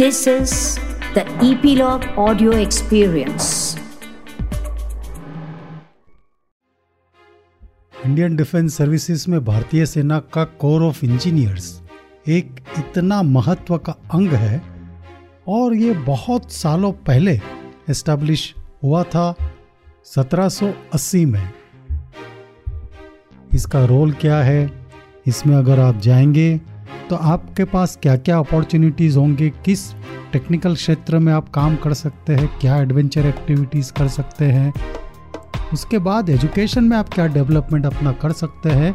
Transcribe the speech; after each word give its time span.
This 0.00 0.26
is 0.26 0.52
the 1.14 1.22
Epilogue 1.44 2.04
Audio 2.16 2.52
Experience. 2.52 3.48
Indian 8.06 8.36
defence 8.36 8.76
services 8.76 9.28
में 9.30 9.44
भारतीय 9.44 9.86
सेना 9.86 10.18
का 10.34 10.44
कोर 10.44 10.82
ऑफ़ 10.82 11.04
इंजीनियर्स 11.04 11.68
एक 12.28 12.62
इतना 12.78 13.22
महत्व 13.22 13.76
का 13.78 13.92
अंग 14.14 14.32
है 14.36 14.62
और 15.48 15.74
ये 15.74 15.92
बहुत 16.08 16.50
सालों 16.52 16.92
पहले 17.06 17.38
एस्टेब्लिश 17.90 18.54
हुआ 18.82 19.02
था 19.14 19.34
1780 20.06 21.24
में 21.26 21.48
इसका 23.54 23.84
रोल 23.84 24.12
क्या 24.12 24.42
है 24.42 24.70
इसमें 25.26 25.56
अगर 25.56 25.80
आप 25.80 26.00
जाएँगे 26.00 26.60
तो 27.10 27.16
आपके 27.16 27.64
पास 27.64 27.98
क्या 28.02 28.16
क्या 28.16 28.38
अपॉर्चुनिटीज़ 28.38 29.16
होंगे? 29.18 29.48
किस 29.64 29.80
टेक्निकल 30.32 30.74
क्षेत्र 30.74 31.18
में 31.18 31.32
आप 31.32 31.48
काम 31.48 31.76
कर 31.76 31.94
सकते 31.94 32.34
हैं? 32.34 32.48
क्या 32.60 32.76
एडवेंचर 32.76 33.26
एक्टिविटीज़ 33.26 33.92
कर 33.92 34.08
सकते 34.08 34.44
हैं? 34.44 34.72
उसके 35.72 35.98
बाद 35.98 36.30
एजुकेशन 36.30 36.84
में 36.84 36.96
आप 36.96 37.08
क्या 37.08 37.26
डेवलपमेंट 37.26 37.86
अपना 37.86 38.12
कर 38.12 38.32
सकते 38.32 38.70
हैं? 38.70 38.94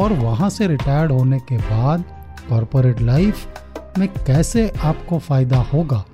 और 0.00 0.12
वहाँ 0.12 0.50
से 0.50 0.66
रिटायर्ड 0.66 1.12
होने 1.12 1.38
के 1.38 1.58
बाद 1.58 2.04
कॉरपोरेट 2.48 3.00
लाइफ 3.00 3.98
में 3.98 4.08
कैसे 4.08 4.68
आपको 4.84 5.18
फ़ायदा 5.18 5.62
होगा? 5.72 6.04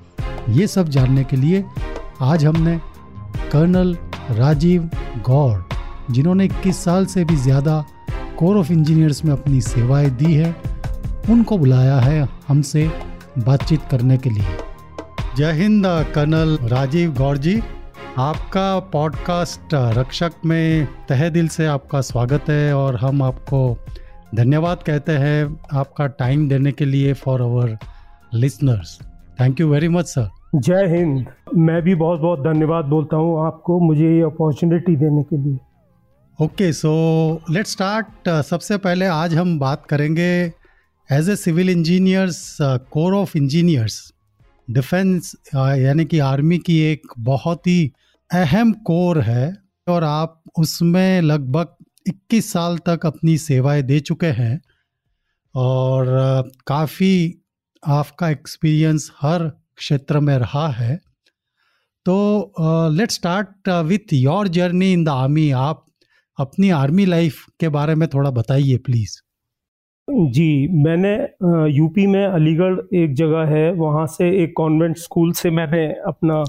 ये 0.48 0.66
सब 0.66 0.88
जानने 0.88 1.24
के 1.24 1.36
लिए 1.36 1.64
आज 2.22 2.44
हमने 2.44 2.80
कर्नल 3.52 3.96
राजीव 4.30 4.90
गौड़, 5.26 5.60
जिन्होंने 6.10 6.48
21 6.48 6.84
साल 6.84 7.06
से 7.06 7.24
भी 7.24 7.36
ज़्यादा 7.36 7.84
कोर 8.38 8.56
ऑफ़ 8.56 8.72
इंजीनियर्स 8.72 9.24
में 9.24 9.32
अपनी 9.32 9.60
सेवाएँ 9.60 10.10
दी 10.10 10.34
है 10.34 10.56
उनको 11.30 11.56
बुलाया 11.58 11.96
है 11.96 12.28
हमसे 12.48 12.86
बातचीत 13.38 13.80
करने 13.90 14.16
के 14.18 14.30
लिए। 14.30 14.56
जय 15.36 15.52
हिंद 15.52 15.86
कर्नल 16.14 16.56
राजीव 16.62 17.12
गौड़ 17.14 17.36
जी। 17.38 17.60
आपका 18.18 18.78
पॉडकास्ट 18.92 19.74
रक्षक 19.98 20.32
में 20.44 20.86
तहे 21.08 21.28
दिल 21.30 21.48
से 21.48 21.66
आपका 21.66 22.00
स्वागत 22.00 22.48
है 22.48 22.72
और 22.74 22.96
हम 22.96 23.22
आपको 23.22 23.60
धन्यवाद 24.34 24.82
कहते 24.82 25.12
हैं 25.12 25.44
आपका 25.72 26.06
टाइम 26.06 26.48
देने 26.48 26.72
के 26.72 26.84
लिए 26.84 27.12
for 27.14 27.42
our 27.42 27.76
listeners 28.34 28.98
thank 29.40 29.60
you 29.60 29.68
very 29.68 29.88
much 29.88 30.06
sir 30.06 30.28
Jai 30.54 30.86
Hind. 30.96 31.26
मैं 31.56 31.80
भी 31.82 31.94
बहुत 31.94 32.20
बहुत 32.20 32.40
धन्यवाद 32.40 32.84
बोलता 32.84 33.16
हूँ 33.16 33.46
आपको 33.46 33.78
मुझे 33.80 34.04
ये 34.04 34.22
अपॉर्चुनिटी 34.22 34.96
देने 34.96 35.22
के 35.22 35.36
लिए। 35.36 35.58
ओके 36.38 36.72
सो 36.72 36.92
लेट्स 37.50 37.72
स्टार्ट 37.72 38.28
सबसे 38.44 38.76
पहले 38.78 39.06
आज 39.06 39.34
हम 39.34 39.58
बात 39.58 39.86
करेंगे 39.86 40.30
as 41.12 41.30
a 41.30 41.36
civil 41.36 41.70
engineers 41.70 42.58
corps 42.60 43.14
of 43.14 43.38
engineers 43.38 44.12
defence 44.70 45.36
यानी 45.54 46.04
कि 46.04 46.18
आर्मी 46.18 46.58
की 46.58 46.78
एक 46.80 47.02
बहुत 47.18 47.66
ही 47.66 47.92
अहम 48.32 48.72
कोर 48.72 49.20
है 49.20 49.56
और 49.88 50.04
आप 50.04 50.42
उसमें 50.58 51.20
लगभग 51.20 51.68
21 52.08 52.42
साल 52.42 52.78
तक 52.78 53.06
अपनी 53.06 53.38
सेवाएँ 53.38 53.82
दे 53.82 54.00
चुके 54.00 54.26
हैं 54.26 54.60
और 55.54 56.06
uh, 56.44 56.52
काफ़ी 56.66 57.38
आपका 57.86 58.30
एक्सपीरियंस 58.30 59.12
हर 59.20 59.52
क्षेत्र 59.76 60.20
में 60.20 60.38
रहा 60.38 60.68
है। 60.68 61.00
तो 62.04 62.52
let's 62.90 63.14
start 63.14 63.68
with 63.68 64.12
your 64.12 64.48
journey 64.48 64.92
in 64.92 65.04
the 65.04 65.08
army 65.08 65.50
आप 65.50 65.86
अपनी 66.38 66.70
आर्मी 66.70 67.06
लाइफ 67.06 67.46
के 67.60 67.68
बारे 67.68 67.94
में 67.94 68.08
थोड़ा 68.08 68.30
बताइए 68.30 68.76
प्लीज़ 68.76 69.27
जी 70.08 70.68
मैंने 70.84 71.14
यूपी 71.70 72.06
में 72.06 72.24
अलीगढ़ 72.24 72.96
एक 72.96 73.14
जगह 73.14 73.44
है 73.46 73.72
वहाँ 73.72 74.06
से 74.06 74.28
एक 74.42 74.52
कॉन्वेंट 74.56 74.96
स्कूल 74.96 75.32
से 75.32 75.50
मैंने 75.50 75.86
अपना 76.06 76.42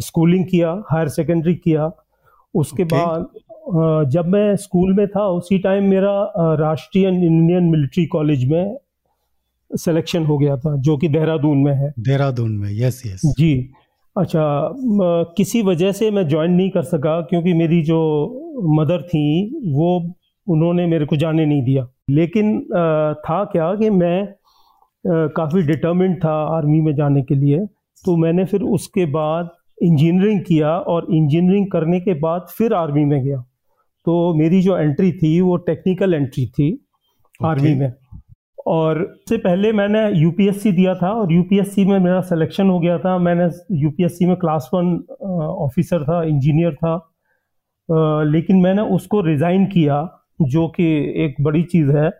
स्कूलिंग 0.00 0.44
किया 0.46 0.70
हायर 0.90 1.08
सेकेंडरी 1.08 1.54
किया। 1.54 1.90
उसके 2.54 2.82
okay. 2.82 2.94
बाद 2.94 4.10
जब 4.10 4.26
मैं 4.26 4.56
स्कूल 4.56 4.92
में 4.94 5.06
था 5.06 5.26
उसी 5.28 5.58
टाइम 5.58 5.84
मेरा 5.84 6.12
राष्ट्रीय 6.60 7.08
इंडियन 7.08 7.64
मिलिट्री 7.64 8.06
कॉलेज 8.06 8.44
में 8.44 8.76
सिलेक्शन 9.70 10.24
हो 10.26 10.38
गया 10.38 10.56
था 10.56 10.76
जो 10.76 10.96
कि 10.96 11.08
देहरादून 11.08 11.58
में 11.58 11.72
है। 11.74 11.92
देहरादून 11.98 12.52
में 12.52 12.70
यस 12.72 13.02
यस 13.06 13.22
जी। 13.38 13.54
अच्छा 14.16 14.44
किसी 15.36 15.62
वजह 15.62 15.92
से 15.92 16.10
मैं 16.10 16.26
ज्वाइन 16.28 16.52
नहीं 16.52 16.70
कर 16.70 16.82
सका 16.84 17.20
क्योंकि 17.20 17.52
मेरी 17.54 17.82
जो 17.82 18.00
मदर 18.80 19.02
थी 19.02 19.26
वो 19.74 19.98
उन्होंने 20.46 20.86
मेरे 20.86 21.06
को 21.06 21.16
जाने 21.16 21.46
नहीं 21.46 21.62
दिया। 21.62 21.86
लेकिन 22.08 22.60
था 23.18 23.44
क्या 23.44 23.74
कि 23.74 23.90
मैं 23.90 24.34
काफ़ी 25.06 25.62
डिटर्मिंट 25.62 26.16
था 26.18 26.34
आर्मी 26.56 26.80
में 26.80 26.94
जाने 26.94 27.22
के 27.22 27.34
लिए। 27.34 27.58
तो 28.04 28.16
मैंने 28.16 28.44
फिर 28.44 28.62
उसके 28.62 29.06
बाद 29.12 29.50
इंजीनियरिंग 29.78 30.40
किया 30.40 30.70
और 30.70 31.06
इंजीनियरिंग 31.10 31.70
करने 31.72 32.00
के 32.00 32.14
बाद 32.20 32.46
फिर 32.58 32.74
आर्मी 32.74 33.04
में 33.04 33.22
गया। 33.24 33.38
तो 34.06 34.34
मेरी 34.34 34.60
जो 34.62 34.76
एंट्री 34.78 35.12
थी 35.12 35.40
वो 35.40 35.56
टेक्निकल 35.56 36.14
एंट्री 36.14 36.46
थी 36.46 36.70
okay. 36.72 37.46
आर्मी 37.46 37.74
में। 37.74 37.92
और 38.66 38.98
से 39.28 39.36
पहले 39.38 39.72
मैंने 39.72 40.00
यूपीएससी 40.12 40.72
दिया 40.72 40.94
था 40.94 41.10
और 41.10 41.32
यूपीएससी 41.32 41.84
में 41.84 41.98
मेरा 41.98 42.20
सिलेक्शन 42.20 42.70
हो 42.70 42.78
गया 42.80 42.98
था। 42.98 43.16
मैंने 43.18 43.48
यूपीएससी 43.80 44.26
में 44.26 44.36
क्लास 44.36 44.68
वन 44.74 44.96
ऑफिसर 45.64 46.02
था 46.04 46.22
इंजीनियर 46.24 46.74
था। 46.74 46.94
लेकिन 48.24 48.56
मैंने 48.56 48.82
उसको 48.94 49.20
रिज़ाइन 49.20 49.64
किया 49.66 50.02
जो 50.40 50.68
कि 50.68 50.84
एक 51.24 51.34
बड़ी 51.40 51.62
चीज़ 51.62 51.90
है 51.90 52.10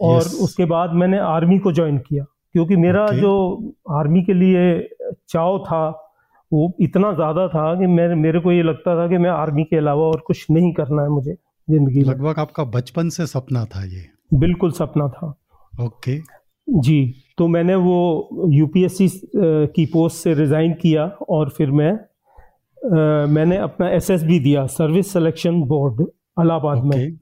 और 0.00 0.22
yes. 0.22 0.32
उसके 0.34 0.64
बाद 0.64 0.92
मैंने 0.92 1.18
आर्मी 1.18 1.58
को 1.58 1.72
ज्वाइन 1.72 1.98
किया 1.98 2.24
क्योंकि 2.52 2.76
मेरा 2.76 3.06
okay. 3.06 3.20
जो 3.20 3.74
आर्मी 3.90 4.22
के 4.22 4.34
लिए 4.34 4.88
चाव 5.28 5.58
था 5.58 6.10
वो 6.52 6.72
इतना 6.80 7.12
ज़्यादा 7.12 7.48
था 7.48 7.74
कि 7.74 7.86
मैं 7.86 8.14
मेरे 8.14 8.40
को 8.40 8.52
ये 8.52 8.62
लगता 8.62 8.96
था 8.96 9.08
कि 9.08 9.18
मैं 9.18 9.30
आर्मी 9.30 9.64
के 9.64 9.76
अलावा 9.76 10.06
और 10.06 10.22
कुछ 10.26 10.46
नहीं 10.50 10.72
करना 10.72 11.02
है 11.02 11.08
मुझे 11.08 11.34
ज़िंदगी 11.70 12.00
लगभग 12.00 12.38
आपका 12.38 12.64
बचपन 12.64 13.08
से 13.08 13.26
सपना 13.26 13.64
था 13.64 13.84
ये 13.84 14.06
बिल्कुल 14.34 14.72
सपना 14.72 15.08
था 15.08 15.34
ओके 15.80 16.18
okay. 16.18 16.28
जी 16.68 17.14
तो 17.38 17.48
मैंने 17.48 17.74
वो 17.74 18.28
यूपीएससी 18.48 19.08
की 19.36 19.86
पोस्ट 19.86 20.16
से 20.16 20.34
रिज़ाइन 20.34 20.72
किया 20.72 21.04
और 21.28 21.48
फिर 21.48 21.70
मैं 21.70 21.92
आ, 21.92 23.26
मैंने 23.26 23.56
अपना 23.56 23.88
एसएसबी 23.88 24.38
दिया 24.38 24.66
service 24.66 25.12
selection 25.12 25.62
board 25.62 26.00
Allahabad 26.00 26.78
okay. 26.78 26.94
में 26.94 27.18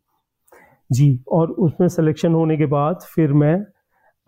जी 0.92 1.08
और 1.32 1.50
उसमें 1.66 1.88
सिलेक्शन 1.88 2.32
होने 2.32 2.56
के 2.56 2.66
बाद 2.66 2.98
फिर 3.14 3.32
मैं 3.32 3.54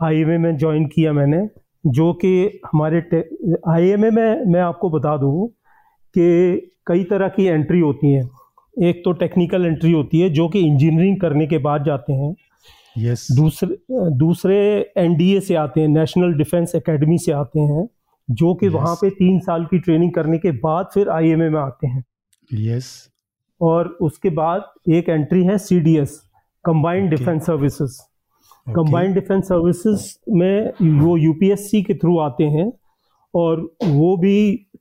आईएमए 0.01 0.39
में 0.39 0.57
ज्वाइन 0.57 0.87
किया 0.87 1.13
मैंने 1.13 1.49
जो 1.87 2.13
कि 2.15 2.61
हमारे 2.67 3.01
आईएमए 3.69 4.11
में 4.11 4.45
मैं 4.53 4.61
आपको 4.61 4.91
बता 4.91 5.17
दूँ 5.17 5.49
कि 6.15 6.71
कई 6.87 7.05
तरह 7.05 7.29
की 7.29 7.45
एंट्री 7.45 7.81
होती 7.81 8.13
हैं 8.13 8.29
एक 8.83 9.03
तो 9.05 9.13
टेक्निकल 9.13 9.67
एंट्री 9.67 9.93
होती 9.93 10.21
है 10.21 10.31
जो 10.31 10.49
कि 10.49 10.61
इंजीनियरिंग 10.61 11.21
करने 11.21 11.47
के 11.47 11.59
बाद 11.59 11.85
जाते 11.85 12.13
हैं 12.13 12.35
यस 12.99 13.27
yes. 13.29 13.37
दूसरे 13.37 13.77
दूसरे 14.17 14.57
एनडीए 14.97 15.41
से 15.41 15.55
आते 15.55 15.81
हैं 15.81 15.89
नेशनल 15.89 16.33
डिफेंस 16.33 16.75
एकेडमी 16.75 17.19
से 17.19 17.33
आते 17.33 17.61
हैं 17.61 17.89
जो 18.31 18.55
कि 18.55 18.67
yes. 18.67 18.75
वहाँ 18.75 18.95
पे 18.95 19.11
तीन 19.11 19.39
साल 19.41 19.65
की 19.65 19.79
ट्रेनिंग 19.79 20.13
करने 20.13 20.39
के 20.39 20.51
बाद 20.51 20.89
फिर 20.95 21.09
आईएमए 21.09 21.49
में 21.49 21.61
आते 21.61 21.87
हैं 21.87 22.05
यस 22.53 22.85
yes. 22.85 23.13
और 23.61 23.89
उसके 24.01 24.31
बाद 24.31 24.73
एक 24.89 25.09
एंट्री 25.09 25.45
है 25.45 25.59
C 25.59 25.81
D 25.81 25.97
S 25.97 26.21
combined 26.67 27.11
defence 27.11 27.47
services 27.47 28.01
combined 28.67 29.15
defence 29.15 29.45
services 29.45 30.13
में 30.33 31.01
वो 31.01 31.17
यूपीएससी 31.17 31.83
के 31.83 31.95
थ्रू 31.95 32.19
आते 32.19 32.45
हैं 32.45 32.73
और 33.35 33.61
वो 33.85 34.17
भी 34.17 34.37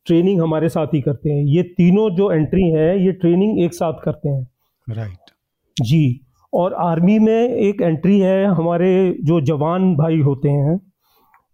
ट्रेनिंग 0.05 0.41
हमारे 0.41 0.69
साथ 0.69 0.87
ही 0.93 1.01
करते 1.01 1.29
हैं। 1.29 1.43
ये 1.45 1.63
तीनों 1.77 2.09
जो 2.15 2.31
एंट्री 2.31 2.69
है 2.69 3.05
ये 3.05 3.11
ट्रेनिंग 3.11 3.59
एक 3.59 3.73
साथ 3.73 3.93
करते 4.03 4.29
हैं। 4.29 4.47
Right 4.87 5.09
right. 5.09 5.85
जी। 5.85 6.19
और 6.53 6.73
आर्मी 6.73 7.17
में 7.19 7.49
एक 7.49 7.81
एंट्री 7.81 8.19
है 8.19 8.45
हमारे 8.45 8.89
जो 9.23 9.39
जवान 9.41 9.95
भाई 9.95 10.19
होते 10.21 10.49
हैं 10.49 10.75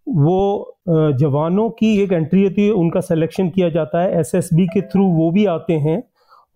वो 0.08 0.78
जवानों 1.20 1.70
की 1.70 1.96
एक 2.02 2.12
एंट्री 2.12 2.44
होती 2.44 2.66
है 2.66 2.72
उनका 2.74 3.00
सिलेक्शन 3.00 3.50
किया 3.50 3.70
जाता 3.70 4.02
है। 4.02 4.20
एसएसबी 4.20 4.68
के 4.68 4.82
थ्रू 4.82 5.06
वो 5.14 5.30
भी 5.32 5.46
आते 5.46 5.74
हैं 5.80 6.02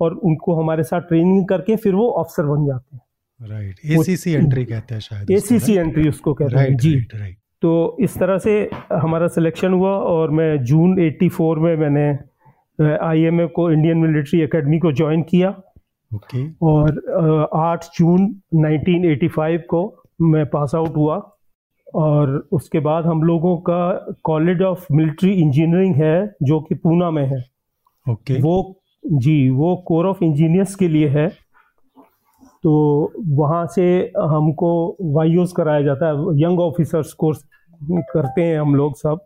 और 0.01 0.13
उनको 0.13 0.55
हमारे 0.55 0.83
साथ 0.83 1.01
ट्रेनिंग 1.01 1.47
करके 1.47 1.75
फिर 1.75 1.95
वो 1.95 2.09
ऑफिसर 2.11 2.45
बन 2.45 2.65
जाते 2.65 2.95
हैं। 2.95 3.02
राइट 3.49 3.79
एसीसी 3.91 4.33
एंट्री 4.33 4.65
कहते 4.65 4.93
हैं 4.93 5.01
शायद 5.01 5.31
एसीसी 5.31 5.75
एंट्री 5.75 6.09
उसको 6.09 6.33
कहते 6.33 6.59
हैं 6.59 6.77
जी। 6.77 6.93
राइट 7.15 7.37
तो 7.61 7.97
इस 7.99 8.17
तरह 8.17 8.37
से 8.37 8.69
हमारा 8.93 9.27
सिलेक्शन 9.27 9.73
हुआ 9.73 9.91
और 9.91 10.31
मैं 10.31 10.63
जून 10.63 10.95
84 10.99 11.57
में 11.57 11.75
मैंने 11.77 12.07
आईएमए 13.05 13.45
को 13.47 13.71
इंडियन 13.71 13.97
मिलिट्री 13.97 14.41
एकेडमी 14.41 14.79
को 14.79 14.91
ज्वाइन 14.91 15.21
किया। 15.21 15.49
Okay 15.49 16.37
okay. 16.37 16.53
और 16.61 17.49
आठ 17.55 17.85
जून 17.97 18.27
1985 18.55 19.57
को 19.69 20.03
मैं 20.21 20.45
पास 20.45 20.75
आउट 20.75 20.95
हुआ। 20.95 21.21
और 21.95 22.47
उसके 22.51 22.79
बाद 22.79 23.05
हम 23.05 23.23
लोगों 23.23 23.57
का 23.57 24.15
कॉलेज 24.23 24.61
ऑफ़ 24.61 24.85
मिलिट्री 24.91 25.31
इंजीनियरिंग 25.31 25.95
है 25.95 26.35
जो 26.43 26.59
कि 26.59 26.75
पूना 26.75 27.11
में 27.11 27.25
है। 27.25 27.39
Okay 28.05 28.33
okay. 28.33 28.43
वो 28.43 28.81
जी 29.05 29.49
वो 29.49 29.75
कोर 29.87 30.05
ऑफ़ 30.05 30.23
इंजीनियर्स 30.23 30.75
के 30.75 30.87
लिए 30.87 31.07
है। 31.07 31.27
तो 32.63 33.13
वहाँ 33.37 33.65
से 33.67 34.11
हमको 34.17 34.97
वाईओस 35.01 35.51
कराया 35.51 35.81
जाता 35.81 36.07
है। 36.07 36.41
यंग 36.41 36.59
ऑफिसर्स 36.59 37.13
कोर्स 37.13 37.43
करते 38.11 38.43
हैं 38.43 38.59
हम 38.59 38.75
लोग 38.75 38.95
सब। 38.97 39.25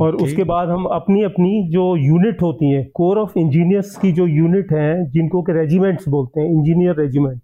और 0.00 0.12
Okay. 0.12 0.24
उसके 0.24 0.44
बाद 0.44 0.68
हम 0.68 0.84
अपनी 0.84 1.22
अपनी 1.22 1.68
जो 1.70 1.84
यूनिट 1.96 2.42
होती 2.42 2.70
है 2.70 2.82
कोर 2.94 3.18
ऑफ़ 3.18 3.38
इंजीनियर्स 3.38 3.96
की 3.96 4.12
जो 4.12 4.26
यूनिट 4.26 4.72
हैं 4.72 5.10
जिनको 5.10 5.42
के 5.42 5.52
रेजिमेंट्स 5.52 6.08
बोलते 6.08 6.40
हैं 6.40 6.48
इंजीनियर 6.48 6.96
रेजिमेंट 6.96 7.40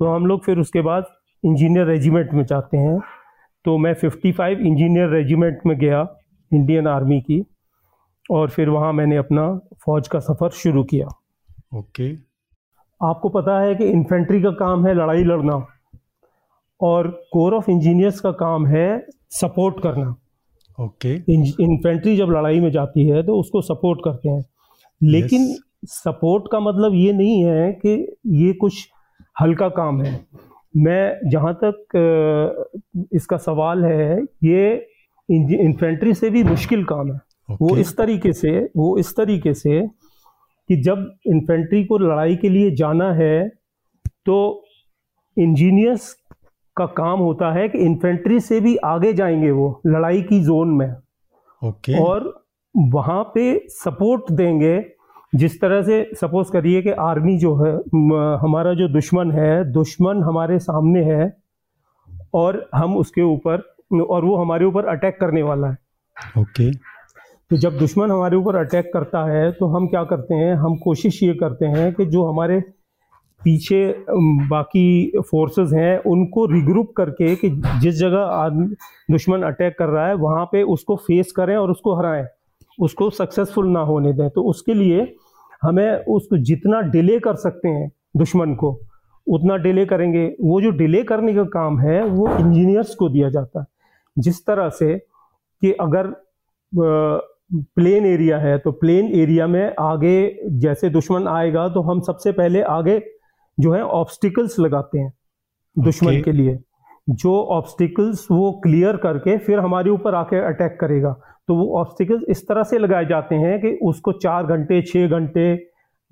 तो 0.00 0.06
हम 0.06 0.26
लोग 0.26 0.44
फिर 0.44 0.58
उसके 0.58 0.80
बाद 0.80 1.04
इंजीनियर 1.44 1.86
रेजिमेंट 1.86 2.32
में 2.32 2.44
जाते 2.44 2.76
हैं। 2.76 2.98
तो 3.64 3.78
मैं 3.78 3.94
55 3.94 4.60
इंजीनियर 4.60 5.08
रेजिमेंट 5.08 5.58
में 5.66 5.78
गया 5.78 6.06
इंडियन 6.52 6.86
आर्मी 6.86 7.20
की 7.20 7.42
और 8.30 8.50
फिर 8.50 8.68
वहाँ 8.68 8.92
मैंने 8.92 9.16
अपना 9.16 9.60
फौज 9.84 10.08
का 10.08 10.18
सफ़र 10.18 10.50
शुरू 10.50 10.84
किया। 10.84 11.06
ओके। 11.78 12.29
आपको 13.00 13.28
पता 13.28 13.58
है 13.60 13.74
कि 13.74 13.84
इन्फेंट्री 13.86 14.40
का 14.42 14.50
काम 14.56 14.86
है 14.86 14.94
लड़ाई 14.94 15.22
लड़ना 15.24 15.54
और 16.80 17.08
कोर 17.32 17.54
ऑफ़ 17.54 17.70
इंजीनियर्स 17.70 18.20
का 18.20 18.30
काम 18.32 18.66
है 18.66 19.06
सपोर्ट 19.30 19.80
करना। 19.82 20.14
ओके 20.78 21.14
इन्फेंट्री 21.34 22.16
जब 22.16 22.30
लड़ाई 22.30 22.60
में 22.60 22.70
जाती 22.70 23.06
है 23.08 23.22
तो 23.22 23.38
उसको 23.40 23.60
सपोर्ट 23.62 24.00
करते 24.04 24.28
हैं। 24.28 24.44
लेकिन 25.00 25.46
yes. 25.46 25.58
सपोर्ट 25.86 26.44
का 26.52 26.60
मतलब 26.60 26.94
ये 26.94 27.12
नहीं 27.12 27.44
है 27.44 27.72
कि 27.84 27.90
ये 28.26 28.52
कुछ 28.52 28.88
हल्का 29.40 29.68
काम 29.70 30.02
है। 30.02 30.12
मैं 30.74 31.30
जहाँ 31.30 31.52
तक 31.64 33.06
इसका 33.12 33.36
सवाल 33.38 33.84
है 33.84 34.22
ये 34.44 34.74
इन्फेंट्री 35.28 36.14
से 36.14 36.30
भी 36.30 36.42
मुश्किल 36.44 36.84
काम 36.84 37.12
है। 37.12 37.18
okay. 37.18 37.56
वो 37.60 37.76
इस 37.76 37.96
तरीके 37.96 38.32
से 38.32 38.58
वो 38.76 38.96
इस 38.98 39.14
तरीके 39.16 39.54
से 39.54 39.80
कि 40.70 40.76
जब 40.76 41.14
इन्फेंट्री 41.26 41.84
को 41.84 41.98
लड़ाई 41.98 42.36
के 42.36 42.48
लिए 42.48 42.70
जाना 42.70 43.12
है 43.12 43.48
तो 44.26 44.64
इंजीनियर्स 45.36 46.12
का 46.76 46.86
काम 46.86 47.20
होता 47.20 47.52
है 47.52 47.68
कि 47.68 47.78
इन्फेंट्री 47.78 48.40
से 48.40 48.60
भी 48.60 48.76
आगे 48.76 49.12
जाएँगे 49.12 49.50
वो 49.50 49.80
लड़ाई 49.86 50.22
की 50.22 50.40
जोन 50.40 50.68
में। 50.68 50.90
Okay 50.90 51.92
okay. 51.92 52.04
और 52.04 52.44
वहाँ 52.76 53.22
पे 53.34 53.64
सपोर्ट 53.68 54.32
देंगे 54.32 54.84
जिस 55.34 55.60
तरह 55.60 55.82
से 55.82 56.10
सपोज़ 56.14 56.52
करिए 56.52 56.82
कि 56.82 56.90
आर्मी 56.90 57.38
जो 57.38 57.54
है 57.56 57.72
हमारा 58.40 58.74
जो 58.74 58.88
दुश्मन 58.88 59.32
है 59.32 59.72
दुश्मन 59.72 60.22
हमारे 60.22 60.58
सामने 60.58 61.04
है 61.04 61.36
और 62.34 62.70
हम 62.74 62.96
उसके 62.96 63.22
ऊपर 63.22 63.74
और 64.02 64.24
वो 64.24 64.36
हमारे 64.36 64.64
ऊपर 64.64 64.84
अटैक 64.84 65.20
करने 65.20 65.42
वाला 65.42 65.68
है। 65.68 65.76
ओके 66.38 66.70
तो 67.50 67.56
जब 67.56 67.78
दुश्मन 67.78 68.10
हमारे 68.10 68.36
ऊपर 68.36 68.56
अटैक 68.56 68.90
करता 68.94 69.24
है 69.30 69.50
तो 69.52 69.66
हम 69.66 69.86
क्या 69.86 70.02
करते 70.04 70.34
हैं? 70.34 70.54
हम 70.54 70.76
कोशिश 70.76 71.22
ये 71.22 71.32
करते 71.34 71.66
हैं 71.66 71.92
कि 71.94 72.04
जो 72.06 72.24
हमारे 72.24 72.60
पीछे 73.42 74.04
बाकी 74.48 75.18
फोर्सेस 75.20 75.72
हैं, 75.72 75.98
उनको 76.00 76.44
रिग्रुप 76.46 76.92
करके 76.96 77.34
कि 77.36 77.50
जिस 77.80 77.94
जगह 77.94 78.48
दुश्मन 79.10 79.42
अटैक 79.42 79.76
कर 79.78 79.88
रहा 79.88 80.06
है, 80.06 80.14
वहाँ 80.14 80.44
पे 80.44 80.62
उसको 80.62 80.96
फेस 80.96 81.32
करें 81.32 81.56
और 81.56 81.70
उसको 81.70 81.94
हराएँ। 81.94 82.26
उसको 82.78 83.10
सक्सेसफुल 83.10 83.68
ना 83.68 83.80
होने 83.80 84.12
दें। 84.12 84.28
तो 84.30 84.42
उसके 84.42 84.74
लिए 84.74 85.14
हमें 85.62 86.04
उसको 86.06 86.36
जितना 86.38 86.80
डिले 86.80 87.18
कर 87.18 87.34
सकते 87.36 87.68
हैं 87.68 87.90
दुश्मन 88.16 88.54
को, 88.54 88.78
उतना 89.26 89.56
डिले 89.56 89.86
करेंगे। 89.86 90.26
वो 90.40 90.60
जो 90.60 90.70
डिले 90.70 91.02
करने 91.02 91.34
का 91.34 91.44
काम 91.50 91.78
है, 91.80 92.04
वो 92.04 92.28
इंजीनियर्स 92.30 92.94
को 92.94 93.08
दिया 93.08 93.30
जाता 93.30 93.60
है। 93.60 93.66
जिस 94.16 94.44
तरह 94.46 94.68
से 94.68 94.98
कि 95.62 95.72
अगर 95.72 96.14
प्लेन 97.50 98.06
एरिया 98.06 98.38
है 98.38 98.56
तो 98.58 98.72
प्लेन 98.72 99.06
एरिया 99.14 99.46
में 99.46 99.74
आगे 99.80 100.16
जैसे 100.60 100.90
दुश्मन 100.90 101.26
आएगा 101.28 101.68
तो 101.68 101.80
हम 101.82 102.00
सबसे 102.00 102.32
पहले 102.32 102.62
आगे 102.70 102.98
जो 103.58 103.72
है 103.72 103.82
ऑब्स्टिकल्स 103.82 104.58
लगाते 104.58 104.98
हैं 104.98 105.12
दुश्मन 105.76 106.10
Okay. 106.10 106.24
के 106.24 106.32
लिए। 106.32 106.58
जो 107.08 107.32
ऑब्स्टिकल्स 107.50 108.26
वो 108.30 108.50
क्लियर 108.62 108.96
करके 108.96 109.36
फिर 109.38 109.58
हमारे 109.58 109.90
ऊपर 109.90 110.14
आके 110.14 110.36
अटैक 110.46 110.76
करेगा। 110.80 111.12
तो 111.48 111.54
वो 111.54 111.66
ऑब्स्टिकल्स 111.80 112.22
इस 112.28 112.46
तरह 112.48 112.62
से 112.62 112.78
लगाए 112.78 113.06
जाते 113.06 113.34
हैं 113.34 113.58
कि 113.60 113.72
उसको 113.82 114.12
चार 114.18 114.46
घंटे 114.46 114.80
छः 114.82 115.08
घंटे 115.08 115.44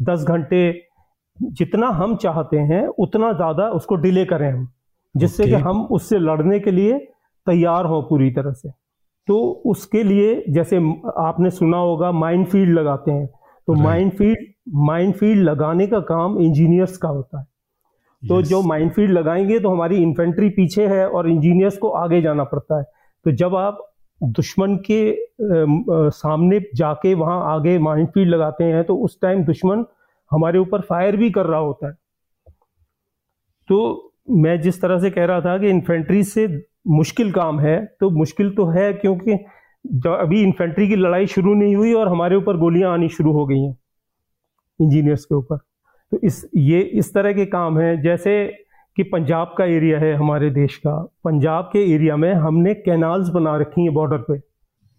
दस 0.01 0.25
घंटे 0.25 0.61
जितना 1.39 1.89
हम 1.91 2.17
चाहते 2.17 2.59
हैं 2.71 2.87
उतना 2.99 3.33
ज़्यादा 3.33 3.69
उसको 3.71 3.97
डिले 3.97 4.25
करें 4.25 4.51
हम 4.51 4.67
जिससे 5.15 5.45
कि 5.45 5.63
हम 5.67 5.83
उससे 5.91 6.19
लड़ने 6.19 6.59
के 6.61 6.71
लिए 6.71 6.99
तैयार 7.47 7.87
हों 7.87 8.03
पूरी 8.03 8.31
तरह 8.31 8.53
से। 8.53 8.71
तो 9.29 9.39
उसके 9.67 10.03
लिए 10.03 10.45
जैसे 10.49 10.77
आपने 11.19 11.51
सुना 11.51 11.77
होगा 11.79 12.11
माइंड 12.15 12.47
फ़ील्ड 12.47 12.73
लगाते 12.75 13.11
हैं। 13.11 13.27
तो 13.27 13.75
माइंड 13.75 14.13
फ़ील्ड 14.13 14.47
माइंड 14.87 15.15
फ़ील्ड 15.15 15.43
लगाने 15.43 15.87
का 15.87 16.01
काम 16.09 16.39
इंजीनियर्स 16.39 16.97
का 16.97 17.09
होता 17.09 17.39
है। 17.39 17.47
तो 18.23 18.41
जो 18.43 18.61
माइंड 18.63 18.91
फ़ील्ड 18.93 19.13
लगाएँगे 19.13 19.59
तो 19.61 19.71
हमारी 19.71 19.97
इन्फेंट्री 19.97 20.49
पीछे 20.49 20.87
है 20.87 21.09
और 21.09 21.29
इंजीनियर्स 21.31 21.77
को 21.79 21.89
आगे 21.97 22.21
जाना 22.23 22.45
पड़ता 22.45 22.79
है। 22.79 22.85
तो 23.27 23.33
जब 23.33 23.55
आप 23.57 23.85
दुश्मन 24.21 24.77
के 24.91 25.01
सामने 26.11 26.61
जाके 26.75 27.15
वहाँ 27.15 27.43
आगे 27.55 27.79
माइंड 27.79 28.09
फ़ील्ड 28.09 28.31
लगाते 28.31 28.65
हैं 28.65 28.85
तो 28.85 28.97
उस 28.97 29.21
टाइम 29.23 29.45
दुश्मन 29.45 29.85
हमारे 30.31 30.59
ऊपर 30.59 30.81
फायर 30.81 31.17
भी 31.17 31.31
कर 31.31 31.47
रहा 31.47 31.61
होता 31.61 31.89
है। 31.89 31.95
तो 33.69 34.13
मैं 34.31 34.61
जिस 34.61 34.81
तरह 34.83 34.99
से 34.99 35.11
कह 35.11 35.25
रहा 35.25 35.41
था 35.41 35.57
कि 35.59 35.69
इन्फेंट्री 35.71 36.23
से 36.25 36.47
मुश्किल 36.89 37.33
काम 37.33 37.61
है। 37.61 37.79
तो 38.01 38.11
मुश्किल 38.11 38.51
तो 38.51 38.67
है 38.67 38.93
क्योंकि 38.93 39.33
अभी 40.09 40.43
इन्फेंट्री 40.43 40.89
की 40.89 40.97
लड़ाई 40.97 41.27
शुरू 41.27 41.55
नहीं 41.55 41.75
हुई 41.77 41.93
और 41.93 42.09
हमारे 42.09 42.37
ऊपर 42.37 42.57
गोलियाँ 42.57 42.93
आनी 42.93 43.09
शुरू 43.09 43.33
हो 43.33 43.47
गई 43.47 43.61
हैं 43.61 43.77
इंजीनियर्स 44.81 45.25
के 45.25 45.35
ऊपर। 45.35 45.57
तो 45.57 46.19
इस, 46.25 46.49
ये 46.57 46.81
इस 46.81 47.13
तरह 47.15 47.33
के 47.33 47.47
काम 47.47 47.79
हैं, 47.79 48.01
जैसे 48.03 48.47
कि 48.97 49.03
पंजाब 49.03 49.55
का 49.59 49.65
एरिया 49.65 49.99
है 49.99 50.15
हमारे 50.15 50.51
देश 50.51 50.77
का। 50.77 50.97
पंजाब 51.25 51.69
के 51.73 51.79
एरिया 51.95 52.17
में 52.17 52.33
हमने 52.35 52.75
कैनाल्स 52.75 53.29
बना 53.29 53.57
रखी 53.57 53.83
हैं 53.83 53.95
बॉर्डर 53.95 54.19
पे। 54.19 54.39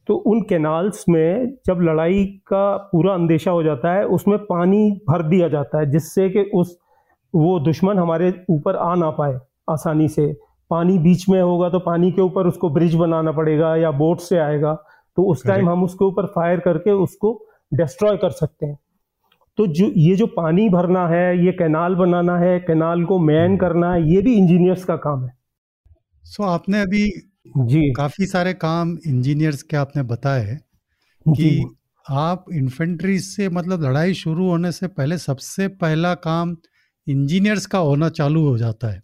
तो 0.08 0.16
उन 0.16 0.42
कैनाल्स 0.42 1.04
में 1.10 1.58
जब 1.66 1.82
लड़ाई 1.82 2.24
का 2.48 2.78
पूरा 2.92 3.14
अंदेशा 3.14 3.52
हो 3.52 3.64
जाता 3.64 3.94
है, 3.94 4.06
उसमें 4.06 4.38
पानी 4.40 4.92
भर 5.10 5.24
दिया 5.24 5.48
जाता 5.48 5.80
है, 5.80 5.90
जिससे 5.92 6.30
कि 6.30 6.50
उस, 6.54 6.78
वो 7.34 7.60
दुश्मन 7.60 8.00
हमारे 8.00 8.34
ऊपर 8.50 8.76
आ 8.76 8.94
ना 8.96 9.10
पाए 9.12 9.40
आसानी 9.70 10.08
से। 10.08 10.32
पानी 10.70 10.98
बीच 10.98 11.30
में 11.30 11.42
होगा 11.42 11.70
तो 11.70 11.80
पानी 11.80 12.12
के 12.12 12.22
ऊपर 12.22 12.48
उसको 12.48 12.70
ब्रिज 12.70 12.96
बनाना 12.96 13.32
पड़ेगा 13.32 13.76
या 13.76 13.92
बोट 13.92 14.20
से 14.20 14.38
आएगा। 14.38 14.74
तो 15.18 15.24
उस 15.24 15.46
टाइम 15.46 15.70
हम 15.70 15.84
उसके 15.84 16.06
ऊपर 16.06 16.26
फायर 16.26 16.60
करके 16.60 16.92
उसको 16.92 17.34
डिस्ट्रॉय 17.74 18.18
कर 18.18 18.30
सकते 18.30 18.66
हैं। 18.66 18.78
तो 19.58 19.68
जो 19.68 19.92
ये 19.98 20.16
जो 20.16 20.26
पानी 20.28 20.70
भरना 20.70 21.08
है 21.08 21.46
ये 21.46 21.52
कैनाल 21.52 21.96
बनाना 21.96 22.38
है 22.38 22.60
कैनाल 22.60 23.04
को 23.06 23.20
मैन 23.20 23.58
करना 23.58 23.94
है 23.94 24.12
ये 24.12 24.22
भी 24.22 24.34
इंजीनियर्स 24.34 24.84
का 24.84 24.96
काम 24.96 25.26
है। 25.26 25.34
सो 26.24 26.44
आपने 26.44 26.82
अभी 26.82 27.12
जी। 27.58 27.92
काफ़ी 27.94 28.26
सारे 28.26 28.54
काम 28.54 28.98
इंजीनियर्स 29.08 29.64
के 29.64 29.78
आपने 29.78 30.04
बताए 30.04 30.58
जी। 31.26 31.34
कि 31.34 31.76
आप 32.06 32.46
इन्फेंट्री 32.54 33.20
से 33.20 33.50
मतलब 33.50 33.84
लड़ाई 33.84 34.14
शुरू 34.14 34.50
होने 34.50 34.72
से 34.72 34.88
पहले 34.88 35.18
सबसे 35.18 35.68
पहला 35.68 36.14
काम 36.14 36.56
इंजीनियर्स 37.08 37.66
का 37.66 37.80
होना 37.80 38.10
चालू 38.10 38.48
हो 38.48 38.58
जाता 38.58 38.88
है। 38.88 39.04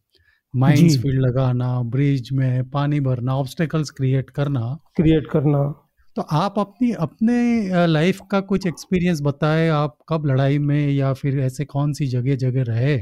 माइंस 0.55 1.01
फ़ील्ड 1.01 1.21
लगाना 1.21 1.81
ब्रिज 1.81 2.29
में 2.33 2.69
पानी 2.69 3.00
भरना 3.00 3.35
ऑब्स्टेकल्स 3.35 3.89
क्रिएट 3.89 4.29
करना। 4.29 4.79
क्रिएट 4.95 5.27
करना। 5.27 5.89
तो 6.15 6.21
आप 6.21 6.55
अपनी 6.57 6.91
अपने 6.91 7.69
लाइफ 7.88 8.19
का 8.31 8.39
कुछ 8.39 8.67
एक्सपीरियंस 8.67 9.21
बताएँ 9.21 9.69
आप 9.69 9.97
कब 10.09 10.25
लड़ाई 10.25 10.59
में 10.59 10.89
या 10.89 11.13
फिर 11.13 11.39
ऐसे 11.39 11.65
कौन 11.65 11.93
सी 11.93 12.07
जगह 12.07 12.35
जगह 12.35 12.63
रहे? 12.63 12.97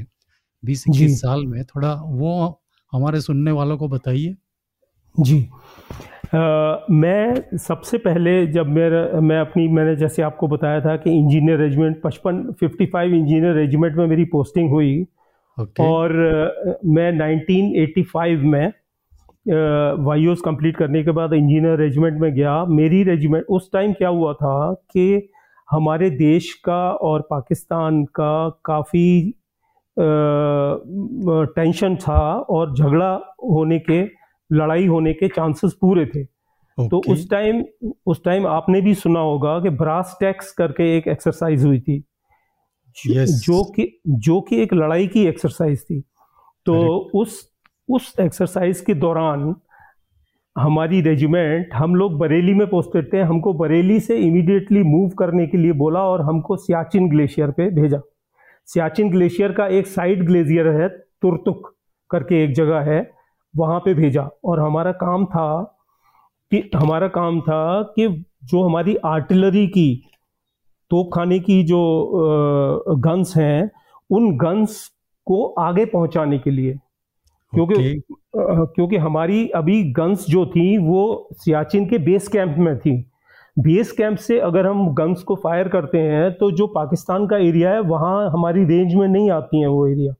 बीस। 0.65 0.83
इक्कीस 0.89 1.19
साल 1.19 1.45
में 1.45 1.63
थोड़ा 1.63 1.93
वो 1.93 2.61
हमारे 2.91 3.21
सुनने 3.21 3.51
वालों 3.51 3.77
को 3.77 3.87
बताइए। 3.87 4.35
जी। 5.19 5.49
अ, 6.33 6.85
मैं 6.91 7.57
सबसे 7.57 7.97
पहले 7.97 8.47
जब 8.47 8.67
मेरा 8.67 9.21
मैं 9.21 9.39
अपनी 9.39 9.67
मैंने 9.67 9.95
जैसे 9.95 10.21
आपको 10.21 10.47
बताया 10.47 10.81
था 10.81 10.95
कि 10.95 11.09
इंजीनियर 11.09 11.59
रेजिमेंट 11.59 12.01
पचपन 12.03 12.51
फिफ्टी 12.59 12.85
फाइव 12.85 13.13
इंजीनियर 13.13 13.53
रेजिमेंट 13.53 13.95
में 13.95 14.07
मेरी 14.07 14.25
पोस्टिंग 14.25 14.69
हुई। 14.69 15.05
ओके 15.57 15.83
और 15.83 16.11
मैं 16.85 17.11
1985 17.13 18.43
में 18.43 18.71
वाई 20.05 20.35
कंप्लीट 20.45 20.77
करने 20.77 21.03
के 21.03 21.11
बाद 21.11 21.33
इंजीनियर 21.33 21.77
रेजिमेंट 21.79 22.19
में 22.21 22.33
गया। 22.33 22.63
मेरी 22.65 23.03
रेजिमेंट 23.03 23.45
उस 23.49 23.69
टाइम 23.73 23.93
क्या 23.93 24.09
हुआ 24.09 24.33
था 24.33 24.73
कि 24.73 25.29
हमारे 25.71 26.09
देश 26.09 26.53
का 26.65 26.81
और 26.91 27.21
पाकिस्तान 27.29 28.03
का 28.15 28.49
काफ़ी 28.65 29.33
टेंशन 31.55 31.95
था 31.95 32.21
और 32.49 32.73
झगड़ा 32.75 33.13
होने 33.43 33.79
के 33.79 34.01
लड़ाई 34.49 34.85
होने 34.87 35.13
के 35.13 35.27
चांसेस 35.27 35.73
पूरे 35.81 36.05
थे। 36.05 36.23
okay. 36.23 36.89
तो 36.89 37.01
उस 37.11 37.29
टाइम 37.29 37.63
उस 38.05 38.23
टाइम 38.25 38.47
आपने 38.47 38.81
भी 38.81 38.93
सुना 38.93 39.19
होगा 39.19 39.59
कि 39.59 39.69
ब्रास 39.69 40.17
टैक्स 40.19 40.51
करके 40.51 40.95
एक 40.97 41.07
एक्सरसाइज 41.07 41.65
हुई 41.65 41.79
थी। 41.79 42.03
Yes. 42.95 43.29
जो 43.29 43.63
कि 43.63 43.87
जो 44.07 44.39
कि 44.41 44.61
एक 44.61 44.73
लड़ाई 44.73 45.07
की 45.07 45.25
एक्सरसाइज 45.27 45.83
थी। 45.83 45.99
तो 46.65 46.75
उस 47.15 47.41
उस 47.89 48.13
एक्सरसाइज 48.19 48.81
के 48.81 48.93
दौरान 48.93 49.55
हमारी 50.55 51.01
रेजिमेंट 51.01 51.73
हम 51.73 51.95
लोग 51.95 52.17
बरेली 52.17 52.53
में 52.53 52.65
पोस्टेड 52.67 53.11
थे 53.13 53.21
हमको 53.21 53.53
बरेली 53.53 53.99
से 53.99 54.17
इमीडिएटली 54.17 54.83
मूव 54.83 55.09
करने 55.09 55.47
के 55.47 55.57
लिए 55.57 55.71
बोला 55.71 55.99
और 55.99 56.21
हमको 56.21 56.55
सियाचिन 56.57 57.09
ग्लेशियर 57.09 57.51
पे 57.51 57.69
भेजा। 57.69 57.99
सियाचिन 58.65 59.09
ग्लेशियर 59.09 59.51
का 59.51 59.67
एक 59.67 59.87
साइड 59.87 60.25
ग्लेशियर 60.25 60.67
है 60.67 60.87
तुरतुक 61.21 61.75
करके 62.09 62.43
एक 62.43 62.53
जगह 62.53 62.91
है 62.91 63.11
वहाँ 63.53 63.79
पे 63.79 63.93
भेजा। 63.93 64.29
और 64.45 64.59
हमारा 64.59 64.91
काम 64.91 65.25
था 65.25 65.63
कि 66.51 66.69
हमारा 66.75 67.07
काम 67.07 67.41
था 67.41 67.81
कि 67.95 68.07
जो 68.43 68.63
हमारी 68.63 68.95
आर्टिलरी 69.05 69.67
की 69.67 69.89
तोप 70.91 71.09
खाने 71.13 71.39
की 71.39 71.63
जो 71.63 71.79
गन्स 72.99 73.35
हैं 73.37 73.69
उन 74.09 74.35
गन्स 74.37 74.87
को 75.27 75.45
आगे 75.59 75.85
पहुँचाने 75.85 76.39
के 76.39 76.51
लिए। 76.51 76.73
क्योंकि 77.53 77.75
ओके। 77.75 78.65
क्योंकि 78.65 78.97
हमारी 78.97 79.47
अभी 79.49 79.83
गन्स 79.93 80.25
जो 80.27 80.45
थी 80.45 80.77
वो 80.77 81.27
सियाचिन 81.33 81.85
के 81.85 81.97
बेस 81.97 82.27
कैंप 82.27 82.55
में 82.57 82.77
थी। 82.79 82.97
बेस 83.59 83.91
कैंप 83.91 84.17
से 84.17 84.39
अगर 84.39 84.67
हम 84.67 84.87
गन्स 84.93 85.23
को 85.23 85.35
फायर 85.35 85.67
करते 85.67 85.97
हैं 85.97 86.31
तो 86.33 86.51
जो 86.51 86.67
पाकिस्तान 86.67 87.27
का 87.27 87.37
एरिया 87.37 87.71
है 87.71 87.79
वहाँ 87.81 88.29
हमारी 88.31 88.63
रेंज 88.65 88.93
में 88.95 89.07
नहीं 89.07 89.29
आती 89.31 89.59
हैं 89.59 89.67
वो 89.67 89.85
एरिया 89.87 90.13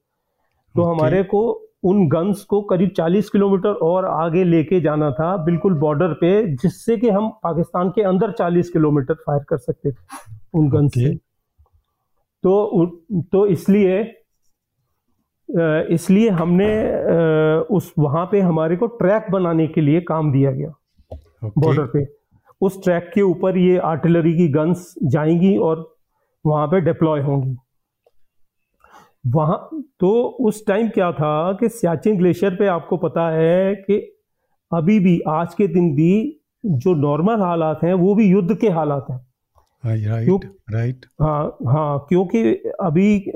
तो 0.74 0.82
ओके। 0.82 0.90
हमारे 0.90 1.22
को 1.22 1.63
उन 1.84 2.06
गन्स 2.08 2.42
को 2.44 2.60
करीब 2.62 2.90
40 2.90 3.28
किलोमीटर 3.30 3.72
और 3.82 4.04
आगे 4.06 4.44
लेके 4.44 4.80
जाना 4.80 5.10
था 5.10 5.36
बिल्कुल 5.44 5.74
बॉर्डर 5.78 6.12
पे 6.20 6.30
जिससे 6.54 6.96
कि 6.96 7.08
हम 7.08 7.28
पाकिस्तान 7.42 7.90
के 7.90 8.02
अंदर 8.02 8.32
40 8.32 8.68
किलोमीटर 8.68 9.14
फायर 9.26 9.44
कर 9.48 9.58
सकते 9.58 9.92
थे 9.92 9.96
उन 10.54 10.68
गन्स 10.70 10.96
ओके। 10.96 11.08
से। 11.08 11.14
तो 12.44 12.86
तो 13.32 13.46
इसलिए 13.46 14.02
इसलिए 15.94 16.28
हमने 16.30 16.66
उस 17.76 17.92
वहाँ 17.98 18.24
पे 18.32 18.40
हमारे 18.40 18.76
को 18.76 18.86
ट्रैक 18.86 19.26
बनाने 19.32 19.66
के 19.66 19.80
लिए 19.80 20.00
काम 20.00 20.32
दिया 20.32 20.50
गया। 20.50 20.72
बॉर्डर 21.58 21.86
पे। 21.86 22.06
उस 22.60 22.82
ट्रैक 22.84 23.10
के 23.14 23.22
ऊपर 23.22 23.58
ये 23.58 23.76
आर्टिलरी 23.84 24.32
की 24.32 24.48
गन्स 24.48 24.94
जाएँगी 25.04 25.56
और 25.58 25.88
वहाँ 26.44 26.66
पे 26.66 26.80
डिप्लॉय 26.80 27.20
होंगी। 27.20 27.56
वहाँ 29.24 29.82
तो 30.00 30.22
उस 30.40 30.66
टाइम 30.66 30.88
क्या 30.88 31.12
था 31.12 31.52
कि 31.52 31.68
सियाचिन 31.68 32.16
ग्लेशियर 32.18 32.54
पे 32.54 32.66
आपको 32.66 32.96
पता 32.96 33.28
है 33.30 33.74
कि 33.74 33.96
अभी 34.72 34.98
भी 35.00 35.20
आज 35.28 35.54
के 35.54 35.66
दिन 35.66 35.94
भी 35.94 36.40
जो 36.64 36.94
नॉर्मल 36.94 37.40
हालात 37.40 37.80
हैं 37.84 37.94
वो 37.94 38.14
भी 38.14 38.26
युद्ध 38.26 38.56
के 38.56 38.68
हालात 38.68 39.06
हैं। 39.10 39.18
राइट 39.84 40.44
राइट 40.70 41.06
हाँ 41.22 41.56
हाँ 41.66 42.06
क्योंकि 42.08 42.54
अभी 42.80 43.32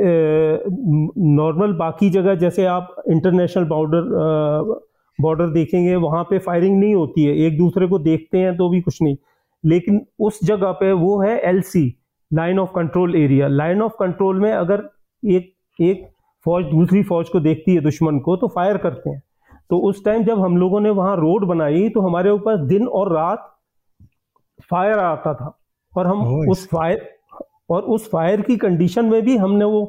नॉर्मल 1.19 1.73
बाकी 1.73 2.11
जगह 2.11 2.35
जैसे 2.35 2.65
आप 2.65 2.95
इंटरनेशनल 3.09 3.65
बॉर्डर 3.65 4.81
बॉर्डर 5.19 5.47
देखेंगे 5.47 5.97
वहाँ 5.97 6.25
पे 6.25 6.39
फायरिंग 6.39 6.79
नहीं 6.81 6.95
होती 6.95 7.25
है। 7.25 7.37
एक 7.37 7.59
दूसरे 7.59 7.87
को 7.87 7.99
देखते 7.99 8.39
हैं 8.39 8.57
तो 8.57 8.69
भी 8.69 8.81
कुछ 8.81 9.03
नहीं। 9.03 9.17
लेकिन 9.65 10.01
उस 10.19 10.39
जगह 10.45 10.73
पे 10.73 10.93
वो 10.93 11.21
है 11.23 11.39
LC 11.41 11.87
line 12.33 12.59
of 12.59 12.71
control 12.75 13.17
area 13.17 13.49
line 13.49 13.83
of 13.83 13.93
control 13.93 14.41
में 14.41 14.53
अगर 14.53 14.89
एक 15.23 15.53
एक 15.81 16.07
फौज 16.47 16.65
दूसरी 16.65 17.03
फौज 17.03 17.29
को 17.29 17.41
देखती 17.41 17.75
है 17.75 17.81
दुश्मन 17.81 18.19
को 18.19 18.37
तो 18.37 18.49
फायर 18.49 18.77
करते 18.77 19.11
हैं। 19.11 19.23
तो 19.71 19.79
उस 19.79 20.05
टाइम 20.05 20.25
जब 20.25 20.41
हम 20.41 20.57
लोगों 20.57 20.81
ने 20.81 20.91
वहाँ 20.91 21.17
रोड 21.17 21.45
बनाई 21.47 21.89
तो 21.89 22.01
हमारे 22.01 22.31
ऊपर 22.31 22.65
दिन 22.67 22.87
और 22.89 23.13
रात 23.13 23.55
फायर 24.71 24.99
आता 24.99 25.35
था। 25.35 25.55
और 25.93 26.07
हम 26.07 26.51
उस 26.51 26.67
फायर 26.69 27.09
और 27.71 27.83
उस 27.85 28.09
फायर 28.11 28.41
की 28.41 28.57
कंडीशन 28.57 29.05
में 29.05 29.23
भी 29.23 29.37
हमने 29.37 29.65
वो 29.65 29.85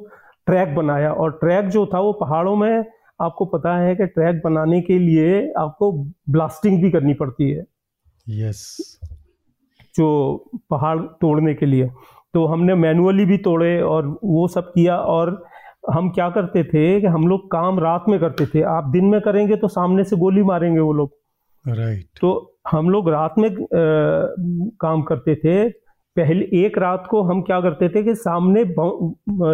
ट्रैक 0.47 0.75
बनाया। 0.75 1.11
और 1.11 1.31
ट्रैक 1.31 1.67
जो 1.67 1.85
था 1.85 1.99
वो 1.99 2.13
पहाड़ों 2.13 2.55
में 2.55 2.85
आपको 3.21 3.45
पता 3.45 3.75
है 3.77 3.95
कि 3.95 4.05
ट्रैक 4.07 4.41
बनाने 4.43 4.81
के 4.81 4.99
लिए 4.99 5.51
आपको 5.57 5.91
ब्लास्टिंग 6.29 6.81
भी 6.81 6.91
करनी 6.91 7.13
पड़ती 7.13 7.49
है। 7.49 7.65
यस 8.27 8.99
जो 9.95 10.07
पहाड़ 10.69 10.99
तोड़ने 10.99 11.53
के 11.53 11.65
लिए। 11.65 11.89
तो 12.33 12.45
हमने 12.45 12.75
मैनुअली 12.75 13.25
भी 13.25 13.37
तोड़े 13.37 13.81
और 13.81 14.07
वो 14.23 14.47
सब 14.47 14.71
किया 14.71 14.97
और 14.97 15.31
हम 15.89 16.09
क्या 16.09 16.29
करते 16.29 16.63
थे 16.63 16.99
कि 17.01 17.07
हम 17.07 17.27
लोग 17.27 17.45
काम 17.51 17.79
रात 17.79 18.05
में 18.09 18.19
करते 18.19 18.45
थे। 18.45 18.61
आप 18.69 18.89
दिन 18.91 19.05
में 19.05 19.19
करेंगे 19.21 19.55
तो 19.55 19.67
सामने 19.67 20.03
से 20.03 20.15
गोली 20.15 20.43
मारेंगे 20.43 20.79
वो 20.79 20.93
लोग। 20.93 21.11
राइट 21.65 22.05
तो 22.21 22.31
हम 22.71 22.89
लोग 22.89 23.09
रात 23.09 23.35
में 23.37 23.49
अ, 23.49 23.55
काम 24.81 25.01
करते 25.01 25.35
थे। 25.35 25.69
पहले 26.17 26.45
एक 26.57 26.77
रात 26.77 27.07
को 27.09 27.21
हम 27.23 27.41
क्या 27.41 27.59
करते 27.61 27.89
थे 27.89 28.03
कि 28.03 28.15
सामने 28.15 28.63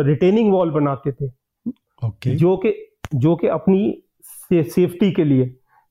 रिटेनिंग 0.03 0.51
वॉल 0.53 0.71
बनाते 0.71 1.11
थे। 1.11 1.27
ओके 2.01 2.35
जो 2.35 2.55
कि 2.57 2.73
जो 3.15 3.35
कि 3.35 3.47
अपनी 3.47 4.01
से, 4.23 4.63
सेफ्टी 4.63 5.11
के 5.11 5.23
लिए। 5.23 5.45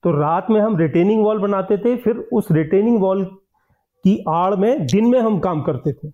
तो 0.05 0.11
रात 0.13 0.47
में 0.51 0.61
हम 0.61 0.77
रिटेनिंग 0.77 1.23
वॉल 1.25 1.39
बनाते 1.39 1.79
थे 1.79 1.97
फिर 1.97 2.17
उस 2.33 2.51
रिटेनिंग 2.53 3.01
वॉल 3.01 3.25
की 4.05 4.25
आड़ 4.29 4.55
में 4.55 4.87
दिन 4.87 5.07
में 5.07 5.19
हम 5.21 5.39
काम 5.39 5.63
करते 5.63 5.93
थे। 5.93 6.09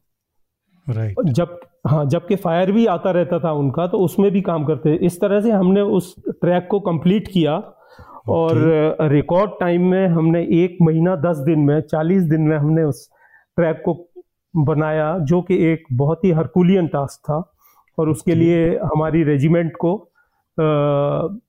राइट 0.90 1.14
जब 1.24 1.60
हाँ 1.86 2.04
जबकि 2.04 2.36
फायर 2.36 2.72
भी 2.72 2.86
आता 2.86 3.10
रहता 3.10 3.38
था 3.38 3.52
उनका 3.52 3.86
तो 3.86 3.98
उसमें 3.98 4.30
भी 4.30 4.40
काम 4.40 4.64
करते 4.64 4.94
इस 4.94 5.20
तरह 5.20 5.40
से 5.40 5.50
हमने 5.50 5.80
उस 5.80 6.14
ट्रैक 6.28 6.68
को 6.70 6.80
कंप्लीट 6.80 7.28
किया 7.28 7.56
और 8.28 8.52
रिकॉर्ड 9.00 9.50
टाइम 9.60 9.82
में 9.82 10.08
हमने 10.08 10.42
एक 10.42 10.78
महीना 10.82 11.16
दस 11.16 11.38
दिन 11.38 11.60
में 11.60 11.80
चालीस 11.80 12.22
दिन 12.22 12.40
में 12.40 12.58
हमने 12.58 12.82
उस 12.82 13.10
ट्रैक 13.56 13.82
को 13.84 14.08
बनाया 14.56 15.18
जो 15.18 15.42
कि 15.42 15.64
एक 15.64 15.84
बहुत 15.92 16.24
ही 16.24 16.30
हरकुलियन 16.30 16.86
टास्क 16.86 17.20
था। 17.20 17.52
और 17.98 18.08
उसके 18.08 18.34
लिए 18.34 18.78
हमारी 18.78 19.22
रेजिमेंट 19.22 19.72
को 19.76 20.08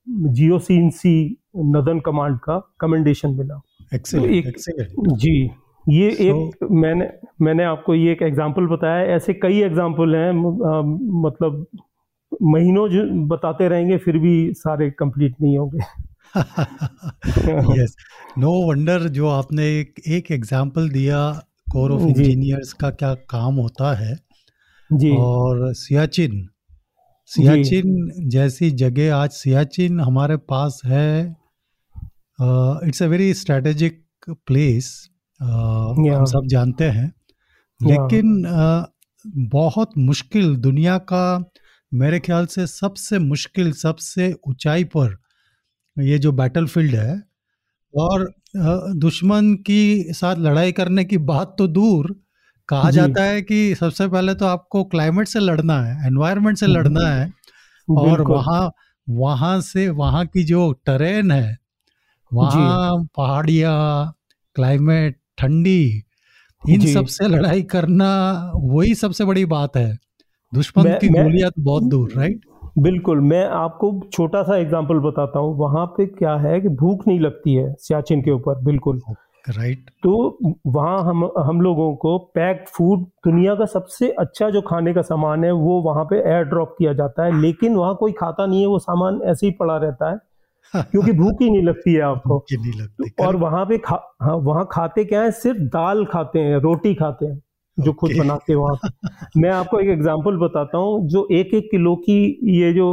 जियो 0.08 0.58
सी 0.58 1.36
नदन 1.56 2.00
कमांड 2.00 2.38
का 2.38 2.72
कमेंडेशन 2.80 3.30
मिला। 3.30 3.60
एक्सीलेंट 3.94 4.32
एक- 4.32 4.48
एक्सीलेंट 4.48 5.08
जी। 5.18 5.50
ये 5.86 6.10
so, 6.10 6.20
एक 6.20 6.68
मैंने 6.72 7.08
मैंने 7.42 7.64
आपको 7.64 7.94
ये 7.94 8.12
एक 8.12 8.22
एग्जांपल 8.22 8.66
बताया। 8.66 9.04
ऐसे 9.14 9.34
कई 9.34 9.60
एग्जांपल 9.62 10.14
हैं 10.16 10.28
आ, 10.28 10.80
मतलब 11.22 11.66
महीनों 12.32 12.88
जो 12.88 13.02
बताते 13.26 13.68
रहेंगे 13.68 13.96
फिर 13.98 14.18
भी 14.18 14.52
सारे 14.54 14.90
कंप्लीट 14.90 15.34
नहीं 15.42 15.58
होंगे। 15.58 15.80
यस 17.82 17.96
नो 18.38 18.52
वंडर 18.68 19.08
जो 19.08 19.28
आपने 19.28 19.66
एक 19.80 20.00
एक 20.08 20.30
एग्जांपल 20.32 20.88
दिया 20.90 21.18
कोर 21.72 21.92
ऑफ़ 21.92 22.02
इंजीनियर्स 22.02 22.72
का 22.72 22.90
क्या 22.92 23.14
काम 23.30 23.54
होता 23.54 23.94
है। 23.96 24.16
जी। 24.90 25.10
और 25.16 25.72
सियाचिन 25.74 26.48
सियाचिन 27.30 28.10
जैसी 28.28 28.70
जगह 28.70 29.14
आज 29.16 29.30
सियाचिन 29.30 30.00
हमारे 30.00 30.36
पास 30.36 30.80
है। 30.84 31.36
It's 32.88 33.02
a 33.02 33.06
very 33.06 33.32
strategic 33.34 34.02
place 34.46 34.90
हम 35.42 36.24
सब 36.24 36.46
जानते 36.46 36.84
हैं। 36.84 37.12
लेकिन 37.80 38.44
अ, 38.44 38.86
बहुत 39.26 39.90
मुश्किल 39.98 40.56
दुनिया 40.56 40.98
का 40.98 41.50
मेरे 41.94 42.20
ख्याल 42.20 42.46
से 42.46 42.66
सबसे 42.66 43.18
मुश्किल 43.18 43.72
सबसे 43.72 44.34
ऊंचाई 44.48 44.84
पर 44.84 45.16
ये 46.02 46.18
जो 46.18 46.32
बैटलफील्ड 46.32 46.94
है 46.94 47.22
और 47.94 48.34
दुश्मन 48.96 49.54
की 49.54 50.04
साथ 50.12 50.36
लड़ाई 50.36 50.72
करने 50.72 51.04
की 51.04 51.18
बात 51.18 51.54
तो 51.58 51.66
दूर। 51.68 52.16
कहा 52.68 52.90
जाता 52.90 53.22
है 53.22 53.42
कि 53.42 53.74
सबसे 53.74 54.08
पहले 54.08 54.34
तो 54.34 54.46
आपको 54.46 54.84
क्लाइमेट 54.84 55.28
से 55.28 55.40
लड़ना 55.40 55.80
है 55.82 56.06
एनवायरनमेंट 56.06 56.58
से 56.58 56.66
लड़ना 56.66 57.08
है 57.08 57.32
और 57.88 58.20
वहाँ 58.36 58.72
वहाँ 59.08 59.60
से 59.60 59.88
वहाँ 59.88 60.26
की 60.26 60.44
जो 60.44 60.72
टरेन 60.72 61.30
है 61.30 61.58
वहाँ 62.32 63.04
पहाड़ियाँ 63.16 64.14
क्लाइमेट 64.54 65.16
ठंडी 65.38 66.02
इन। 66.68 66.80
सबसे 66.80 67.28
लड़ाई 67.28 67.62
करना 67.62 68.08
वही 68.54 68.94
सबसे 68.94 69.24
बड़ी 69.24 69.44
बात 69.44 69.76
है। 69.76 69.98
दुश्मन 70.54 70.84
मैं- 70.84 71.00
की 71.00 71.08
गोलियाँ 71.08 71.50
तो 71.50 71.62
बहुत 71.62 71.82
दूर 71.82 72.12
राइट 72.16 72.40
बिल्कुल 72.78 73.20
मैं 73.20 73.44
आपको 73.46 74.00
छोटा 74.12 74.42
सा 74.42 74.56
एग्जांपल 74.56 74.98
बताता 74.98 75.38
हूँ। 75.38 75.56
वहाँ 75.58 75.86
पे 75.86 76.06
क्या 76.06 76.34
है 76.36 76.60
कि 76.60 76.68
भूख 76.68 77.08
नहीं 77.08 77.20
लगती 77.20 77.54
है 77.54 77.74
सियाचिन 77.78 78.22
के 78.22 78.30
ऊपर 78.30 78.62
बिल्कुल। 78.62 79.00
राइट 79.48 79.90
तो 80.02 80.38
वहाँ 80.66 80.98
हम 81.04 81.24
हम 81.38 81.60
लोगों 81.60 81.96
को 81.96 82.18
पैक्ड 82.18 82.68
फ़ूड 82.68 82.98
दुनिया 83.00 83.54
का 83.54 83.64
सबसे 83.64 84.08
अच्छा 84.10 84.50
जो 84.50 84.60
खाने 84.60 84.94
का 84.94 85.02
सामान 85.02 85.44
है 85.44 85.52
वो 85.52 85.80
वहाँ 85.82 86.04
पे 86.04 86.16
एयर 86.16 86.44
ड्रॉप 86.44 86.74
किया 86.78 86.92
जाता 86.92 87.24
है। 87.24 87.40
लेकिन 87.40 87.74
वहाँ 87.74 87.94
कोई 88.00 88.12
खाता 88.12 88.46
नहीं 88.46 88.60
है 88.60 88.66
वो 88.66 88.78
सामान 88.78 89.20
ऐसे 89.24 89.46
ही 89.46 89.52
पड़ा 89.52 89.76
रहता 89.76 90.10
है। 90.10 90.18
क्योंकि 90.74 91.12
भूख 91.12 91.40
ही 91.42 91.48
नहीं 91.50 91.62
लगती 91.62 91.92
है 91.94 92.00
आपको। 92.02 92.44
नहीं 92.52 92.72
लगती 92.80 93.10
और 93.24 93.36
वहाँ 93.36 93.64
पे 93.66 93.78
खा 93.78 93.96
हाँ 94.22 94.34
वहाँ 94.44 94.66
खाते 94.72 95.04
क्या 95.04 95.22
है? 95.22 95.30
सिर्फ़ 95.30 95.58
दाल 95.70 96.04
खाते 96.04 96.38
हैं 96.38 96.58
रोटी 96.60 96.94
खाते 96.94 97.26
हैं 97.26 97.40
जो 97.78 97.92
खुद 97.92 98.10
बनाते 98.18 98.52
हैं 98.52 98.58
वहाँ 98.60 98.90
मैं 99.36 99.50
आपको 99.50 99.78
एक 99.80 99.88
एग्जांपल 99.88 100.36
बताता 100.38 100.78
हूँ 100.78 101.08
जो 101.08 101.26
एक 101.32 101.54
एक 101.54 101.68
किलो 101.70 101.94
की 101.96 102.16
ये 102.56 102.72
जो 102.72 102.88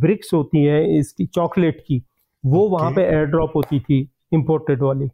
ब्रिक्स 0.00 0.32
होती 0.34 0.62
है 0.64 0.98
इसकी 0.98 1.26
चॉकलेट 1.26 1.80
की 1.80 2.02
वो 2.44 2.58
Okay. 2.58 2.72
वहाँ 2.72 2.90
पे 2.92 3.02
एयर 3.02 3.24
ड्रॉप 3.26 3.52
होती 3.56 3.78
थी 3.80 4.00
इम्पोर्टेड 4.34 4.82
वाली 4.82 5.08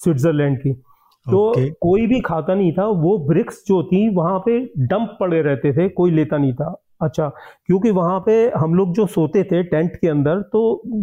स्विट्जरलैंड 0.00 0.58
की। 0.58 0.72
तो 0.72 1.40
Okay. 1.54 1.70
कोई 1.80 2.06
भी 2.06 2.20
खाता 2.20 2.54
नहीं 2.54 2.72
था 2.72 2.86
वो 2.98 3.16
ब्रिक्स 3.28 3.62
जो 3.68 3.82
थी 3.82 4.08
वहाँ 4.14 4.38
पे 4.38 4.58
डंप 4.78 5.16
पड़े 5.20 5.40
रहते 5.42 5.72
थे 5.72 5.88
कोई 5.88 6.10
लेता 6.10 6.36
नहीं 6.36 6.52
था। 6.54 6.70
अच्छा 7.00 7.28
क्योंकि 7.66 7.90
वहाँ 7.90 8.18
पे 8.20 8.32
हम 8.56 8.74
लोग 8.74 8.92
जो 8.94 9.06
सोते 9.06 9.42
थे 9.44 9.62
टेंट 9.62 9.96
के 9.96 10.08
अंदर 10.08 10.40
तो 10.52 10.60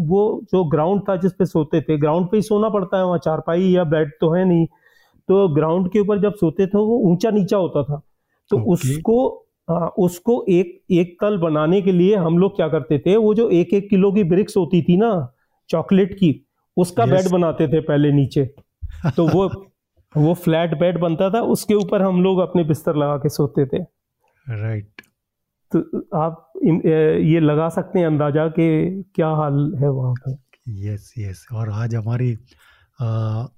वो 0.10 0.22
जो 0.52 0.64
ग्राउंड 0.70 1.02
था 1.10 1.16
जिस 1.16 1.34
पे 1.34 1.46
सोते 1.46 1.82
थे 1.82 1.98
ग्राउंड 1.98 2.28
पे 2.30 2.38
ही 2.38 2.42
सोना 2.44 2.70
पड़ता 2.70 2.98
है 2.98 3.06
वहाँ 3.06 3.18
चारपाई 3.18 3.64
या 3.64 3.84
बेड 3.84 4.12
तो 4.22 4.32
है 4.34 4.44
नहीं। 4.46 4.66
तो 5.30 5.48
ग्राउंड 5.56 5.90
के 5.92 6.00
ऊपर 6.00 6.20
जब 6.22 6.34
सोते 6.34 6.68
थे 6.68 6.78
वो 6.78 6.98
ऊँचा 7.12 7.30
नीचा 7.32 7.58
होता 7.58 7.84
था। 7.84 8.02
तो 8.52 8.58
Okay. 8.58 8.72
उसको 8.74 9.46
हाँ, 9.70 9.88
उसको 9.98 10.44
एक 10.50 10.82
एक 10.92 11.16
तल 11.22 11.38
बनाने 11.38 11.82
के 11.82 11.92
लिए 11.92 12.16
हम 12.16 12.38
लोग 12.38 12.56
क्या 12.56 12.68
करते 12.68 13.00
थे 13.00 13.16
वो 13.18 13.34
जो 13.34 13.50
एक 13.50 13.74
एक 13.74 13.90
किलो 13.90 14.12
की 14.12 14.24
ब्रिक्स 14.24 14.58
होती 14.58 14.82
थी 14.82 14.98
ना 14.98 15.10
चॉकलेट 15.70 16.14
की 16.14 16.30
उसका 16.78 17.04
Yes. 17.04 17.14
बेड 17.14 17.32
बनाते 17.32 17.68
थे 17.68 17.80
पहले 17.82 18.12
नीचे। 18.12 18.46
तो 19.18 19.28
वो 19.28 19.50
वो 20.16 20.34
फ्लैट 20.34 20.78
बेड 20.80 21.00
बनता 21.00 21.30
था 21.30 21.42
उसके 21.54 21.74
ऊपर 21.74 22.02
हम 22.02 22.22
लोग 22.24 22.40
अपने 22.40 22.64
बिस्तर 22.64 22.96
लगा 22.96 23.18
के 23.18 23.30
सोते 23.30 23.66
थे। 23.66 23.82
राइट 24.46 25.02
तो 25.76 25.98
आप 26.18 26.52
ये 27.26 27.40
लगा 27.40 27.70
सकते 27.70 28.00
हैं 28.00 28.06
अंदाज़ा 28.08 28.48
कि 28.48 28.68
क्या 29.16 29.28
हाल 29.28 29.74
है 29.82 29.90
वहाँ 29.90 30.14
पे? 30.14 30.32
यस 30.88 31.14
यस 31.18 31.46
और 31.54 31.70
आज 31.70 31.96
हमारी 31.96 32.38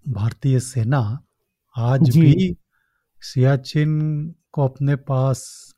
भारतीय 0.09 0.59
सेना 0.59 1.19
आज 1.77 2.17
भी 2.17 2.57
सियाचिन 3.21 3.91
को 4.51 4.63
अपने 4.63 4.95
पास 4.95 5.73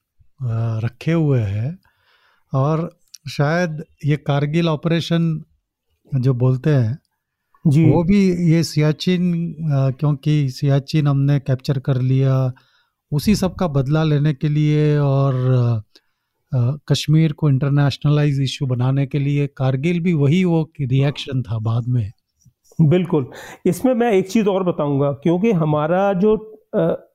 रखे 0.84 1.12
हुए 1.12 1.40
है 1.40 1.78
और 2.54 3.00
शायद 3.30 3.84
ये 4.06 4.18
कारगिल 4.18 4.70
ऑपरेशन 4.70 5.44
जो 6.16 6.34
बोलते 6.34 6.70
हैं 6.70 7.00
जी। 7.68 7.90
वो 7.92 8.04
भी 8.04 8.52
ये 8.52 8.64
सियाचिन 8.64 9.56
क्योंकि 10.00 10.50
सियाचिन 10.50 11.08
हमने 11.08 11.40
कैप्चर 11.40 11.80
कर 11.80 12.02
लिया 12.02 12.54
उसी 13.12 13.36
सब 13.36 13.56
का 13.56 13.68
बदला 13.68 14.04
लेने 14.04 14.34
के 14.34 14.50
लिए 14.50 14.98
और 14.98 15.34
कश्मीर 16.54 17.32
को 17.32 17.50
इंटरनेशनलाइज 17.50 18.42
इशू 18.42 18.66
बनाने 18.66 19.06
के 19.08 19.20
लिए 19.20 19.48
कारगिल 19.48 20.00
भी 20.00 20.14
वही 20.14 20.44
वो 20.44 20.62
रिएक्शन 20.82 21.42
था 21.42 21.58
बाद 21.60 21.88
में। 21.88 22.12
बिल्कुल। 22.82 23.26
इसमें 23.66 23.94
मैं 23.94 24.12
एक 24.12 24.30
चीज़ 24.30 24.48
और 24.48 24.64
बताऊँगा 24.64 25.12
क्योंकि 25.12 25.52
हमारा 25.52 26.14
जो 26.14 26.36
अ, 26.76 27.06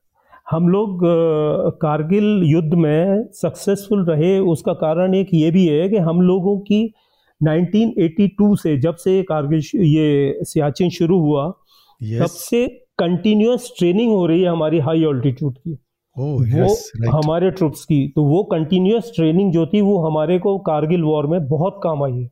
हम 0.50 0.68
लोग 0.68 1.00
कारगिल 1.82 2.42
युद्ध 2.44 2.74
में 2.74 3.24
सक्सेसफुल 3.32 4.04
रहे 4.04 4.38
उसका 4.38 4.72
कारण 4.72 5.14
एक 5.14 5.28
ये 5.34 5.50
भी 5.50 5.66
है 5.66 5.88
कि 5.88 5.96
हम 5.96 6.20
लोगों 6.20 6.58
की 6.60 6.94
1982 7.40 8.56
से 8.56 8.76
जब 8.78 8.96
से 8.96 9.22
कारगिल 9.22 9.60
ये 9.84 10.38
सियाचिन 10.44 10.90
शुरू 10.90 11.18
हुआ 11.20 11.46
तब 12.20 12.26
से 12.26 12.66
कंटिन्यूस 12.98 13.72
ट्रेनिंग 13.78 14.10
हो 14.12 14.26
रही 14.26 14.42
है 14.42 14.48
हमारी 14.48 14.78
हाई 14.78 15.04
ऑल्टीट्यूड 15.04 15.58
की। 15.58 15.78
ओ 16.18 16.24
वो 16.24 17.10
हमारे 17.10 17.50
ट्रुप्स 17.50 17.84
की 17.84 18.08
तो 18.08 18.24
वो 18.24 18.44
कंटिन्यूस 18.44 19.12
ट्रेनिंग 19.16 19.52
जो 19.52 19.66
थी 19.66 19.80
वो 19.80 19.98
हमारे 20.06 20.38
को 20.38 20.58
कारगिल 20.58 21.02
वॉर 21.02 21.26
में 21.26 21.48
बहुत 21.48 21.80
काम 21.82 22.04
आई 22.04 22.22
है। 22.22 22.30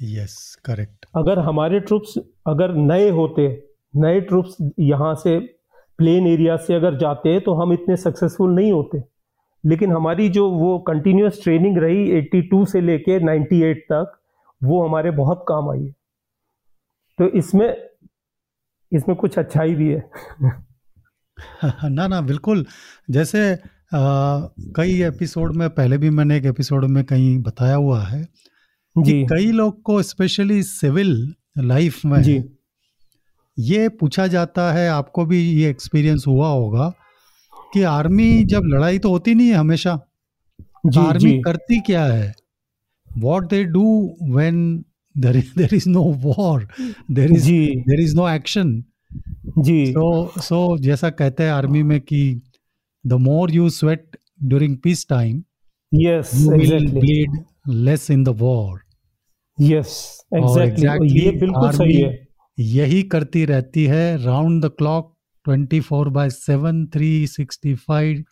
यस 0.00 0.58
करेक्ट 0.64 1.06
अगर 1.16 1.38
हमारे 1.38 1.80
ट्रुप्स 1.80 2.14
अगर 2.46 2.74
नए 2.74 3.10
होते 3.10 3.66
नए 3.96 4.20
ट्रुप्स 4.20 4.56
यहाँ 4.80 5.14
से 5.14 5.38
प्लेन 5.98 6.26
एरिया 6.26 6.56
से 6.56 6.74
अगर 6.74 6.98
जाते 6.98 7.28
हैं 7.28 7.40
तो 7.40 7.54
हम 7.54 7.72
इतने 7.72 7.96
सक्सेसफुल 7.96 8.50
नहीं 8.50 8.72
होते। 8.72 9.02
लेकिन 9.64 9.92
हमारी 9.92 10.28
जो 10.28 10.50
वो 10.50 10.78
कंटिन्यूस 10.78 11.42
ट्रेनिंग 11.42 11.78
रही 11.78 12.20
82 12.20 12.66
से 12.66 12.80
लेके 12.80 13.18
98 13.18 13.76
तक 13.76 14.12
वो 14.64 14.88
हमारे 14.88 15.10
बहुत 15.10 15.44
काम 15.48 15.70
आई 15.70 15.84
है। 15.84 15.94
तो 17.18 17.28
इसमें 17.28 17.88
इसमें 18.92 19.16
कुछ 19.16 19.38
अच्छाई 19.38 19.74
भी 19.74 19.88
है। 19.88 20.10
ना 21.84 22.06
ना 22.06 22.20
बिल्कुल। 22.20 22.66
जैसे 23.10 23.52
अ, 23.52 23.58
कई 24.76 25.00
एपिसोड 25.02 25.56
में 25.56 25.70
पहले 25.70 25.98
भी 25.98 26.10
मैंने 26.10 26.36
एक 26.36 26.44
एपिसोड 26.44 26.84
में 26.84 27.04
कहीं 27.04 27.38
बताया 27.38 27.74
हुआ 27.74 28.02
है 28.04 28.24
कि 28.96 29.12
कई 29.32 29.50
लोग 29.52 29.82
को 29.82 30.02
स्पेशली 30.02 30.62
सिविल 30.62 31.34
लाइफ 31.58 32.04
में 32.04 32.22
जी। 32.22 32.42
ये 33.58 33.88
पूछा 33.88 34.26
जाता 34.26 34.72
है 34.72 34.88
आपको 34.88 35.24
भी 35.26 35.40
ये 35.52 35.70
एक्सपीरियंस 35.70 36.24
हुआ 36.26 36.48
होगा 36.48 36.92
कि 37.74 37.82
आर्मी 37.82 38.44
जब 38.44 38.62
लड़ाई 38.64 38.98
तो 38.98 39.10
होती 39.10 39.34
नहीं 39.34 39.48
है 39.48 39.54
हमेशा 39.54 39.98
जी 40.86 41.00
आर्मी 41.00 41.30
जी। 41.30 41.38
करती 41.38 41.80
क्या 41.80 42.04
है? 42.04 42.34
What 43.18 43.48
they 43.50 43.64
do 43.64 44.16
when 44.22 44.84
there 45.18 45.42
there 45.58 45.74
is 45.74 45.88
no 45.88 46.02
war 46.02 46.68
there 47.10 47.32
is 47.32 47.50
there 47.88 48.00
is 48.00 48.16
no 48.16 48.28
action 48.28 48.84
ji. 49.60 49.86
So 49.86 50.32
so 50.40 50.78
जैसा 50.78 51.10
कहते 51.10 51.42
हैं 51.42 51.50
आर्मी 51.50 51.82
में 51.82 52.00
कि 52.00 52.40
the 53.06 53.12
more 53.12 53.50
you 53.50 53.70
sweat 53.70 54.16
during 54.44 54.76
peace 54.76 55.06
time 55.08 55.42
yes 55.94 56.30
bleed 56.94 57.44
less 57.68 58.10
in 58.10 58.24
the 58.24 58.28
war 58.28 58.80
yes 59.60 60.20
exactly 60.36 61.20
ये 61.20 61.30
बिल्कुल 61.30 61.70
सही 61.70 61.94
है। 62.02 62.26
यही 62.58 63.02
करती 63.02 63.44
रहती 63.44 63.84
है 63.84 64.24
round 64.24 64.64
the 64.64 64.68
clock 64.68 65.16
24 65.48 66.08
by 66.08 66.28
7 66.30 66.86
365 66.96 68.22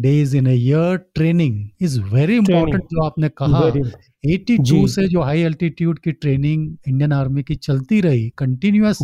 days 0.00 0.36
in 0.36 0.46
a 0.46 0.52
year 0.52 0.96
training 0.96 1.68
is 1.80 2.00
very 2.00 2.36
important 2.36 2.84
जो 2.84 3.04
आपने 3.04 3.28
कहा। 3.28 3.60
Very- 3.60 3.90
82 4.30 4.86
से 4.88 5.08
जो 5.08 5.22
हाई 5.22 5.40
एल्टीट्यूड 5.40 5.98
की 5.98 6.12
ट्रेनिंग 6.12 6.76
इंडियन 6.88 7.12
आर्मी 7.12 7.42
की 7.42 7.54
चलती 7.54 8.00
रही 8.00 8.30
continuous 8.38 8.98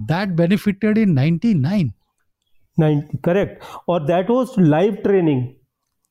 that 0.00 0.28
benefited 0.28 0.98
in 0.98 1.14
99 1.14 1.90
ninety 2.80 3.18
correct 3.18 3.58
और 3.88 4.04
that 4.04 4.30
was 4.30 4.46
live 4.58 4.94
training 4.94 5.48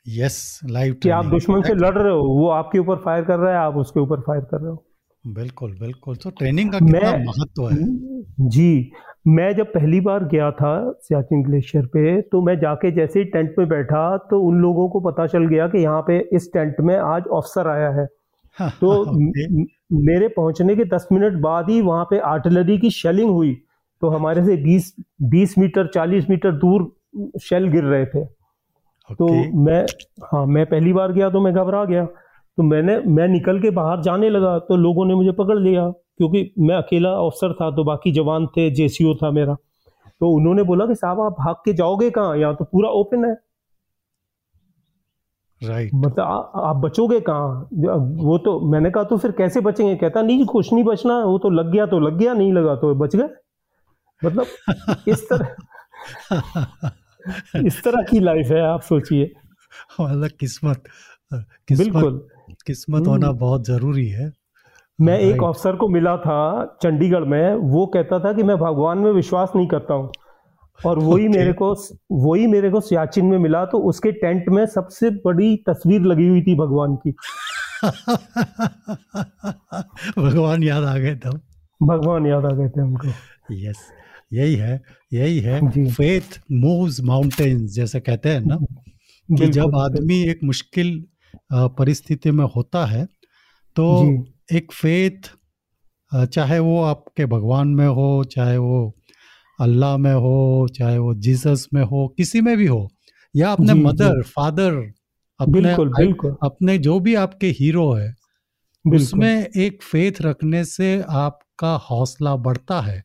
yes 0.08 0.62
live 0.65 0.93
कि 0.93 1.10
आप 1.10 1.26
दुश्मन 1.26 1.62
से 1.62 1.74
लड़ 1.74 1.98
रहे 1.98 2.13
हो 2.13 2.19
वो 2.19 2.50
आपके 2.50 2.80
ऊपर 2.80 2.95
फायर 2.95 3.24
कर 3.24 3.38
रहा 3.38 3.52
है 3.52 3.58
आप 3.58 3.76
उसके 3.76 4.00
ऊपर 4.00 4.19
फायर 4.19 4.41
कर 4.41 4.62
रहे 4.62 4.71
हो। 4.71 4.86
बिल्कुल 5.28 5.71
बिल्कुल। 5.71 6.15
तो 6.15 6.30
ट्रेनिंग 6.30 6.71
का 6.71 6.80
कितना 6.80 7.12
महत्व 7.12 7.69
है? 7.69 7.78
जी 8.50 8.91
मैं 9.28 9.56
जब 9.56 9.74
पहली 9.74 10.02
बार 10.02 10.24
गया 10.26 10.52
था 10.52 10.91
सियाचिन 10.91 11.43
ग्लेशियर 11.43 11.86
पे 11.86 12.21
तो 12.21 12.41
मैं 12.41 12.60
जाके 12.60 12.91
जैसे 12.91 13.19
ही 13.19 13.26
टेंट 13.26 13.56
में 13.60 13.67
बैठा 13.67 14.17
तो 14.17 14.39
उन 14.41 14.56
लोगों 14.56 14.89
को 14.89 15.00
पता 15.00 15.28
चल 15.28 15.45
गया 15.45 15.67
कि 15.67 15.78
यहाँ 15.78 16.02
पे 16.02 16.30
इस 16.34 16.50
टेंट 16.54 16.76
में 16.80 16.98
आज 16.98 17.24
ऑफिसर 17.28 17.67
आया 17.67 17.89
है। 17.89 18.06
तो. 18.62 19.06
म- 19.19 19.62
म- 19.62 19.65
मेरे 19.93 20.28
पहुँचने 20.28 20.76
के 20.76 20.86
10 20.86 21.08
मिनट 21.12 21.34
बाद 21.34 21.69
ही 21.69 21.82
वहाँ 21.82 22.06
पे 22.06 22.19
आर्टिलरी 22.19 22.78
की 22.78 22.89
शेलिंग 22.89 23.30
हुई। 23.30 23.64
तो 24.06 24.10
हमारे 24.10 24.44
से 24.46 24.56
20 24.63 24.91
20 25.30 25.58
मीटर 25.58 25.88
40 25.89 26.30
मीटर 26.30 26.52
दूर 26.58 26.84
शेल 27.44 27.68
गिर 27.70 27.84
रहे 27.84 28.06
थे। 28.06 28.24
okay. 28.24 29.15
तो 29.15 29.28
मैं 29.60 29.82
हाँ 30.24 30.46
मैं 30.48 30.65
पहली 30.65 30.94
बार 30.94 31.12
गया 31.12 31.30
तो 31.30 31.41
मैं 31.41 31.54
घबरा 31.54 31.84
गया। 31.86 32.06
तो 32.06 32.63
मैंने 32.63 32.98
मैं 33.08 33.28
निकल 33.28 33.60
के 33.60 33.70
बाहर 33.72 34.02
जाने 34.02 34.30
लगा 34.30 34.58
तो 34.60 34.76
लोगों 34.78 35.06
ने 35.06 35.15
मुझे 35.15 35.32
पकड़ 35.32 35.58
लिया 35.60 35.89
क्योंकि 35.89 36.52
मैं 36.60 36.76
अकेला 36.76 37.10
अफसर 37.22 37.54
था 37.54 37.70
तो 37.76 37.84
बाकी 37.84 38.12
जवान 38.12 38.46
थे 38.48 38.70
जेसीओ 38.72 39.13
था 39.15 39.32
मेरा। 39.32 39.54
तो 39.54 40.30
उन्होंने 40.32 40.63
बोला 40.63 40.86
कि 40.86 40.96
साहब 40.96 41.22
आप 41.22 41.36
भाग 41.39 41.56
के 41.65 41.74
जाओगे 41.74 42.10
कहाँ? 42.10 42.38
यहाँ 42.38 42.56
तो 42.56 42.65
पूरा 42.65 42.89
ओपन 42.91 43.26
है। 43.26 43.34
राइट 45.62 45.91
मतलब 45.96 46.20
आ, 46.20 46.36
आप 46.62 46.76
बचोगे 46.76 47.20
कहाँ? 47.20 47.70
वो 48.22 48.38
तो 48.38 48.60
मैंने 48.72 48.91
कहा 48.91 49.04
तो 49.04 49.18
फिर 49.18 49.32
कैसे 49.32 49.62
बचेंगे? 49.62 49.96
कहता 49.96 50.22
नहीं 50.22 50.46
कुछ 50.46 50.72
नहीं 50.74 50.84
बचना 50.84 51.18
वो 51.20 51.38
तो 51.38 51.50
लग 51.52 51.72
गया 51.72 51.86
तो 51.86 52.00
लग 52.00 52.18
गया 52.18 52.34
नहीं 52.34 52.54
लगा 52.54 52.76
तो 52.76 52.94
बच 52.96 53.15
गए। 53.15 53.28
मतलब 54.25 54.45
इस 55.08 55.30
तरह 55.30 55.56
इस 57.65 57.84
तरह 57.84 58.04
की 58.04 58.19
लाइफ 58.19 58.47
है 58.47 58.62
आप 58.62 58.82
सोचिए। 58.82 59.34
मतलब 60.01 60.30
किस्मत 60.39 60.84
किस्मत 61.34 61.93
बिल्कुल। 61.93 62.28
किस्मत 62.67 63.08
होना 63.08 63.28
हम्म। 63.28 63.38
बहुत 63.38 63.65
ज़रूरी 63.65 64.10
है। 64.10 64.34
मैं 65.01 65.19
एक 65.19 65.43
अफसर 65.43 65.75
को 65.75 65.88
मिला 65.88 66.17
था 66.17 66.78
चंडीगढ़ 66.84 67.19
में 67.19 67.56
वो 67.56 67.86
कहता 67.86 68.19
था 68.19 68.34
कि 68.34 68.43
मैं 68.43 68.58
भगवान 68.58 68.97
में 68.97 69.12
विश्वास 69.12 69.51
नहीं 69.56 69.67
करता 69.67 69.93
हूँ। 69.93 70.12
और 70.86 70.99
वही 70.99 71.25
Okay. 71.25 71.38
मेरे 71.38 71.54
को 71.54 71.75
वही 72.12 72.47
मेरे 72.47 72.69
को 72.69 72.82
सियाचिन 72.82 73.25
में 73.25 73.38
मिला 73.38 73.65
तो 73.65 73.80
उसके 73.80 74.12
टेंट 74.12 74.49
में 74.49 74.65
सबसे 74.65 75.10
बड़ी 75.10 75.63
तस्वीर 75.69 76.01
लगी 76.01 76.28
हुई 76.28 76.41
थी 76.41 76.56
भगवान 76.56 76.95
की। 76.95 77.13
भगवान 80.19 80.63
याद 80.63 80.84
आ 80.84 80.97
गए 80.97 81.15
थे 81.15 81.30
भगवान 81.86 82.28
याद 82.28 82.45
आ 82.45 82.49
गए 82.49 82.69
थे 82.69 82.82
हमको। 82.82 83.08
यस 83.51 83.91
यही 84.34 84.55
है 84.55 84.81
यही 85.13 85.39
है 85.39 85.89
फेथ 85.91 86.39
मूव्स 86.51 87.01
माउंटेन्स 87.01 87.71
जैसे 87.71 87.99
कहते 87.99 88.29
हैं 88.29 88.41
ना 88.41 88.58
कि 89.38 89.47
जब 89.47 89.75
आदमी 89.75 90.21
एक 90.23 90.39
मुश्किल 90.43 91.05
परिस्थिति 91.53 92.31
में 92.31 92.45
होता 92.45 92.86
है 92.86 93.05
तो 93.75 93.86
एक 94.53 94.71
फेथ 94.71 95.29
चाहे 96.25 96.60
वो 96.60 96.84
आपके 96.84 97.25
भगवान 97.25 97.67
में 97.67 97.88
हो 97.88 98.23
चाहे 98.23 98.58
वो 98.58 98.95
अल्लाह 99.60 99.97
में 99.97 100.13
हो 100.13 100.67
चाहे 100.77 100.97
वो 100.97 101.13
जीसस 101.15 101.67
में 101.73 101.84
हो 101.84 102.08
किसी 102.17 102.41
में 102.41 102.58
भी 102.58 102.65
हो 102.65 102.89
या 103.36 103.51
अपने 103.51 103.73
जी, 103.73 103.79
जी। 103.79 103.86
मदर 103.86 104.21
फादर 104.21 104.71
अपने 105.39 105.53
बिल्कुल 105.53 105.89
बिल्कुल। 105.89 106.36
अपने 106.43 106.77
जो 106.77 106.99
भी 106.99 107.15
आपके 107.15 107.47
हीरो 107.47 107.93
है 107.93 108.15
उसमें 108.86 109.47
एक 109.58 109.84
फेथ 109.84 110.12
रखने 110.21 110.65
से 110.65 111.03
आपका 111.10 111.75
हौसला 111.75 112.36
बढ़ता 112.36 112.81
है। 112.81 113.05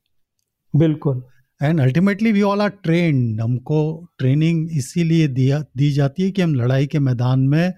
बिल्कुल। 0.76 1.22
And 1.62 1.80
ultimately 1.80 2.32
we 2.32 2.42
all 2.42 2.60
are 2.62 2.68
trained 2.68 3.40
हमको 3.40 3.80
ट्रेनिंग 4.18 4.70
इसीलिए 4.78 5.28
दिया 5.28 5.58
दी 5.76 5.90
जाती 5.92 6.22
है 6.22 6.30
कि 6.30 6.42
हम 6.42 6.54
लड़ाई 6.54 6.86
के 6.86 6.98
मैदान 6.98 7.40
में 7.48 7.72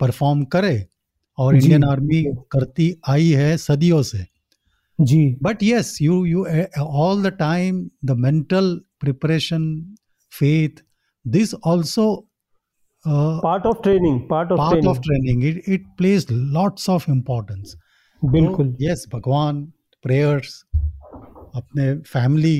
परफॉर्म 0.00 0.44
करें 0.44 0.84
और 1.38 1.56
इंडियन 1.56 1.84
आर्मी 1.84 2.22
करती 2.52 2.94
आई 3.08 3.28
है 3.30 3.56
सदियों 3.56 4.02
से। 4.02 4.26
जी। 4.98 5.22
But 5.42 5.60
yes 5.62 5.88
you 6.00 6.14
you 6.24 6.44
uh, 6.52 6.84
all 7.02 7.20
the 7.24 7.30
time 7.30 7.76
the 8.10 8.16
mental 8.24 8.70
preparation 9.04 9.66
faith 10.32 10.80
this 11.24 11.52
also 11.72 12.06
uh, 13.04 13.36
part 13.44 13.66
of 13.66 13.82
training 13.82 14.20
part 14.30 14.52
of 14.52 14.60
part 14.60 14.88
of 14.92 15.00
training 15.02 15.42
training. 15.42 15.42
It, 15.50 15.68
it 15.74 15.84
plays 16.00 16.26
lots 16.56 16.88
of 16.88 17.06
importance. 17.16 17.76
बिल्कुल। 18.22 18.76
Yes 18.80 19.06
भगवान 19.12 19.64
prayers 20.02 20.64
अपने 21.54 21.92
family 22.02 22.56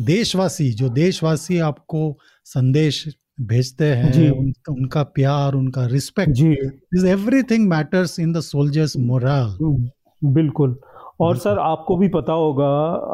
देशवासी 0.00 0.70
जो 0.72 0.88
देशवासी 0.90 1.58
आपको 1.60 2.16
संदेश 2.46 3.04
भेजते। 3.40 3.84
हैं 3.84 4.30
उनका 4.30 4.72
उनका 4.72 5.02
प्यार 5.02 5.54
उनका 5.54 5.86
respect 5.86 6.32
ji. 6.32 6.52
Is 6.96 7.06
everything 7.06 7.68
matters 7.68 8.18
in 8.20 8.32
the 8.32 8.40
soldiers 8.40 8.96
moral 8.96 9.56
बिल्कुल। 10.22 10.76
और 11.20 11.36
सर 11.36 11.58
आपको 11.58 11.96
भी 11.96 12.08
पता 12.08 12.32
होगा 12.32 12.68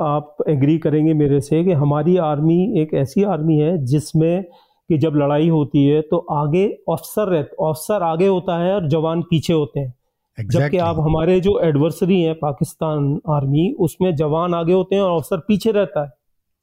आप 0.07 0.37
एग्री 0.49 0.79
करेंगे 0.79 1.15
मेरे 1.15 1.41
से 1.41 1.65
कि 1.65 1.73
हमारी 1.73 2.17
आर्मी 2.17 2.81
एक 2.83 2.95
ऐसी 2.95 3.23
आर्मी 3.23 3.59
है 3.59 3.77
जिसमें 3.85 4.45
कि 4.91 4.99
जब 4.99 5.17
लड़ाई 5.17 5.49
होती 5.49 5.85
है 5.87 6.01
तो 6.01 6.19
आगे 6.33 6.67
ऑफिसर 6.89 7.29
रह 7.29 7.41
अफसर 7.41 8.03
आगे 8.03 8.27
होता 8.27 8.59
है 8.59 8.75
और 8.75 8.89
जवान 8.89 9.23
पीछे 9.23 9.53
होते 9.53 9.81
हैं। 9.81 9.95
जबकि 10.41 10.77
आप 10.79 10.97
हमारे 10.99 11.41
जो 11.41 11.59
एडवर्सरी 11.65 12.21
हैं 12.21 12.35
पाकिस्तान 12.35 13.21
आर्मी 13.29 13.71
उसमें 13.81 14.15
जवान 14.17 14.55
आगे 14.55 14.73
होते 14.73 14.95
हैं 14.95 15.03
और 15.03 15.19
अफसर 15.19 15.39
पीछे 15.39 15.71
रहता 15.71 16.05
है। 16.05 16.11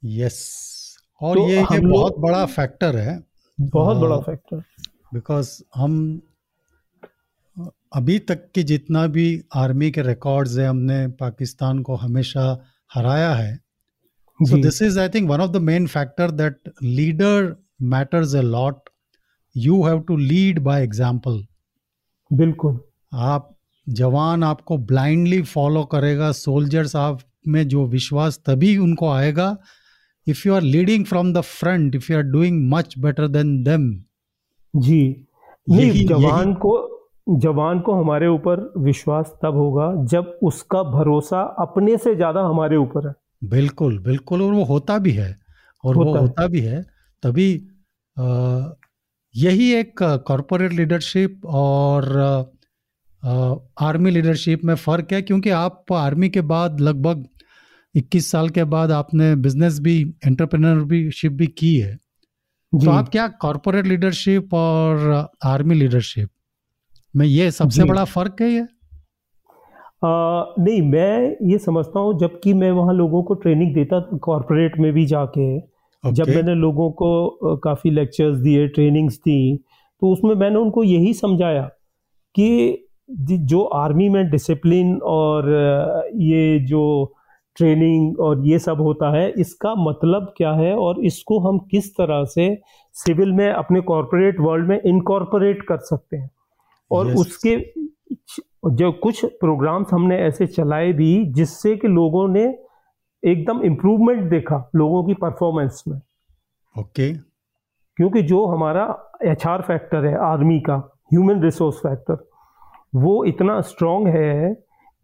यस 0.02 0.38
और 1.20 1.36
तो 1.36 1.48
ये 1.48 1.60
ये 1.62 1.78
बहुत 1.80 2.18
बड़ा 2.18 2.44
फैक्टर 2.46 2.96
है। 2.96 3.18
बहुत 3.58 3.96
बड़ा। 3.96 4.16
फैक्टर 4.20 4.62
बिकॉज़ 5.14 5.50
हम 5.74 6.20
अभी 7.92 8.18
तक 8.18 8.50
के 8.54 8.62
जितना 8.62 9.06
भी 9.06 9.26
आर्मी 9.54 9.90
के 9.90 10.02
रिकॉर्ड्स 10.02 10.56
है 10.58 10.68
हमने 10.68 11.06
पाकिस्तान 11.20 11.82
को 11.82 11.94
हमेशा 11.96 12.42
हराया 12.94 13.34
है। 13.34 13.54
So 14.40 14.56
this 14.62 14.82
is 14.82 14.98
I 15.00 15.08
think 15.08 15.28
one 15.30 15.40
of 15.40 15.50
the 15.50 15.56
main 15.62 15.86
factor 15.86 16.30
that 16.30 16.72
leader 16.82 17.54
matters 17.82 18.34
a 18.34 18.40
lot 18.40 18.90
you 19.56 19.82
have 19.84 20.00
to 20.00 20.16
lead 20.16 20.58
by 20.60 20.82
example 20.84 21.44
बिल्कुल। 22.30 22.80
आप 23.12 23.55
जवान 23.88 24.44
आपको 24.44 24.78
ब्लाइंडली 24.78 25.42
फॉलो 25.42 25.84
करेगा 25.84 26.32
सोल्जर्स 26.32 26.96
आप 26.96 27.20
में 27.48 27.68
जो 27.68 27.86
विश्वास 27.86 28.40
तभी 28.46 28.76
उनको 28.76 29.08
आएगा 29.08 29.56
if 30.28 30.48
you 30.48 30.54
are 30.54 30.62
leading 30.62 31.04
from 31.04 31.32
the 31.32 31.40
front 31.40 31.94
if 31.94 32.12
you 32.12 32.18
are 32.18 32.24
doing 32.24 32.70
much 32.70 32.98
better 32.98 33.28
than 33.28 33.64
them 33.64 34.04
जी 34.76 35.26
नहीं 35.70 35.80
यही- 35.80 36.08
जवान 36.08 36.54
को 36.54 36.92
जवान 37.38 37.80
को 37.80 37.92
हमारे 37.92 38.26
ऊपर 38.26 38.72
विश्वास 38.78 39.34
तब 39.42 39.54
होगा 39.54 40.04
जब 40.04 40.38
उसका 40.42 40.82
भरोसा 40.82 41.40
अपने 41.40 41.96
से 41.96 42.14
ज़्यादा 42.14 42.40
हमारे 42.42 42.76
ऊपर 42.76 43.08
है 43.08 43.14
बिल्कुल 43.44 43.98
बिल्कुल 43.98 44.42
और 44.42 44.52
वो 44.52 44.64
होता 44.64 44.98
भी 44.98 45.12
है 45.12 45.36
और 45.84 45.96
होता 45.96 46.10
वो 46.10 46.16
होता 46.16 46.42
है। 46.42 46.48
भी 46.48 46.60
है 46.60 46.86
तभी 47.22 47.54
अ, 48.18 48.74
यही 49.36 49.72
एक 49.72 50.02
कॉरपोरेट 50.02 50.72
लीडरशिप 50.72 51.46
और 51.46 52.04
आर्मी 53.26 54.10
लीडरशिप 54.10 54.64
में 54.64 54.74
फ़र्क 54.74 55.12
है 55.12 55.22
क्योंकि 55.22 55.50
आप 55.50 55.92
आर्मी 55.92 56.28
के 56.28 56.40
बाद 56.40 56.80
लगभग 56.80 57.26
21 57.94 58.30
साल 58.30 58.48
के 58.48 58.64
बाद 58.64 58.90
आपने 58.90 59.34
बिज़नेस 59.36 59.80
भी 59.80 60.14
एंटरप्रेन्योरशिप 60.26 61.32
भी 61.32 61.46
की 61.46 61.76
है। 61.76 61.96
तो 62.72 62.90
आप 62.90 63.08
क्या 63.08 63.28
कॉरपोरेट 63.28 63.86
लीडरशिप 63.86 64.54
और 64.54 65.28
आर्मी 65.44 65.74
लीडरशिप 65.74 66.28
में 67.16 67.26
ये 67.26 67.50
सबसे 67.50 67.84
बड़ा 67.84 68.04
फ़र्क 68.04 68.42
है 68.42 68.50
ये? 68.50 68.60
आ, 68.60 70.44
नहीं 70.58 70.82
मैं 70.82 71.36
ये 71.50 71.58
समझता 71.58 72.00
हूँ 72.00 72.18
जबकि 72.18 72.54
मैं 72.54 72.70
वहाँ 72.70 72.94
लोगों 72.94 73.22
को 73.22 73.34
ट्रेनिंग 73.34 73.74
देता 73.74 74.00
था 74.00 74.16
कॉरपोरेट 74.16 74.78
में 74.78 74.92
भी 74.92 75.06
जाके। 75.06 75.76
जब 76.04 76.28
मैंने 76.28 76.54
लोगों 76.54 76.90
को 76.90 77.56
काफ़ी 77.56 77.90
लेक्चर्स 77.90 78.38
दिए 78.38 78.68
ट्रेनिंग्स 78.68 79.16
दी 79.16 79.56
तो 80.00 80.12
उसमें 80.12 80.34
मैंने 80.34 80.56
उनको 80.56 80.84
यही 80.84 81.14
समझाया 81.14 81.62
कि 82.34 82.85
जि- 83.10 83.68
आर्मी 83.72 84.08
में 84.08 84.30
डिसिप्लिन 84.30 85.00
और 85.02 85.48
ये 86.14 86.58
जो 86.60 87.12
ट्रेनिंग 87.56 88.20
और 88.20 88.46
ये 88.46 88.58
सब 88.58 88.80
होता 88.80 89.10
है 89.16 89.30
इसका 89.30 89.74
मतलब 89.74 90.34
क्या 90.36 90.52
है 90.52 90.74
और 90.76 91.00
इसको 91.00 91.38
हम 91.38 91.58
किस 91.58 91.96
तरह 91.96 92.24
से 92.24 92.62
सिविल 92.94 93.32
में 93.32 93.52
अपने 93.52 93.80
कॉरपोरेट 93.80 94.40
वर्ल्ड 94.40 94.68
में 94.68 94.80
इनकॉर्पोरेट 94.80 95.62
कर 95.62 95.76
सकते 95.76 96.16
हैं 96.16 96.30
और 96.90 97.06
Yes. 97.06 97.16
उसके 97.16 97.56
जो 98.70 98.92
कुछ 98.92 99.24
प्रोग्राम्स 99.24 99.92
हमने 99.92 100.16
ऐसे 100.16 100.46
चलाए 100.46 100.92
भी 100.92 101.24
जिससे 101.32 101.76
कि 101.76 101.88
लोगों 101.88 102.28
ने 102.28 102.44
एकदम 103.24 103.62
इम्प्रूवमेंट 103.62 104.30
देखा 104.30 104.70
लोगों 104.76 105.04
की 105.04 105.14
परफॉर्मेंस 105.14 105.84
में 105.88 106.00
ओके 106.78 107.12
okay. 107.12 107.22
क्योंकि 107.96 108.22
जो 108.22 108.46
हमारा 108.46 109.12
एच 109.24 109.46
आर 109.46 109.62
फैक्टर 109.62 110.04
है 110.06 110.16
आर्मी 110.16 110.60
का 110.60 110.76
ह्यूमन 111.12 111.42
रिसोर्स 111.42 111.76
फैक्टर 111.76 112.14
वो 112.96 113.24
इतना 113.24 113.60
स्ट्रांग 113.62 114.06
है 114.08 114.52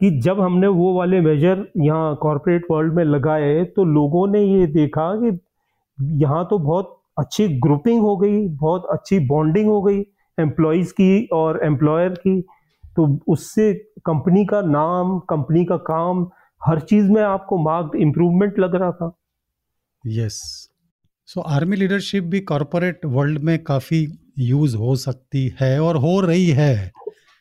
कि 0.01 0.11
जब 0.21 0.41
हमने 0.41 0.67
वो 0.69 0.93
वाले 0.95 1.21
मेजर 1.21 1.67
यहाँ 1.79 2.15
कॉरपोरेट 2.23 2.67
वर्ल्ड 2.71 2.95
में 2.95 3.05
लगाए 3.05 3.63
तो 3.77 3.85
लोगों 3.85 4.27
ने 4.29 4.43
ये 4.43 4.67
देखा 4.69 5.11
कि 5.17 5.39
यहाँ 6.23 6.45
तो 6.51 6.59
बहुत 6.61 6.99
अच्छी 7.19 7.47
ग्रुपिंग 7.59 8.01
हो 8.01 8.17
गई, 8.17 8.47
बहुत 8.49 8.87
अच्छी 8.91 9.19
बॉन्डिंग 9.27 9.69
हो 9.69 9.83
गई 9.83 10.01
एम्प्लॉयज़ 10.39 10.93
की 10.93 11.27
और 11.33 11.61
एम्प्लॉयर 11.65 12.15
की। 12.17 12.41
तो 12.97 13.07
उससे 13.29 13.73
कंपनी 14.07 14.45
का 14.47 14.61
नाम 14.63 15.19
कंपनी 15.31 15.65
का 15.65 15.77
काम, 15.79 16.27
हर 16.61 16.81
चीज़ 16.81 17.11
में 17.11 17.23
आपको 17.23 17.59
मार्क्ड 17.59 18.01
इम्प्रूवमेंट 18.01 18.59
लग 18.59 18.75
रहा 18.75 18.91
था। 18.93 19.13
यस 20.05 20.41
सो 21.29 21.41
आर्मी 21.41 21.77
लीडरशिप 21.77 22.25
भी 22.25 22.41
कॉरपोरेट 22.43 23.05
वर्ल्ड 23.07 23.39
में 23.41 23.59
काफ़ी 23.65 24.07
यूज़ 24.41 24.77
हो 24.77 24.97
सकती 24.97 25.47
है 25.61 25.79
और 25.83 25.97
हो 25.97 26.19
रही 26.21 26.49
है। 26.51 26.91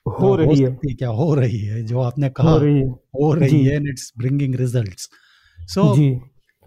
हो 0.06 0.36
रही 0.36 0.60
है 0.62 0.72
क्या? 0.94 1.10
हो 1.10 1.34
रही 1.36 1.60
है 1.60 1.84
जो 1.86 2.00
आपने 2.00 2.30
कहा। 2.30 2.52
हो 2.52 2.58
रही 2.58 2.80
है। 2.80 2.88
हो 2.90 3.34
रही 3.34 3.64
है 3.66 3.76
and 3.76 3.88
it's 3.88 4.12
bringing 4.18 4.56
results 4.56 5.10
so 5.58 5.94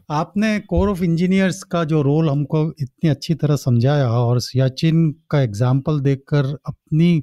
आपने 0.09 0.59
कोर 0.61 0.89
ऑफ़ 0.91 1.03
इंजीनियर्स 1.05 1.63
का 1.63 1.85
जो 1.85 2.03
रोल 2.03 2.29
हमको 2.31 2.63
इतनी 2.81 3.11
अच्छी 3.11 3.35
तरह 3.35 3.57
समझाया 3.57 4.09
और 4.11 4.41
सियाचिन 4.41 5.11
का 5.31 5.41
एग्ज़ाम्पल 5.41 6.01
देखकर 6.01 6.57
अपनी 6.67 7.23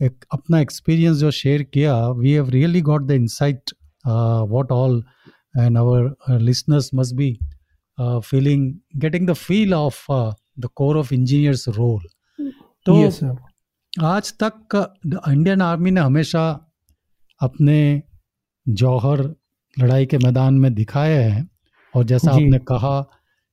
एक 0.00 0.24
अपना 0.32 0.60
एक्सपीरियंस 0.60 1.16
जो 1.16 1.30
शेयर 1.30 1.62
किया 1.62 1.96
we 2.08 2.32
have 2.32 2.48
really 2.50 2.80
got 2.80 3.02
the 3.02 3.10
insight 3.10 3.70
what 4.06 4.72
all 4.72 5.02
and 5.58 5.78
our 5.78 6.38
listeners 6.40 6.90
must 6.94 7.14
be 7.14 7.36
feeling 7.98 8.72
getting 8.96 9.26
the 9.28 9.32
feel 9.32 9.74
of 9.74 10.04
the 10.58 10.68
corps 10.74 10.96
of 10.96 11.14
engineers 11.14 11.68
role 11.68 12.06
तो 12.86 13.10
सर 13.10 13.34
आज 14.00 14.32
तक 14.42 14.74
इंडियन 15.28 15.62
आर्मी 15.62 15.90
ने 15.90 16.00
हमेशा 16.00 16.72
अपने 17.40 18.02
जौहर 18.68 19.20
लड़ाई 19.76 20.06
के 20.06 20.18
मैदान 20.18 20.54
में 20.54 20.74
दिखाए 20.74 21.14
हैं 21.14 21.50
और 21.94 22.04
जैसा। 22.04 22.30
आपने 22.30 22.58
कहा 22.58 23.00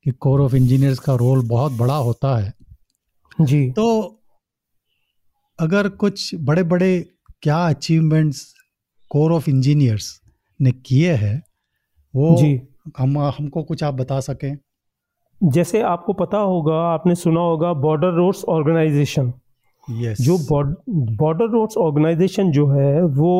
कि 0.06 0.12
कोर 0.12 0.42
ऑफ़ 0.42 0.56
इंजीनियर्स 0.56 1.00
का 1.00 1.16
रोल 1.16 1.48
बहुत 1.48 1.72
बड़ा 1.72 1.96
होता 1.96 2.36
है। 2.38 2.54
जी। 3.42 3.72
तो 3.72 3.88
अगर 5.60 5.90
कुछ 5.90 6.36
बड़े 6.36 6.64
बड़े 6.64 7.10
क्या 7.42 7.58
अचीवमेंट्स 7.70 8.54
कोर 9.12 9.32
ऑफ़ 9.32 9.50
इंजीनियर्स 9.50 10.22
ने 10.62 10.72
किए 10.72 11.14
हैं 11.16 11.42
वो 12.14 12.36
जी। 12.38 12.62
हम 12.98 13.18
हमको 13.20 13.64
कुछ 13.64 13.84
आप 13.84 13.94
बता 13.94 14.20
सकें। 14.20 14.58
जैसे 15.44 15.82
आपको 15.82 16.14
पता 16.14 16.38
होगा 16.38 16.82
आपने 16.94 17.16
सुना 17.16 17.42
होगा 17.42 17.74
बॉर्डर 17.74 18.16
रोड्स 18.16 18.44
ऑर्गेनाइजेशन 18.46 19.34
यस 19.90 20.22
जो 20.22 20.38
बॉर्डर 21.18 21.50
रोड्स 21.50 21.78
ऑर्गेनाइजेशन 21.78 22.52
जो 22.52 22.68
है 22.68 23.02
वो 23.04 23.36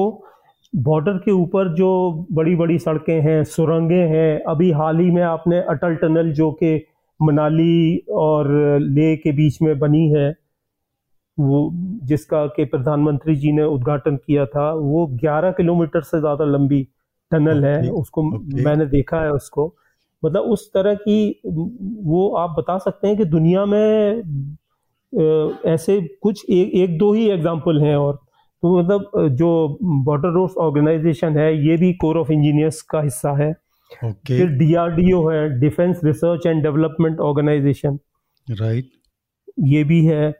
बॉर्डर 0.74 1.18
के 1.18 1.32
ऊपर 1.32 1.74
जो 1.76 1.90
बड़ी 2.32 2.56
बड़ी 2.56 2.78
सड़कें 2.80 3.20
हैं 3.22 3.44
सुरंगें 3.44 4.08
हैं 4.08 4.42
अभी 4.48 4.72
हाल 4.72 5.00
ही 5.00 5.10
में 5.12 5.22
आपने 5.22 5.60
अटल 5.70 5.96
टनल 5.96 6.32
जो 6.32 6.52
कि 6.54 6.76
मनाली 7.20 7.98
और 8.18 8.48
लेह 8.82 9.16
के 9.16 9.32
बीच 9.32 9.62
में 9.62 9.78
बनी 9.80 10.08
है 10.10 10.30
वो 11.38 11.70
जिसका 12.04 12.46
के 12.46 12.66
प्रधानमंत्री 12.66 13.36
जी 13.36 13.52
ने 13.52 13.64
उद्घाटन 13.64 14.16
किया 14.18 14.46
था 14.46 14.72
वो 14.74 15.06
11 15.26 15.54
किलोमीटर 15.58 16.02
से 16.02 16.20
ज़्यादा 16.20 16.46
लंबी 16.46 16.84
टनल 17.32 17.66
है 17.66 17.90
उसको 17.92 18.22
okay. 18.24 18.66
मैंने 18.66 18.86
देखा 18.86 19.22
है 19.22 19.32
उसको 19.32 19.74
मतलब 20.24 20.44
उस 20.44 20.70
तरह 20.74 20.96
की 20.96 21.42
वो 22.06 22.30
आप 22.36 22.56
बता 22.60 22.78
सकते 22.78 23.08
हैं 23.08 23.18
कि 23.18 23.26
दुनिया 23.26 23.66
में 23.66 24.24
ऐसे 25.14 26.00
कुछ 26.22 26.46
ए, 26.50 26.60
एक 26.76 26.98
दो 26.98 27.12
ही 27.14 27.30
एग्ज़ाम्पल 27.30 27.82
हैं 27.82 27.96
और 27.98 28.20
तो 28.64 28.78
मतलब 28.78 29.28
जो 29.38 29.78
बॉर्डर 30.06 30.34
रोड्स 30.34 30.56
ऑर्गेनाइजेशन 30.60 31.38
है 31.38 31.54
ये 31.68 31.76
भी 31.78 31.92
कोर 32.02 32.18
ऑफ़ 32.18 32.32
इंजीनियर्स 32.32 32.82
का 32.92 33.02
हिस्सा 33.02 33.32
है। 33.38 33.50
ओके 34.06 34.38
फिर 34.38 34.48
डीआरडीओ 34.58 35.28
है 35.30 35.60
defence 35.60 36.02
research 36.04 36.46
and 36.48 36.62
development 36.64 37.20
organisation 37.22 38.00
right 38.48 38.90
ये 39.68 39.84
भी 39.84 40.04
है। 40.06 40.34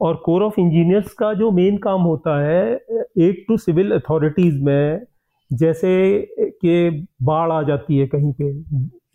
और 0.00 0.16
कोर 0.24 0.42
ऑफ़ 0.42 0.60
इंजीनियर्स 0.60 1.12
का 1.14 1.32
जो 1.34 1.50
मेन 1.50 1.76
काम 1.78 2.02
होता 2.02 2.38
है 2.40 2.74
एक 3.20 3.44
टू 3.48 3.56
सिविल 3.58 3.92
अथॉरिटीज़ 3.92 4.58
में 4.64 5.06
जैसे 5.50 5.92
कि 6.34 7.06
बाढ़ 7.22 7.50
आ 7.52 7.62
जाती 7.62 7.98
है 7.98 8.06
कहीं 8.06 8.32
पे। 8.32 8.52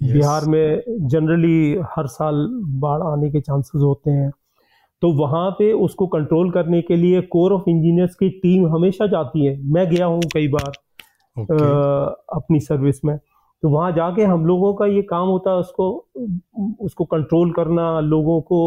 बिहार 0.03 0.45
में 0.45 0.83
जनरली 1.09 1.81
हर 1.91 2.07
साल 2.07 2.47
बाढ़ 2.81 3.01
आने 3.03 3.29
के 3.31 3.41
चांसेस 3.41 3.81
होते 3.81 4.11
हैं। 4.11 4.31
तो 5.01 5.11
वहाँ 5.13 5.49
पे 5.51 5.71
उसको 5.73 6.07
कंट्रोल 6.07 6.49
करने 6.51 6.81
के 6.81 6.95
लिए 6.95 7.21
कोर 7.31 7.53
ऑफ़ 7.53 7.69
इंजीनियर्स 7.69 8.15
की 8.15 8.29
टीम 8.39 8.67
हमेशा 8.67 9.07
जाती 9.07 9.45
है। 9.45 9.57
मैं 9.63 9.89
गया 9.89 10.05
हूँ 10.05 10.19
कई 10.33 10.47
बार 10.47 10.71
ओके 11.37 11.53
अ, 11.55 12.15
अपनी 12.35 12.59
सर्विस 12.59 13.03
में। 13.05 13.17
तो 13.63 13.69
वहाँ 13.69 13.91
जाके 13.91 14.23
हम 14.23 14.45
लोगों 14.45 14.73
का 14.73 14.85
ये 14.85 15.01
काम 15.01 15.27
होता 15.27 15.51
है 15.51 15.57
उसको 15.57 15.89
उसको 16.85 17.05
कंट्रोल 17.05 17.51
करना 17.51 17.99
लोगों 17.99 18.39
को 18.51 18.59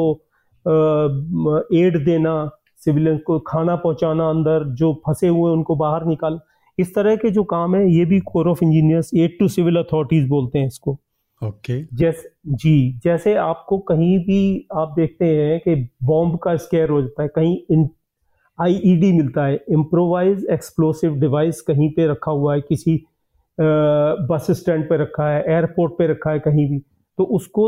एड 1.76 2.04
देना 2.04 2.34
सिविलियन 2.80 3.18
को 3.18 3.38
खाना 3.46 3.76
पहुँचाना 3.76 4.28
अंदर 4.30 4.64
जो 4.74 4.92
फंसे 5.06 5.28
हुए 5.28 5.52
उनको 5.52 5.76
बाहर 5.76 6.04
निकाल। 6.06 6.38
इस 6.78 6.94
तरह 6.94 7.16
के 7.16 7.30
जो 7.30 7.44
काम 7.44 7.74
है 7.76 7.88
ये 7.90 8.04
भी 8.04 8.18
corps 8.26 8.48
of 8.48 8.64
engineers 8.64 9.10
aid 9.14 9.38
to 9.38 9.48
civil 9.48 9.76
authorities 9.76 10.28
बोलते 10.28 10.58
हैं 10.58 10.66
इसको। 10.66 10.98
Okay 11.42 11.82
okay. 11.82 11.98
जैसे 11.98 12.30
जी 12.46 13.00
जैसे 13.04 13.34
आपको 13.34 13.78
कहीं 13.78 14.18
भी 14.18 14.66
आप 14.74 14.92
देखते 14.96 15.26
हैं 15.36 15.60
कि 15.60 15.74
बॉम्ब 16.04 16.38
का 16.38 16.56
स्केयर 16.56 16.90
हो 16.90 17.00
जाता 17.02 17.22
है 17.22 17.28
कहीं 17.28 17.56
इन 17.70 17.88
आईईडी 18.58 19.12
मिलता 19.12 19.44
है 19.44 19.54
इम्प्रोवाइज 19.70 20.46
एक्सप्लोसिव 20.50 21.14
डिवाइस 21.20 21.60
कहीं 21.60 21.90
पे 21.90 22.06
रखा 22.06 22.30
हुआ 22.30 22.54
है 22.54 22.60
किसी 22.60 22.96
बस 24.30 24.46
स्टैंड 24.50 24.88
पे 24.88 24.96
रखा 24.96 25.30
है 25.30 25.42
एयरपोर्ट 25.48 25.92
पे 25.98 26.06
रखा 26.06 26.30
है 26.30 26.38
कहीं 26.38 26.68
भी 26.70 26.78
तो 27.18 27.24
उसको 27.24 27.66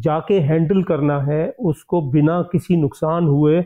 जाके 0.00 0.38
हैंडल 0.40 0.82
करना 0.82 1.20
है 1.22 1.48
उसको 1.60 2.00
बिना 2.10 2.40
किसी 2.42 2.76
नुकसान 2.76 3.26
हुए 3.26 3.64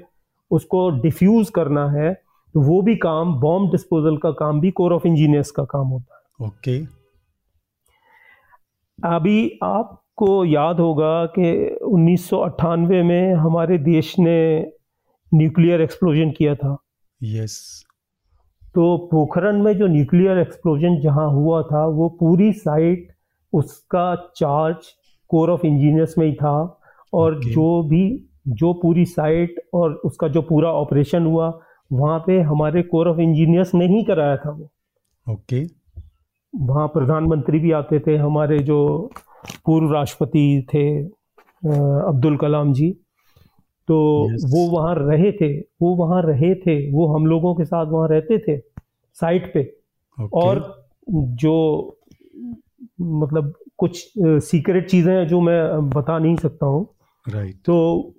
उसको 0.50 0.88
डिफ्यूज 1.00 1.50
करना 1.50 1.88
है 1.90 2.12
तो 2.54 2.61
वो 2.61 2.82
भी 2.82 2.96
काम 2.96 3.35
बॉम्ब 3.40 3.70
डिस्पोजल 3.70 4.16
का 4.16 4.30
काम 4.30 4.61
भी 4.61 4.70
कोर 4.70 4.92
ऑफ़ 4.92 5.06
इंजीनियर्स 5.06 5.50
का 5.50 5.64
काम 5.64 5.87
होता 5.87 6.14
है 6.14 6.46
ओके 6.46 6.78
okay. 6.80 6.95
अभी 9.04 9.59
आपको 9.62 10.44
याद 10.44 10.80
होगा 10.80 11.26
कि 11.26 11.76
उन्नीस 11.82 12.28
सौ 12.28 12.38
अट्ठानवे 12.38 13.02
में 13.02 13.35
हमारे 13.35 13.78
देश 13.78 14.14
ने 14.18 14.61
न्यूक्लियर 15.35 15.80
एक्सप्लोजन 15.80 16.30
किया 16.30 16.54
था 16.54 16.76
यस 17.22 17.42
yes. 17.42 17.87
तो 18.74 18.96
पोखरण 19.12 19.62
में 19.62 19.72
जो 19.78 19.87
न्यूक्लियर 19.87 20.38
एक्सप्लोजन 20.38 21.00
जहाँ 21.00 21.28
हुआ 21.30 21.62
था 21.62 21.87
वो 21.87 22.09
पूरी 22.09 22.52
साइट 22.52 23.14
उसका 23.52 24.14
चार्ज 24.37 24.76
कोर 25.28 25.50
ऑफ़ 25.50 25.66
इंजीनियर्स 25.66 26.18
में 26.18 26.26
ही 26.26 26.32
था 26.32 26.80
और 27.12 27.35
okay. 27.35 27.50
जो 27.50 27.82
भी 27.82 28.30
जो 28.48 28.72
पूरी 28.72 29.04
साइट 29.04 29.61
और 29.74 29.94
उसका 30.04 30.28
जो 30.28 30.42
पूरा 30.42 30.70
ऑपरेशन 30.70 31.26
हुआ 31.26 31.61
वहाँ 31.92 32.18
पे 32.18 32.40
हमारे 32.40 32.82
कोर 32.82 33.09
ऑफ़ 33.09 33.20
इंजीनियर्स 33.20 33.74
ने 33.74 33.87
ही 33.87 34.02
कराया 34.04 34.37
था 34.37 34.50
वो 34.50 34.70
ओके 35.32 35.64
okay. 35.64 35.74
वहाँ 36.54 36.87
प्रधानमंत्री 36.88 37.59
भी 37.59 37.72
आते 37.72 37.98
थे 38.00 38.16
हमारे 38.16 38.59
जो 38.59 39.11
पूर्व 39.66 39.92
राष्ट्रपति 39.94 40.66
थे 40.74 41.02
अब्दुल 42.09 42.37
कलाम 42.37 42.72
जी 42.72 42.90
तो 43.88 43.98
yes. 44.26 44.40
वो 44.44 44.70
वहाँ 44.70 44.94
रहे 44.98 45.32
थे 45.32 45.61
वो 45.61 45.94
वहाँ 45.96 46.22
रहे 46.22 46.54
थे 46.54 46.92
वो 46.92 47.06
हम 47.14 47.26
लोगों 47.26 47.54
के 47.54 47.64
साथ 47.64 47.87
वहाँ 47.87 48.09
रहते 48.09 48.38
थे 48.38 48.59
साइट 49.14 49.52
पे 49.54 49.76
okay. 50.18 50.32
और 50.32 50.87
जो 51.12 51.54
मतलब 53.00 53.52
कुछ 53.78 54.12
सीक्रेट 54.18 54.88
चीज़ें 54.90 55.14
हैं 55.14 55.26
जो 55.28 55.40
मैं 55.40 55.88
बता 55.88 56.18
नहीं 56.18 56.37
सकता 56.37 56.66
हूँ 56.66 56.87
right. 57.26 57.56
तो 57.64 58.14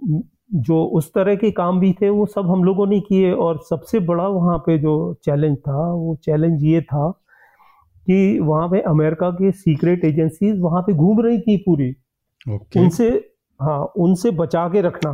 जो 0.53 0.83
उस 0.85 1.13
तरह 1.13 1.35
के 1.35 1.51
काम 1.51 1.79
भी 1.79 1.93
थे 1.93 2.09
वो 2.09 2.25
सब 2.25 2.45
हम 2.45 2.63
लोगों 2.63 2.87
ने 2.87 2.99
किए 2.99 3.31
और 3.31 3.59
सबसे 3.69 3.99
बड़ा 3.99 4.27
वहाँ 4.27 4.57
पे 4.57 4.77
जो 4.77 5.13
चैलेंज 5.23 5.57
था 5.57 5.91
वो 5.93 6.15
चैलेंज 6.15 6.63
ये 6.63 6.81
था 6.81 7.21
कि 8.07 8.39
वहाँ 8.39 8.67
पे 8.67 8.81
अमेरिका 8.89 9.29
की 9.31 9.51
सीक्रेट 9.53 10.05
एजेंसीज 10.05 10.59
वहाँ 10.59 10.81
पे 10.81 10.93
घूम 10.93 11.21
रही 11.21 11.39
थी 11.39 11.57
पूरी। 11.57 11.91
okay. 12.45 12.81
उनसे 12.81 13.07
हाँ 13.59 13.79
उनसे 13.97 14.31
बचा 14.33 14.67
के 14.67 14.81
रखना 14.81 15.13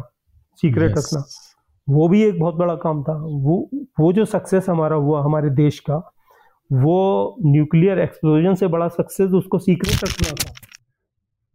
सीक्रेट 0.60 0.92
yes. 0.92 0.98
रखना। 0.98 1.24
वो 1.88 2.08
भी 2.08 2.24
एक 2.24 2.40
बहुत 2.40 2.56
बड़ा 2.56 2.76
काम 2.76 3.02
था। 3.04 3.14
वो 3.14 3.56
वो 4.00 4.12
जो 4.14 4.26
सक्सेस 4.26 4.66
हमारा 4.70 4.96
हुआ 4.98 5.24
हमारे 5.24 5.50
देश 5.56 5.80
का 5.80 5.96
वो 6.70 6.98
न्यूक्लियर 7.46 8.00
एक्सप्लोजन 8.00 8.56
से 8.56 8.68
बड़ा 8.68 8.88
सक्सेस 8.90 9.32
उसको 9.32 9.60
सीक्रेट 9.60 10.04
रखना 10.04 10.34
था। 10.34 10.54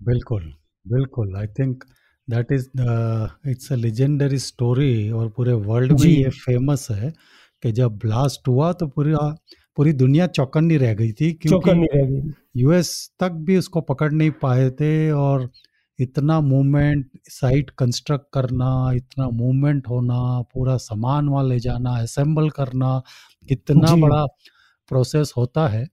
बिल्कुल 0.00 0.42
बिल्कुल। 0.86 1.36
I 1.36 1.46
think 1.58 1.84
that 2.28 2.52
is 2.52 2.68
it's 3.50 3.72
a 3.72 3.76
legendary 3.76 4.38
story 4.38 5.10
और 5.10 5.28
पूरे 5.28 5.52
वर्ल्ड 5.52 5.92
में 5.92 6.06
ये 6.06 6.30
फ़ेमस 6.30 6.86
है 6.90 7.12
कि 7.62 7.72
जब 7.72 7.96
ब्लास्ट 7.98 8.48
हुआ 8.48 8.72
तो 8.72 8.86
पूरा 8.86 9.34
पूरी 9.78 9.92
दुनिया 9.92 10.26
चौकन्नी 10.26 10.76
रह 10.76 10.94
गई 10.94 11.12
थी 11.12 11.32
क्योंकि 11.32 11.70
रह 11.70 12.06
गई 12.06 12.32
यूएस 12.56 13.10
तक 13.20 13.30
भी 13.30 13.56
उसको 13.56 13.80
पकड़ 13.80 14.12
नहीं 14.12 14.30
पाए 14.30 14.70
थे 14.70 15.10
और 15.10 15.50
इतना 16.00 16.40
मूवमेंट 16.40 17.10
साइट 17.24 17.70
कंस्ट्रक्ट 17.70 18.26
करना 18.34 18.92
इतना 18.94 19.28
मूवमेंट 19.28 19.88
होना 19.88 20.42
पूरा 20.54 20.76
सामान 20.76 21.28
वहाँ 21.28 21.48
ले 21.48 21.58
जाना 21.60 21.90
असेंबल 21.90 22.50
करना 22.50 23.02
कितना 23.48 23.96
बड़ा 23.96 24.26
प्रोसेस 24.88 25.32
होता 25.36 25.68
है 25.68 25.88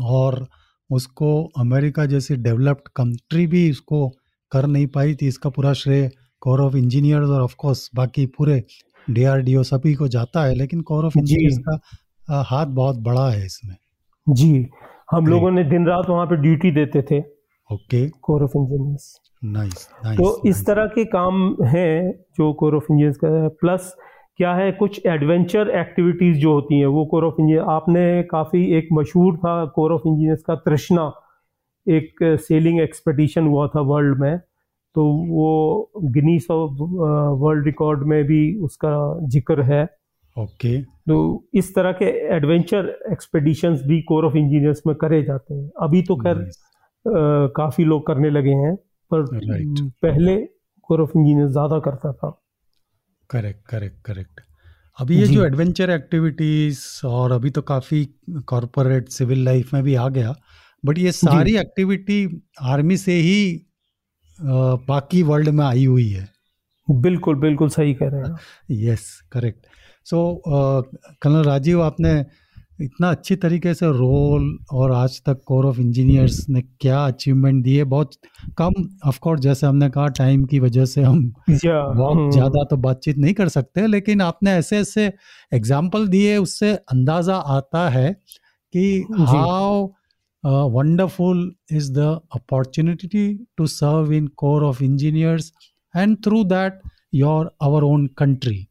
और 0.00 0.48
उसको 0.90 1.50
अमेरिका 1.58 2.06
जैसी 2.06 2.36
डेवलप्ड 2.36 2.88
कंट्री 2.96 3.46
भी 3.46 3.70
उसको 3.70 4.08
कर 4.52 4.66
नहीं 4.66 4.86
पाई 4.86 5.14
थी। 5.14 5.28
इसका 5.28 5.50
पूरा 5.50 5.72
श्रेय 5.72 6.10
कोर 6.40 6.60
ऑफ़ 6.60 6.76
इंजीनियर्स 6.76 7.28
और 7.28 7.42
ऑफ़ 7.42 7.54
कोर्स 7.58 7.90
बाकी 7.94 8.26
पूरे 8.26 8.64
डीआरडीओ 9.10 9.62
सभी 9.62 9.94
को 9.94 10.08
जाता 10.08 10.44
है 10.44 10.54
लेकिन 10.54 10.80
कोर 10.80 11.04
ऑफ़ 11.04 11.18
इंजीनियर्स 11.18 11.58
का 11.58 11.80
हाथ 12.28 12.66
बहुत 12.74 12.96
बड़ा 13.02 13.28
है 13.30 13.44
इसमें। 13.46 13.76
जी 14.26 14.66
हम 15.10 15.26
लोगों 15.26 15.50
ने 15.50 15.64
दिन 15.64 15.86
रात 15.86 16.08
वहाँ 16.08 16.26
पे 16.26 16.36
ड्यूटी 16.36 16.70
देते 16.70 17.02
थे। 17.02 17.18
Okay 17.70 18.08
corps 18.22 18.42
of 18.44 18.56
engineers 18.56 19.20
nice 19.42 19.88
तो 20.18 20.48
इस 20.48 20.64
तरह 20.66 20.86
के 20.86 21.04
काम 21.06 21.56
हैं 21.66 22.12
जो 22.38 22.52
कोर 22.52 22.74
ऑफ़ 22.76 22.84
इंजीनियर्स 22.90 23.16
का 23.16 23.48
प्लस 23.60 23.94
क्या 24.36 24.54
है 24.54 24.70
कुछ 24.72 25.00
एडवेंचर 25.06 25.70
एक्टिविटीज़ 25.76 26.38
जो 26.38 26.52
होती 26.52 26.78
हैं 26.78 26.86
वो 26.86 27.04
कोर 27.06 27.24
ऑफ़ 27.24 27.40
इंजीनियर 27.40 27.62
आपने 27.70 28.22
काफ़ी 28.30 28.64
एक 28.78 28.88
मशहूर 28.92 29.36
था 29.36 29.64
कोर 29.74 29.92
ऑफ़ 29.92 30.02
इंजीनियर्स 30.06 30.42
का 30.42 30.54
तृष्णा। 30.66 31.10
एक 31.86 32.18
सेलिंग 32.40 32.80
एक्सपेडिशन 32.80 33.46
हुआ 33.46 33.66
था 33.68 33.80
वर्ल्ड 33.80 34.18
में। 34.20 34.38
तो 34.96 35.04
वो 35.28 35.90
गिनीस 36.12 36.46
ऑफ़ 36.50 36.82
वर्ल्ड 37.40 37.64
रिकॉर्ड 37.66 38.02
में 38.08 38.22
भी 38.24 38.40
उसका 38.64 38.90
ज़िक्र 39.28 39.62
है। 39.62 39.84
Okay 40.38 40.72
okay. 40.72 40.84
तो 41.08 41.48
इस 41.54 41.74
तरह 41.74 41.92
के 41.92 42.04
एडवेंचर 42.36 42.88
एक्सपेडिशंस 43.12 43.82
भी 43.82 44.00
कोर 44.02 44.24
ऑफ़ 44.24 44.36
इंजीनियर्स 44.36 44.82
में 44.86 44.94
करे 44.96 45.22
जाते 45.22 45.54
हैं 45.54 45.70
अभी 45.82 46.02
तो 46.02 46.16
खैर 46.16 46.36
nice. 46.36 46.58
काफ़ी 47.56 47.84
लोग 47.84 48.06
करने 48.06 48.30
लगे 48.30 48.54
हैं 48.56 48.74
पर 49.10 49.24
right. 49.26 49.80
पहले 50.02 50.36
कोर 50.90 51.00
ऑफ़ 51.00 51.18
इंजीनियर 51.18 51.48
ज़्यादा 51.48 51.78
करता 51.80 52.12
था 52.12 52.30
करेक्ट 53.30 53.66
करेक्ट 53.68 54.04
करेक्ट 54.04 54.40
अभी 54.98 55.18
ये 55.18 55.26
जो 55.26 55.44
एडवेंचर 55.44 55.90
एक्टिविटीज़ 55.90 56.80
और 57.06 57.32
अभी 57.32 57.50
तो 57.50 57.62
काफ़ी 57.62 58.04
कॉरपोरेट 58.48 59.08
सिविल 59.08 59.44
लाइफ 59.44 59.72
में 59.74 59.82
भी 59.82 59.94
आ 59.94 60.08
गया 60.08 60.34
बट 60.84 60.98
ये 60.98 61.12
सारी 61.12 61.56
एक्टिविटी 61.56 62.18
आर्मी 62.68 62.96
से 62.96 63.12
ही 63.20 63.40
बाकी 64.38 65.22
वर्ल्ड 65.22 65.48
में 65.48 65.64
आई 65.64 65.84
हुई 65.84 66.08
है 66.08 66.28
बिल्कुल 66.88 67.36
बिल्कुल 67.36 67.68
सही 67.70 67.94
कह 67.94 68.08
रहे 68.08 68.22
हैं 68.22 68.82
yes 68.82 69.08
correct 69.32 69.66
so 70.06 70.20
colonel 70.46 71.42
Rajiv 71.44 71.82
आपने 71.82 72.24
इतना 72.80 73.10
अच्छी 73.10 73.36
तरीके 73.36 73.72
से 73.74 73.86
रोल 73.88 74.58
और 74.72 74.92
आज 74.92 75.20
तक 75.22 75.40
कोर 75.46 75.66
ऑफ़ 75.66 75.78
इंजीनियर्स 75.80 76.44
ने 76.48 76.60
क्या 76.80 77.04
अचीवमेंट 77.06 77.62
दिए 77.64 77.84
बहुत 77.84 78.10
कम 78.58 78.72
ऑफ़ 79.06 79.18
कोर्स 79.18 79.40
जैसे 79.40 79.66
हमने 79.66 79.88
कहा 79.90 80.06
टाइम 80.18 80.44
की 80.44 80.60
वजह 80.60 80.84
से 80.84 81.02
हम 81.02 81.22
बहुत 81.48 82.16
हम्म। 82.16 82.30
ज़्यादा 82.30 82.64
तो 82.64 82.76
बातचीत 82.78 83.18
नहीं 83.18 83.34
कर 83.34 83.48
सकते 83.48 83.86
लेकिन 83.86 84.20
आपने 84.22 84.52
ऐसे 84.52 84.78
ऐसे 84.78 85.12
एग्ज़ाम्पल 85.52 86.06
दिए 86.08 86.36
उससे 86.38 86.74
अंदाज़ा 86.74 87.36
आता 87.56 87.88
है 87.88 88.12
कि 88.74 89.06
how 89.28 89.86
wonderful 90.70 91.50
is 91.72 91.92
the 91.92 92.20
opportunity 92.34 93.26
to 93.56 93.66
serve 93.68 94.12
in 94.12 94.26
corps 94.36 94.64
of 94.64 94.82
engineers 94.82 95.52
and 95.98 96.16
through 96.24 96.44
that 96.44 96.80
your 97.14 97.50
our 97.62 97.82
own 97.82 98.06
country 98.18 98.64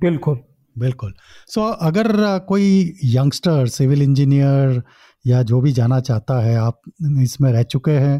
बिल्कुल। 0.00 0.38
बिल्कुल। 0.76 1.12
सो 1.48 1.60
so, 1.60 1.76
अगर 1.80 2.38
कोई 2.38 2.94
यंगस्टर 3.04 3.66
सिविल 3.66 4.02
इंजीनियर 4.02 4.82
या 5.26 5.42
जो 5.42 5.60
भी 5.60 5.72
जाना 5.72 6.00
चाहता 6.00 6.40
है 6.40 6.56
आप 6.56 6.80
इसमें 7.22 7.52
रह 7.52 7.62
चुके 7.62 7.90
हैं 7.90 8.18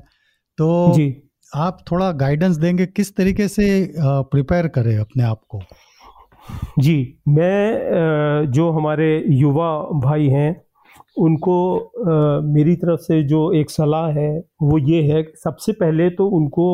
तो 0.58 0.92
जी। 0.94 1.22
आप 1.54 1.84
थोड़ा 1.90 2.12
गाइडेंस 2.12 2.56
देंगे 2.56 2.86
किस 2.86 3.16
तरीके 3.16 3.48
से 3.48 3.66
प्रिपेयर 3.98 4.68
करें 4.68 4.96
अपने 4.98 5.22
आप 5.22 5.40
को? 5.48 5.60
जी 6.78 6.96
मैं 7.28 8.50
जो 8.50 8.70
हमारे 8.70 9.24
युवा 9.28 9.70
भाई 10.04 10.28
हैं 10.28 10.50
उनको 11.16 11.56
मेरी 12.42 12.76
तरफ़ 12.76 13.00
से 13.00 13.22
जो 13.22 13.52
एक 13.52 13.70
सलाह 13.70 14.08
है 14.08 14.44
वो 14.62 14.78
ये 14.78 15.02
है 15.02 15.22
सबसे 15.44 15.72
पहले 15.72 16.10
तो 16.10 16.26
उनको 16.28 16.66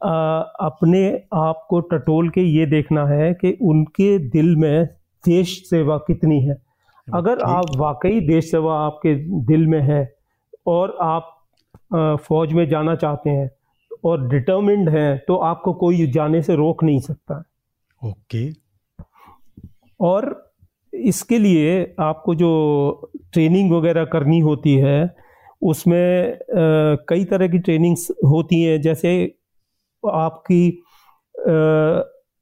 अपने 0.00 1.00
आप 1.34 1.66
को 1.70 1.80
टटोल 1.80 2.28
के 2.28 2.40
ये 2.40 2.66
देखना 2.66 3.06
है 3.06 3.32
कि 3.34 3.56
उनके 3.62 4.18
दिल 4.28 4.54
में 4.56 4.86
देश 5.24 5.62
सेवा 5.70 5.96
कितनी 5.98 6.40
है। 6.40 6.56
अगर 7.08 7.40
आप 7.40 7.76
वाकई 7.76 8.20
देश 8.20 8.50
सेवा 8.50 8.78
आपके 8.80 9.14
दिल 9.46 9.66
में 9.66 9.80
है 9.80 10.14
और 10.66 10.96
आप 11.00 11.32
फौज 12.22 12.52
में 12.52 12.68
जाना 12.68 12.94
चाहते 12.94 13.30
हैं 13.30 13.50
और 14.04 14.28
डिटर्मिंड 14.28 14.88
हैं 14.88 15.18
तो 15.18 15.36
आपको 15.36 15.72
कोई 15.74 16.06
जाने 16.06 16.42
से 16.42 16.54
रोक 16.56 16.84
नहीं 16.84 17.00
सकता। 17.00 17.42
ओके। 18.02 18.48
और 20.00 20.52
इसके 20.92 21.38
लिए 21.38 21.94
आपको 22.00 22.34
जो 22.34 23.10
ट्रेनिंग 23.32 23.72
वगैरह 23.72 24.04
करनी 24.04 24.40
होती 24.40 24.74
है 24.74 25.14
उसमें 25.62 26.38
कई 27.08 27.24
तरह 27.24 27.48
की 27.48 27.58
ट्रेनिंग्स 27.58 28.10
होती 28.24 28.62
हैं 28.62 28.80
जैसे 28.82 29.12
आपकी 30.08 30.82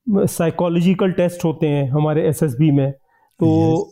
साइकोलॉजिकल 0.08 1.12
टेस्ट 1.12 1.44
होते 1.44 1.68
हैं 1.68 1.90
हमारे 1.90 2.28
एसएसबी 2.28 2.70
में। 2.70 2.92
तो 3.40 3.90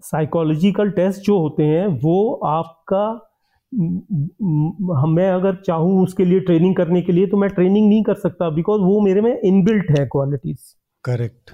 साइकोलॉजिकल 0.00 0.90
टेस्ट 0.90 1.22
जो 1.22 1.38
होते 1.38 1.62
हैं 1.62 1.86
वो 1.86 2.34
आपका 2.34 3.26
म- 3.74 5.20
अगर 5.20 5.54
चाहूँ 5.54 6.02
उसके 6.02 6.24
लिए 6.24 6.40
ट्रेनिंग 6.40 6.76
करने 6.76 7.02
के 7.02 7.12
लिए 7.12 7.26
तो 7.26 7.36
मैं 7.36 7.50
ट्रेनिंग 7.50 7.88
नहीं 7.88 8.02
कर 8.02 8.14
सकता 8.14 8.50
बिकॉज़ 8.50 8.80
वो 8.80 9.00
मेरे 9.00 9.20
में 9.20 9.40
इनबिल्ट 9.40 9.98
है 9.98 10.06
क्वालिटीज 10.06 10.58
करेक्ट 11.04 11.50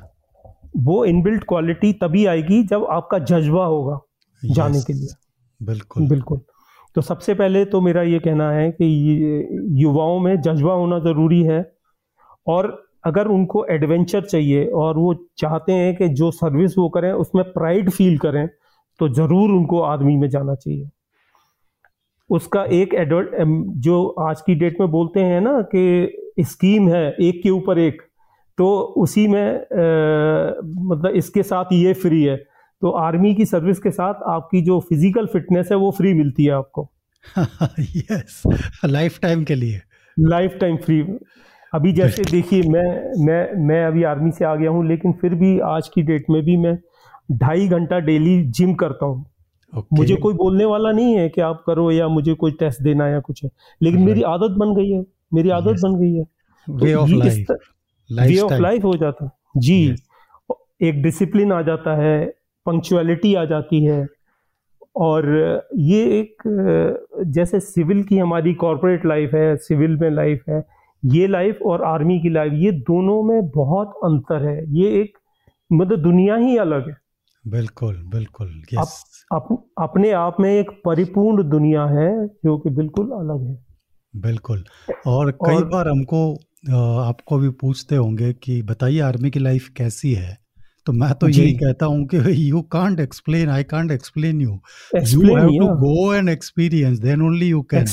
वो 0.77 1.05
इनबिल्ट 1.05 1.45
क्वालिटी 1.45 1.93
तभी 1.93 2.27
आएगी 2.27 2.63
जब 2.63 2.85
आपका 2.85 3.19
जज्बा 3.19 3.65
होगा 3.65 4.01
yes. 4.47 4.55
जाने 4.55 4.81
के 4.81 4.93
लिए। 4.93 5.09
बिल्कुल। 5.63 6.09
बिल्कुल। 6.09 6.41
तो 6.97 7.03
सबसे 7.03 7.35
पहले 7.35 7.65
तो 7.65 7.81
मेरा 7.81 8.03
ये 8.03 8.19
कहना 8.19 8.51
है 8.51 8.71
कि 8.73 8.87
युवाओं 9.83 10.19
में 10.21 10.41
जज्बा 10.41 10.73
होना 10.73 10.99
ज़रूरी 10.99 11.43
है 11.43 11.61
और 12.47 12.69
अगर 13.05 13.27
उनको 13.29 13.65
एडवेंचर 13.71 14.21
चाहिए 14.21 14.65
और 14.75 14.99
वो 14.99 15.13
चाहते 15.39 15.73
हैं 15.73 15.95
कि 15.97 16.09
जो 16.15 16.31
सर्विस 16.31 16.79
वो 16.79 16.89
करें 16.89 17.11
उसमें 17.13 17.45
प्राइड 17.53 17.91
फील 17.91 18.17
करें 18.19 18.47
तो 19.01 19.09
ज़रूर 19.09 19.51
उनको 19.51 19.81
आर्मी 19.83 20.17
में 20.17 20.29
जाना 20.29 20.55
चाहिए। 20.55 20.89
उसका 22.31 22.65
एक 22.73 22.95
एडवर्ट 22.95 23.31
जो 23.85 24.07
आज 24.21 24.41
की 24.41 24.55
डेट 24.55 24.81
में 24.81 24.91
बोलते 24.91 25.21
हैं 25.21 25.41
ना 25.41 25.61
कि 25.75 26.43
स्कीम 26.47 26.89
है 26.89 27.05
एक 27.21 27.43
के 27.43 27.51
ऊपर 27.51 27.79
एक 27.79 28.03
तो 28.59 28.75
उसी 28.97 29.27
में 29.29 29.43
अ, 29.43 30.61
मतलब 30.63 31.13
इसके 31.17 31.43
साथ 31.43 31.73
ये 31.73 31.93
फ्री 31.95 32.23
है। 32.25 32.37
तो 32.83 32.91
आर्मी 32.91 33.35
की 33.35 33.45
सर्विस 33.47 33.79
के 33.79 33.91
साथ 33.91 34.23
आपकी 34.29 34.61
जो 34.63 34.79
फ़िज़िकल 34.81 35.27
फिटनेस 35.27 35.69
है 35.73 35.77
वो 35.77 35.91
फ्री 35.91 36.13
मिलती 36.15 36.45
है 36.45 36.53
आपको। 36.53 36.89
यस 37.79 38.43
लाइफ 38.85 39.19
टाइम 39.21 39.45
के 39.45 39.55
लिए। 39.55 39.81
लाइफ 40.17 40.57
टाइम 40.61 40.77
फ्री 40.77 41.01
अभी 41.73 41.93
जैसे 41.93 42.23
देखिए 42.31 42.63
मैं 42.63 43.25
मैं 43.27 43.67
मैं 43.67 43.85
अभी 43.87 44.03
आर्मी 44.05 44.31
से 44.31 44.45
आ 44.45 44.55
गया 44.55 44.71
हूँ 44.71 44.87
लेकिन 44.89 45.13
फिर 45.13 45.35
भी 45.35 45.59
आज 45.61 45.89
की 45.89 46.03
डेट 46.03 46.27
में 46.31 46.43
भी 46.45 46.57
मैं 46.57 46.77
ढाई 47.33 47.69
घंटा 47.69 47.99
डेली 47.99 48.43
जिम 48.51 48.75
करता 48.75 49.07
हूँ। 49.07 49.25
ओके 49.73 49.97
मुझे 49.97 50.17
कोई 50.17 50.35
बोलने 50.35 50.65
वाला 50.65 50.93
नहीं 50.93 51.17
है 51.17 51.29
कि 51.29 51.41
आप 51.41 51.63
करो 51.67 51.91
या 51.91 52.09
मुझे 52.09 52.35
कोई 52.35 52.53
टेस्ट 52.53 52.83
देना 52.83 53.09
या 53.09 53.21
कुछ 53.21 53.45
है 53.45 53.51
लेकिन 53.83 54.03
मेरी 54.03 54.23
आदत 54.23 54.57
बन 54.59 54.75
गई 54.75 54.91
है 54.91 55.05
मेरी 55.35 55.51
आदत 55.51 55.71
Yes. 55.71 55.83
बन 55.83 55.99
गई 56.01 56.15
है। 56.15 56.25
Way 56.67 56.95
of 56.95 57.11
life 57.11 57.51
way 58.11 58.39
of 58.39 58.53
life 58.53 58.85
हो 58.85 58.97
जाता 58.97 59.31
जी। 59.57 59.97
एक 60.83 61.03
डिसिप्लिन 61.03 61.53
आ 61.53 61.61
जाता 61.63 61.97
है 61.97 62.36
पंक्चुअलिटी 62.67 63.35
आ 63.35 63.45
जाती 63.45 63.85
है। 63.85 64.07
और 64.97 65.37
ये 65.77 66.21
एक 66.21 66.43
जैसे 67.27 67.61
सिविल 67.61 68.03
की 68.03 68.19
हमारी 68.19 68.55
कॉरपोरेट 68.55 69.07
लाइफ 69.07 69.31
है 69.35 69.57
सिविल 69.57 69.97
में 69.97 70.11
लाइफ 70.11 70.43
है 70.49 70.67
ये 71.05 71.27
लाइफ 71.27 71.59
और 71.67 71.83
आर्मी 71.83 72.21
की 72.21 72.29
लाइफ 72.29 72.53
ये 72.53 72.73
दोनों 72.73 73.23
में 73.23 73.49
बहुत 73.49 73.89
अंतर 73.89 74.49
है। 74.49 74.75
ये 74.75 75.01
एक 75.01 75.19
मतलब 75.73 75.99
दुनिया 75.99 76.37
ही 76.37 76.57
अलग 76.57 76.89
है। 76.89 76.97
बिल्कुल 77.49 77.97
बिल्कुल 77.97 78.63
यस 78.75 79.27
अप, 79.33 79.65
अपने 79.79 80.11
आप 80.11 80.37
में 80.41 80.51
एक 80.51 80.71
परिपूर्ण 80.85 81.49
दुनिया 81.49 81.85
है 81.85 82.27
जो 82.27 82.59
कि 82.59 82.71
बिल्कुल 82.71 83.11
अलग 83.11 83.49
है। 83.49 83.67
बिल्कुल। 84.17 84.65
और 85.07 85.31
कई 85.31 85.55
और- 85.55 85.73
बार 85.73 85.89
हमको 85.89 86.35
आपको 87.01 87.39
भी 87.39 87.49
पूछते 87.49 87.97
होंगे 87.97 88.33
कि 88.33 88.63
बताइए 88.63 89.01
आर्मी 89.01 89.31
की 89.31 89.41
लाइफ 89.41 89.69
कैसी 89.69 90.13
है? 90.13 90.46
तो 90.87 90.93
मैं 90.93 91.13
तो 91.15 91.29
यही 91.29 91.53
कहता 91.53 91.87
हूँ 91.87 92.07
कि 92.07 92.19
you 92.51 92.61
can't 92.73 93.01
explain 93.01 93.49
I 93.49 93.65
can't 93.65 93.91
explain 93.93 94.41
you 94.41 94.51
you 94.51 95.37
have 95.37 95.49
to 95.49 95.69
go 95.77 96.15
and 96.15 96.29
experience 96.29 96.99
then 96.99 97.23
only 97.23 97.49
you 97.49 97.63
can 97.75 97.87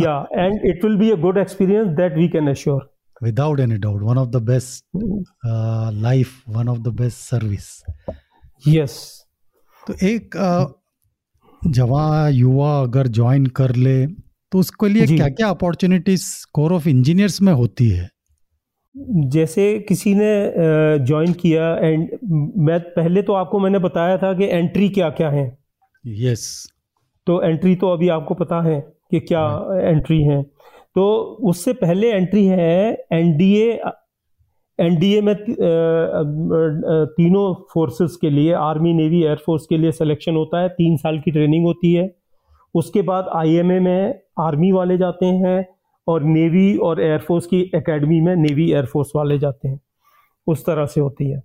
yeah 0.00 0.14
and 0.32 0.60
it 0.64 0.84
will 0.84 0.96
be 0.96 1.10
a 1.10 1.16
good 1.16 1.38
experience 1.38 1.88
that 1.96 2.16
we 2.16 2.28
can 2.28 2.48
assure 2.48 2.88
without 3.22 3.60
any 3.60 3.76
doubt 3.76 4.02
one 4.02 4.18
of 4.18 4.28
the 4.28 4.42
best 4.42 4.84
life 6.02 6.42
one 6.48 6.68
of 6.68 6.78
the 6.78 6.88
best 6.88 7.18
service 7.18 7.82
yes 8.68 8.98
तो 9.88 9.94
एक 10.06 10.36
uh, 10.36 10.66
जवा 11.68 12.28
युवा 12.28 12.80
अगर 12.80 13.06
join 13.08 13.46
कर 13.46 13.74
ले 13.76 14.06
तो 14.52 14.58
उसके 14.58 14.88
लिए 14.88 15.06
क्या 15.06 15.28
क्या 15.28 15.48
अपॉर्चुनिटीज़ 15.48 16.26
कोर 16.52 16.72
ऑफ़ 16.72 16.88
इंजीनियर्स 16.88 17.42
में 17.42 17.52
होती 17.52 17.88
है? 17.88 18.08
जैसे 19.30 19.78
किसी 19.78 20.14
ने 20.14 21.04
ज्वाइन 21.06 21.32
किया 21.32 21.74
एंड 21.76 22.08
मैं 22.58 22.78
पहले 22.90 23.22
तो 23.22 23.32
आपको 23.32 23.58
मैंने 23.60 23.78
बताया 23.78 24.16
था 24.18 24.32
कि 24.34 24.44
एंट्री 24.44 24.88
क्या 24.88 25.10
क्या 25.10 25.30
है। 25.30 25.46
Yes 26.04 26.40
yes. 26.64 26.72
तो 27.26 27.40
एंट्री 27.42 27.74
तो 27.76 27.88
अभी 27.88 28.08
आपको 28.08 28.34
पता 28.34 28.60
है 28.62 28.80
कि 29.10 29.20
क्या 29.20 29.44
एंट्री 29.80 30.22
है। 30.22 30.42
तो 30.94 31.06
उससे 31.42 31.72
पहले 31.72 32.10
एंट्री 32.12 32.44
है 32.46 33.06
एनडीए 33.12 33.80
एनडीए 34.78 35.20
में 35.20 35.34
तीनों 37.16 37.54
फोर्सेस 37.72 38.16
के 38.16 38.30
लिए 38.30 38.52
आर्मी 38.52 38.92
नेवी 38.94 39.22
एयरफोर्स 39.22 39.66
के 39.66 39.78
लिए 39.78 39.92
सिलेक्शन 39.92 40.36
होता 40.36 40.60
है। 40.60 40.68
तीन 40.68 40.96
साल 40.96 41.18
की 41.20 41.30
ट्रेनिंग 41.30 41.64
होती 41.64 41.92
है। 41.94 42.14
उसके 42.74 43.02
बाद 43.02 43.28
आईएमए 43.34 43.78
में 43.80 44.20
आर्मी 44.40 44.70
वाले 44.72 44.98
जाते 44.98 45.26
हैं। 45.26 45.66
और 46.08 46.22
नेवी 46.24 46.76
और 46.78 47.00
एयरफोर्स 47.02 47.46
की 47.46 47.60
एकेडमी 47.74 48.20
में 48.20 48.34
नेवी 48.36 48.70
एयरफोर्स 48.72 49.12
वाले 49.16 49.38
जाते 49.38 49.68
हैं। 49.68 49.80
उस 50.46 50.64
तरह 50.66 50.86
से 50.86 51.00
होती 51.00 51.30
है। 51.30 51.42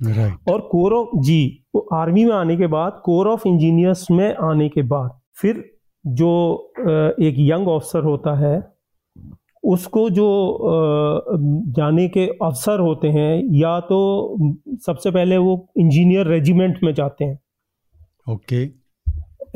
राइट 0.00 0.50
और 0.50 0.60
कोर 0.60 0.92
ऑफ़ 0.92 1.08
जी 1.20 1.64
वो 1.74 1.80
आर्मी 1.92 2.24
में 2.24 2.32
आने 2.32 2.56
के 2.56 2.66
बाद 2.66 3.00
कोर 3.04 3.28
ऑफ़ 3.28 3.48
इंजीनियर्स 3.48 4.10
में 4.10 4.34
आने 4.34 4.68
के 4.68 4.82
बाद 4.82 5.10
फिर 5.36 5.64
जो 6.04 6.30
एक 7.20 7.34
यंग 7.38 7.68
ऑफिसर 7.68 8.04
होता 8.04 8.38
है 8.38 8.56
उसको 9.64 10.08
जो 10.10 10.26
जाने 11.72 12.08
के 12.08 12.26
अवसर 12.42 12.80
होते 12.80 13.08
हैं 13.08 13.42
या 13.52 13.78
तो 13.80 13.98
सबसे 14.86 15.10
पहले 15.10 15.36
वो 15.36 15.54
इंजीनियर 15.76 16.26
रेजिमेंट 16.26 16.82
में 16.82 16.92
जाते 16.94 17.24
हैं। 17.24 17.38
ओके 18.30 18.66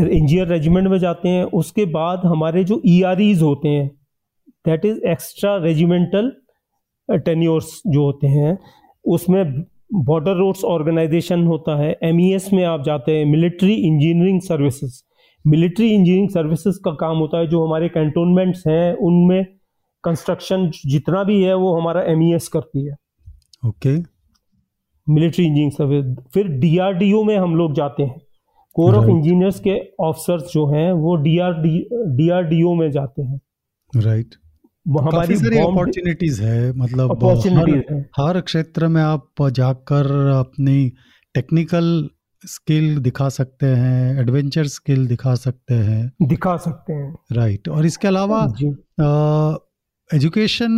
इंजीनियर 0.00 0.46
रेजिमेंट 0.48 0.88
में 0.88 0.98
जाते 0.98 1.28
हैं 1.28 1.44
उसके 1.44 1.84
बाद 1.84 2.22
हमारे 2.24 2.64
जो 2.64 2.80
ई 2.86 3.00
होते 3.42 3.68
हैं 3.68 3.88
that 4.66 4.84
is 4.84 5.00
extra 5.06 5.56
regimental 5.56 6.32
tenures 7.08 7.80
जो 7.86 8.04
होते 8.04 8.26
हैं 8.26 8.58
उसमें 9.04 9.60
बॉर्डर 9.94 10.36
रोड्स 10.36 10.64
ऑर्गेनाइजेशन 10.64 11.44
होता 11.44 11.76
है 11.82 11.96
एमईएस 12.02 12.52
में 12.52 12.64
आप 12.64 12.82
जाते 12.84 13.12
हैं 13.12 13.24
military 13.24 13.74
engineering 13.74 14.40
services 14.40 15.02
military 15.44 15.88
engineering 15.88 16.28
services 16.28 16.78
का 16.84 16.90
काम 16.90 17.16
होता 17.16 17.38
है 17.38 17.46
जो 17.46 17.64
हमारे 17.66 17.88
कैंटोनमेंट्स 17.88 18.66
हैं 18.66 18.94
उनमें 18.94 19.44
कंस्ट्रक्शन 20.04 20.70
जितना 20.86 21.24
भी 21.24 21.42
है 21.42 21.54
वो 21.54 21.74
हमारा 21.76 22.02
एमईएस 22.02 22.48
करती 22.48 22.86
है। 22.86 22.94
ओके 23.66 23.96
मिलिट्री 25.06 25.44
इंजीनियरिंग 25.44 25.72
सर्विस 25.72 26.24
फिर 26.34 26.48
डीआरडीओ 26.58 27.22
में 27.24 27.36
हम 27.36 27.54
लोग 27.56 27.74
जाते 27.74 28.02
हैं। 28.02 28.20
कोर 28.76 28.94
ऑफ़ 28.94 29.08
इंजीनियर्स 29.10 29.60
के 29.60 29.78
ऑफिसर्स 30.00 30.52
जो 30.52 30.66
हैं 30.66 30.90
वो 30.94 31.14
डीआरडी 31.22 31.78
डीआरडीओ 32.16 32.74
में 32.74 32.90
जाते 32.90 33.22
हैं। 33.22 33.40
राइट 33.92 34.34
काफ़ी 34.34 35.06
हमारी 35.06 35.36
सारी 35.36 35.58
अपॉर्चुनिटीज़ 35.58 36.42
है 36.42 36.72
मतलब 36.72 37.24
हर, 37.24 38.06
हर 38.20 38.40
क्षेत्र 38.40 38.88
में 38.88 39.02
आप 39.02 39.48
जाकर 39.52 40.10
अपनी 40.28 40.92
टेक्निकल 41.34 42.08
स्किल 42.44 42.98
दिखा 42.98 43.28
सकते 43.28 43.66
हैं 43.66 44.20
एडवेंचर 44.20 44.66
स्किल 44.66 45.06
दिखा 45.06 45.34
सकते 45.34 45.74
हैं। 45.74 46.28
दिखा 46.28 46.56
सकते 46.56 46.92
हैं। 46.92 47.14
राइट 47.32 47.68
और 47.68 47.86
इसके 47.86 48.08
अलावा 48.08 48.42
एजुकेशन 50.10 50.76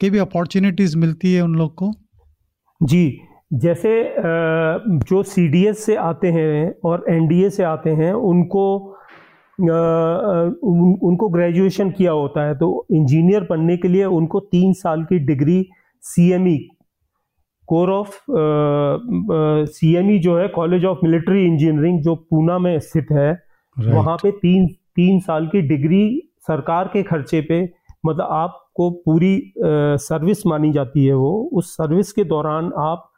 की 0.00 0.10
भी 0.10 0.18
अपॉर्चुनिटीज़ 0.18 0.96
मिलती 0.96 1.34
है 1.34 1.42
उन 1.42 1.54
लोग 1.54 1.74
को? 1.74 1.92
जी। 2.80 3.04
जैसे 3.52 4.14
जो 5.08 5.22
सीडीएस 5.22 5.84
से 5.84 5.96
आते 5.96 6.28
हैं 6.28 6.74
और 6.84 7.04
एनडीए 7.08 7.50
से 7.50 7.62
आते 7.62 7.90
हैं 7.90 8.12
उनको 8.12 8.94
उन, 9.58 10.98
उनको 11.02 11.28
ग्रेजुएशन 11.28 11.90
किया 11.90 12.12
होता 12.12 12.46
है 12.46 12.54
तो 12.54 12.86
इंजीनियर 12.92 13.46
बनने 13.50 13.76
के 13.76 13.88
लिए 13.88 14.04
उनको 14.04 14.40
तीन 14.40 14.72
साल 14.72 15.04
की 15.04 15.18
degree 15.18 15.68
CME 16.02 16.58
corps 17.68 17.90
of 17.90 18.18
C 19.70 19.94
M 19.94 20.10
E 20.10 20.18
जो 20.18 20.38
है 20.38 20.48
कॉलेज 20.48 20.84
ऑफ़ 20.84 20.98
मिलिट्री 21.04 21.46
इंजीनियरिंग 21.46 22.00
जो 22.02 22.14
पूना 22.14 22.58
में 22.58 22.78
स्थित 22.78 23.06
है 23.12 23.48
Right. 23.76 23.94
वहाँ 23.94 24.16
पे 24.16 24.30
तीन 24.30 24.66
तीन 24.96 25.20
साल 25.20 25.46
की 25.46 25.60
डिग्री 25.60 26.30
सरकार 26.40 26.88
के 26.92 27.02
खर्चे 27.02 27.40
पे 27.40 27.60
मतलब 28.06 28.28
आपको 28.30 28.90
पूरी 28.90 29.52
सर्विस 29.58 30.46
मानी 30.46 30.72
जाती 30.72 31.04
है 31.06 31.14
वो 31.14 31.50
उस 31.52 31.72
सर्विस 31.72 32.12
के 32.12 32.24
दौरान 32.24 32.72
आप 32.76 33.10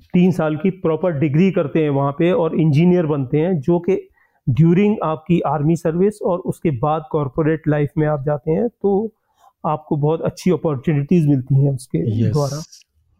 तीन 0.00 0.32
साल 0.32 0.56
की 0.56 0.70
प्रॉपर 0.70 1.12
डिग्री 1.12 1.50
करते 1.50 1.82
हैं 1.82 1.90
वहाँ 1.90 2.12
पे 2.12 2.32
और 2.32 2.60
इंजीनियर 2.60 3.06
बनते 3.06 3.38
हैं 3.38 3.60
जो 3.60 3.78
कि 3.78 4.08
ड्यूरिंग 4.48 4.96
आपकी 5.04 5.40
आर्मी 5.40 5.76
सर्विस 5.76 6.22
और 6.22 6.38
उसके 6.38 6.70
बाद 6.70 7.04
कॉरपोरेट 7.12 7.62
लाइफ 7.68 7.90
में 7.98 8.06
आप 8.06 8.22
जाते 8.24 8.50
हैं 8.50 8.68
तो 8.68 9.12
आपको 9.66 9.96
बहुत 9.96 10.22
अच्छी 10.22 10.50
अपॉर्चुनिटीज़ 10.50 11.28
मिलती 11.28 11.64
हैं 11.64 11.74
उसके 11.74 12.24
yes, 12.24 12.32
द्वारा। 12.32 12.62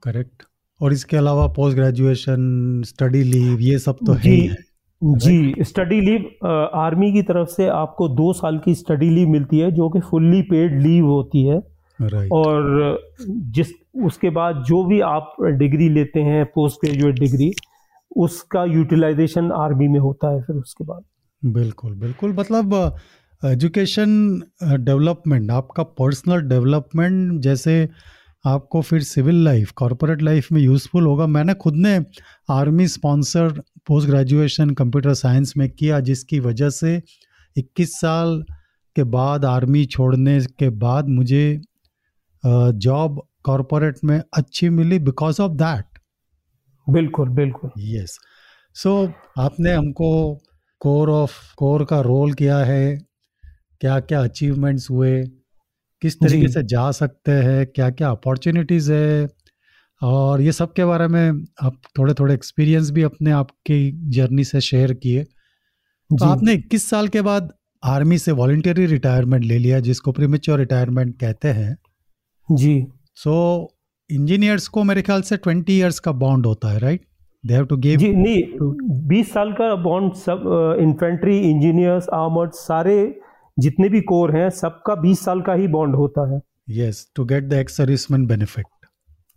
करेक्ट 0.02 0.42
और 0.82 0.92
इसके 0.92 1.16
अलावा 1.16 1.46
पोस्ट 1.46 1.76
ग्रेजुएशन 1.76 2.82
स्टडी 2.84 3.22
लीव 3.22 3.60
ये 3.60 3.78
सब 3.78 3.96
तो 4.06 4.14
जी 4.14 4.40
है 4.40 4.56
जी 5.04 5.54
स्टडी 5.60 6.00
लीव 6.00 6.46
आर्मी 6.74 7.12
की 7.12 7.22
तरफ़ 7.22 7.48
से 7.48 7.66
आपको 7.66 8.08
दो 8.08 8.32
साल 8.32 8.58
की 8.58 8.74
स्टडी 8.74 9.10
लीव 9.10 9.28
मिलती 9.28 9.58
है 9.58 9.70
जो 9.72 9.88
कि 9.88 10.00
फुल्ली 10.00 10.42
पेड 10.42 10.82
लीव 10.82 11.06
होती 11.06 11.44
है। 11.46 11.79
राइट 12.02 12.32
और 12.32 13.14
जिस 13.28 13.72
उसके 14.04 14.30
बाद 14.30 14.62
जो 14.66 14.84
भी 14.84 15.00
आप 15.00 15.36
डिग्री 15.42 15.88
लेते 15.88 16.20
हैं 16.20 16.44
पोस्ट 16.44 16.84
ग्रेजुएट 16.84 17.18
डिग्री 17.18 17.52
उसका 18.16 18.64
यूटिलाइजेशन 18.64 19.50
आर्मी 19.52 19.88
में 19.88 19.98
होता 20.00 20.34
है 20.34 20.42
फिर 20.42 20.56
उसके 20.56 20.84
बाद। 20.84 21.02
बिल्कुल 21.44 21.94
बिल्कुल। 21.94 22.32
मतलब 22.32 22.96
एजुकेशन 23.42 24.42
डेवलपमेंट 24.62 25.50
आपका 25.50 25.82
पर्सनल 25.82 26.40
डेवलपमेंट 26.40 27.40
जैसे 27.40 27.88
आपको 28.44 28.80
फिर 28.80 29.02
सिविल 29.02 29.44
लाइफ 29.44 29.70
कॉरपोरेट 29.70 30.22
लाइफ 30.22 30.52
में 30.52 30.60
यूज़फुल 30.62 31.06
होगा। 31.06 31.26
मैंने 31.26 31.54
खुद 31.54 31.74
ने 31.76 31.98
army 32.50 32.86
sponsored 32.88 33.60
post 33.86 34.08
graduation 34.08 34.70
computer 34.70 35.14
science 35.14 35.54
में 35.56 35.68
किया 35.70 36.00
जिसकी 36.00 36.40
वजह 36.40 36.70
से 36.70 37.02
21 37.56 38.00
साल 38.00 38.42
के 38.96 39.04
बाद 39.04 39.44
आर्मी 39.44 39.84
छोड़ने 39.84 40.40
के 40.58 40.68
बाद 40.68 41.08
मुझे 41.08 41.60
जॉब 42.44 43.22
कॉरपोरेट 43.44 43.98
में 44.04 44.22
अच्छी 44.34 44.68
मिली 44.68 44.98
बिकॉज़ 44.98 45.42
ऑफ़ 45.42 45.52
दैट 45.52 45.98
बिल्कुल 46.90 47.28
बिल्कुल। 47.28 47.70
यस 47.78 48.18
सो 48.74 49.08
आपने 49.38 49.72
हमको 49.72 50.34
कोर 50.80 51.10
ऑफ़ 51.10 51.54
कोर 51.56 51.84
का 51.84 52.00
रोल 52.00 52.32
किया 52.32 52.58
है 52.58 52.98
क्या 53.80 54.00
क्या 54.00 54.22
अचीवमेंट्स 54.22 54.90
हुए 54.90 55.24
किस 56.02 56.20
तरीके 56.20 56.48
से 56.48 56.62
जा 56.62 56.90
सकते 56.92 57.32
हैं 57.32 57.66
क्या 57.66 57.90
क्या 57.90 58.10
अपॉर्चुनिटीज़ 58.10 58.92
है 58.92 59.28
और 60.02 60.40
ये 60.40 60.52
सब 60.52 60.72
के 60.72 60.84
बारे 60.84 61.08
में 61.08 61.44
आप 61.62 61.80
थोड़े 61.98 62.14
थोड़े 62.14 62.34
एक्सपीरियंस 62.34 62.90
भी 62.90 63.02
अपने 63.02 63.30
आपकी 63.30 63.92
जर्नी 64.10 64.44
से 64.44 64.60
शेयर 64.60 64.92
किए। 64.94 65.24
तो 66.10 66.24
आपने 66.24 66.52
21 66.54 66.90
साल 66.90 67.08
के 67.08 67.22
बाद 67.22 67.52
आर्मी 67.84 68.18
से 68.18 68.32
वॉल्टियरी 68.32 68.86
रिटायरमेंट 68.86 69.44
ले 69.44 69.58
लिया 69.58 69.80
जिसको 69.80 70.12
प्रीमेच्योर 70.12 70.58
रिटायरमेंट 70.58 71.20
कहते 71.20 71.48
हैं। 71.48 71.76
जी। 72.50 72.86
सो 73.16 73.32
इंजीनियर्स 74.10 74.66
को 74.68 74.82
मेरे 74.84 75.02
ख्याल 75.02 75.22
से 75.22 75.36
20 75.38 75.70
इयर्स 75.70 75.98
का 75.98 76.12
बॉन्ड 76.22 76.46
होता 76.46 76.72
है 76.72 76.78
right 76.78 77.00
they 77.44 77.54
have 77.54 77.64
to 77.64 77.76
give 77.76 77.98
जी 77.98 78.12
नहीं 78.14 78.42
बीस 79.08 79.32
साल 79.32 79.52
का 79.52 79.74
बॉन्ड 79.82 80.14
सब 80.16 80.42
इन्फेंट्री 80.80 81.38
इंजीनियर्स 81.40 82.08
आर्मर्ड 82.14 82.52
सारे 82.54 82.96
जितने 83.56 83.88
भी 83.88 84.00
कोर 84.10 84.34
हैं 84.36 84.48
सबका 84.56 84.94
बीस 84.94 85.24
साल 85.24 85.40
का 85.40 85.54
ही 85.54 85.66
बॉन्ड 85.68 85.96
होता 85.96 86.30
है। 86.32 86.40
Yes 86.78 87.06
to 87.16 87.24
get 87.24 87.44
the 87.44 87.52
ex 87.52 87.76
serviceman 87.76 88.26
benefit 88.26 88.66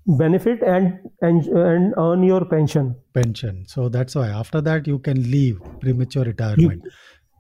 benefit 0.07 0.64
and 0.64 0.88
and 1.24 1.93
earn 1.93 2.24
your 2.24 2.43
pension 2.43 2.89
pension 3.14 3.64
so 3.68 3.89
that's 3.89 4.18
why 4.18 4.32
after 4.34 4.61
that 4.61 4.88
you 4.88 4.97
can 4.99 5.18
leave 5.18 5.59
premature 5.82 6.26
retirement 6.26 6.88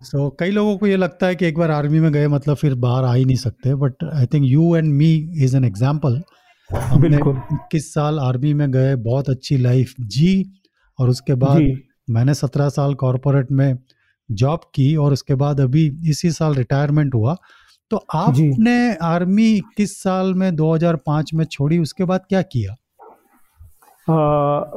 so 0.03 0.29
so, 0.29 0.35
कई 0.39 0.51
लोगों 0.51 0.77
को 0.77 0.87
ये 0.87 0.95
लगता 0.95 1.27
है 1.27 1.35
कि 1.35 1.45
एक 1.45 1.57
बार 1.57 1.71
आर्मी 1.71 1.99
में 1.99 2.11
गए 2.13 2.27
मतलब 2.27 2.55
फिर 2.55 2.75
बाहर 2.75 3.03
आ 3.03 3.13
ही 3.13 3.25
नहीं 3.25 3.35
सकते 3.35 3.75
but 3.75 4.03
I 4.13 4.25
think 4.25 4.45
you 4.45 4.75
and 4.75 4.93
me 4.93 5.29
is 5.37 5.57
an 5.57 5.63
example 5.65 6.21
हमने। 6.73 7.17
इक्कीस 7.53 7.93
साल 7.93 8.19
आर्मी 8.19 8.53
में 8.53 8.71
गए 8.71 8.95
बहुत 8.95 9.29
अच्छी 9.29 9.57
लाइफ 9.57 9.93
जी 9.99 10.51
और 10.99 11.09
उसके 11.09 11.33
बाद 11.33 11.61
मैंने 12.09 12.33
सत्रह 12.33 12.69
साल 12.69 12.93
कॉरपोरेट 12.93 13.51
में 13.51 13.77
जॉब 14.31 14.59
की 14.75 14.95
और 14.95 15.13
उसके 15.13 15.35
बाद 15.35 15.59
अभी 15.59 15.99
इसी 16.09 16.31
साल 16.31 16.53
रिटायरमेंट 16.53 17.15
हुआ। 17.15 17.37
तो 17.91 17.97
आपने 17.97 18.95
आर्मी 18.95 19.51
इक्कीस 19.51 20.03
साल 20.03 20.33
में 20.33 20.55
2005 20.55 21.33
में 21.33 21.45
छोड़ी 21.45 21.77
उसके 21.77 22.03
बाद 22.03 22.21
क्या 22.29 22.41
किया? 22.41 22.75
आ, 24.07 24.15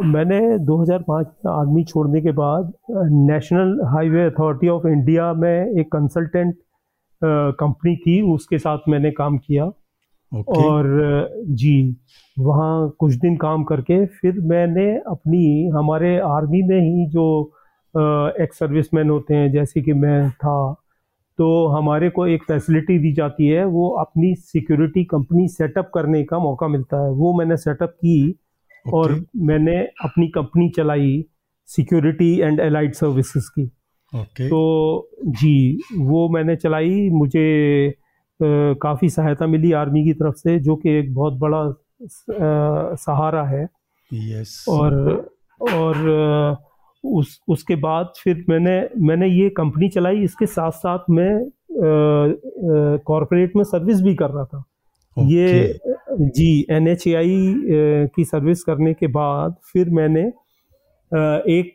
मैंने 0.04 0.58
2005 0.58 1.26
में 1.44 1.52
आर्मी 1.52 1.82
छोड़ने 1.84 2.20
के 2.20 2.32
बाद 2.32 2.72
national 2.90 3.80
highway 3.84 4.24
authority 4.24 4.68
of 4.68 4.86
India 4.88 5.32
में 5.34 5.78
एक 5.80 5.86
कंसल्टेंट 5.92 6.54
कंपनी 7.22 7.96
थी 7.96 8.20
उसके 8.34 8.58
साथ 8.58 8.88
मैंने 8.88 9.10
काम 9.10 9.38
किया। 9.38 9.64
ओके। 9.64 10.62
और 10.64 10.86
जी 11.56 11.96
वहाँ 12.36 12.88
कुछ 12.98 13.14
दिन 13.14 13.36
काम 13.36 13.64
करके 13.64 14.04
फिर 14.14 14.40
मैंने 14.44 14.86
अपनी 15.08 15.68
हमारे 15.68 16.16
आर्मी 16.20 16.62
में 16.62 16.80
ही 16.80 17.06
जो 17.10 17.26
एक्स 18.42 18.58
सर्विस 18.58 18.94
मैन 18.94 19.10
होते 19.10 19.34
हैं 19.34 19.52
जैसे 19.52 19.82
कि 19.82 19.92
मैं 19.92 20.30
था 20.30 20.72
तो 21.38 21.66
हमारे 21.66 22.10
को 22.10 22.26
एक 22.26 22.42
फैसिलिटी 22.42 22.98
दी 22.98 23.12
जाती 23.12 23.48
है 23.48 23.64
वो 23.64 23.88
अपनी 24.00 24.34
सिक्योरिटी 24.34 25.04
कंपनी 25.04 25.48
सेटअप 25.48 25.90
करने 25.94 26.24
का 26.24 26.38
मौका 26.38 26.68
मिलता 26.68 27.04
है। 27.04 27.10
वो 27.10 27.38
मैंने 27.38 27.56
सेटअप 27.56 27.90
की 27.90 28.38
और 28.95 29.24
मैंने 29.37 29.76
अपनी 30.05 30.28
कंपनी 30.28 30.68
चलाई 30.68 31.24
सिक्योरिटी 31.68 32.41
एंड 32.41 32.61
एलाइड 32.61 32.95
सर्विसेज़ 32.95 33.49
की। 33.51 33.64
ओके 34.12 34.49
तो 34.49 35.09
जी 35.24 35.80
वो 35.97 36.28
मैंने 36.28 36.57
चलाई 36.57 37.09
मुझे 37.11 37.95
काफ़ी 38.43 39.09
सहायता 39.09 39.47
मिली 39.47 39.72
आर्मी 39.72 40.05
की 40.05 40.12
तरफ़ 40.12 40.34
से 40.34 40.59
जो 40.59 40.76
कि 40.76 40.91
एक 40.91 41.14
बहुत 41.14 41.34
बड़ा 41.34 41.62
अ, 41.62 42.95
सहारा 42.95 43.43
है। 43.45 43.68
यस 44.12 44.64
और 44.68 44.95
और 45.61 45.97
उस 47.05 47.41
उसके 47.49 47.76
बाद 47.76 48.12
फिर 48.22 48.45
मैंने 48.49 48.89
मैंने 48.99 49.28
ये 49.28 49.49
कंपनी 49.51 49.89
चलाई 49.89 50.16
इसके 50.16 50.47
साथ 50.47 50.70
साथ 50.70 50.99
मैं 51.11 51.51
कॉरपोरेट 52.99 53.57
में 53.57 53.64
सर्विस 53.64 54.01
भी 54.03 54.14
कर 54.14 54.30
रहा 54.30 54.45
था। 54.45 54.64
ये 55.18 55.78
जी 56.20 56.66
एन 56.70 56.94
की 58.14 58.24
सर्विस 58.24 58.62
करने 58.62 58.92
के 58.94 59.06
बाद 59.06 59.54
फिर 59.72 59.90
मैंने 59.90 60.20
एक 61.58 61.74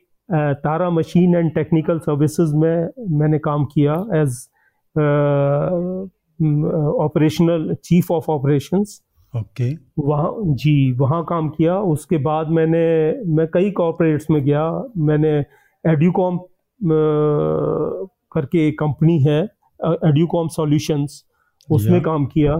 Tara 0.63 0.89
machine 0.89 1.35
and 1.35 1.53
technical 1.55 1.99
services 1.99 2.55
में 2.55 2.87
मैंने 3.19 3.39
काम 3.39 3.65
किया 3.65 3.93
as 4.15 4.47
operational 7.03 7.73
chief 7.83 8.11
of 8.11 8.29
operations 8.31 9.01
okay. 9.33 9.71
वहाँ 9.99 10.31
जी 10.55 10.91
वहाँ 10.91 11.23
काम 11.25 11.49
किया। 11.49 11.77
उसके 11.79 12.17
बाद 12.17 12.47
मैंने 12.49 12.79
मैं 13.35 13.47
कई 13.53 13.71
कॉरपोरेट्स 13.71 14.29
में 14.31 14.43
गया। 14.43 14.63
मैंने 14.97 15.31
एड्यूकॉम 15.85 16.39
करके 18.33 18.67
एक 18.67 18.79
कंपनी 18.79 19.19
है 19.23 19.39
एड्यूकॉम 19.79 20.47
सॉल्यूशंस 20.47 21.23
उसमें 21.69 22.01
काम 22.01 22.25
किया। 22.25 22.55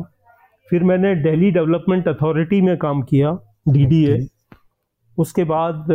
फिर 0.72 0.84
मैंने 0.84 1.16
दिल्ली 1.16 1.52
डेवलपमेंट 1.52 2.08
अथॉरिटी 2.08 2.62
में 2.62 2.78
काम 2.78 3.02
किया 3.02 3.40
डीडीए 3.70 4.18
Okay. 4.18 4.28
उसके 5.18 5.44
बाद 5.44 5.86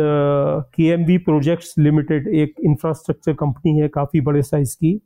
K 0.75 0.83
M 0.83 1.05
B 1.05 1.17
projects 1.17 1.73
limited 1.79 2.27
एक 2.27 2.55
इंफ्रास्ट्रक्चर 2.65 3.33
कंपनी 3.33 3.79
है 3.79 3.87
काफ़ी 3.87 4.21
बड़े 4.21 4.41
साइज़ 4.41 4.75
की। 4.75 5.01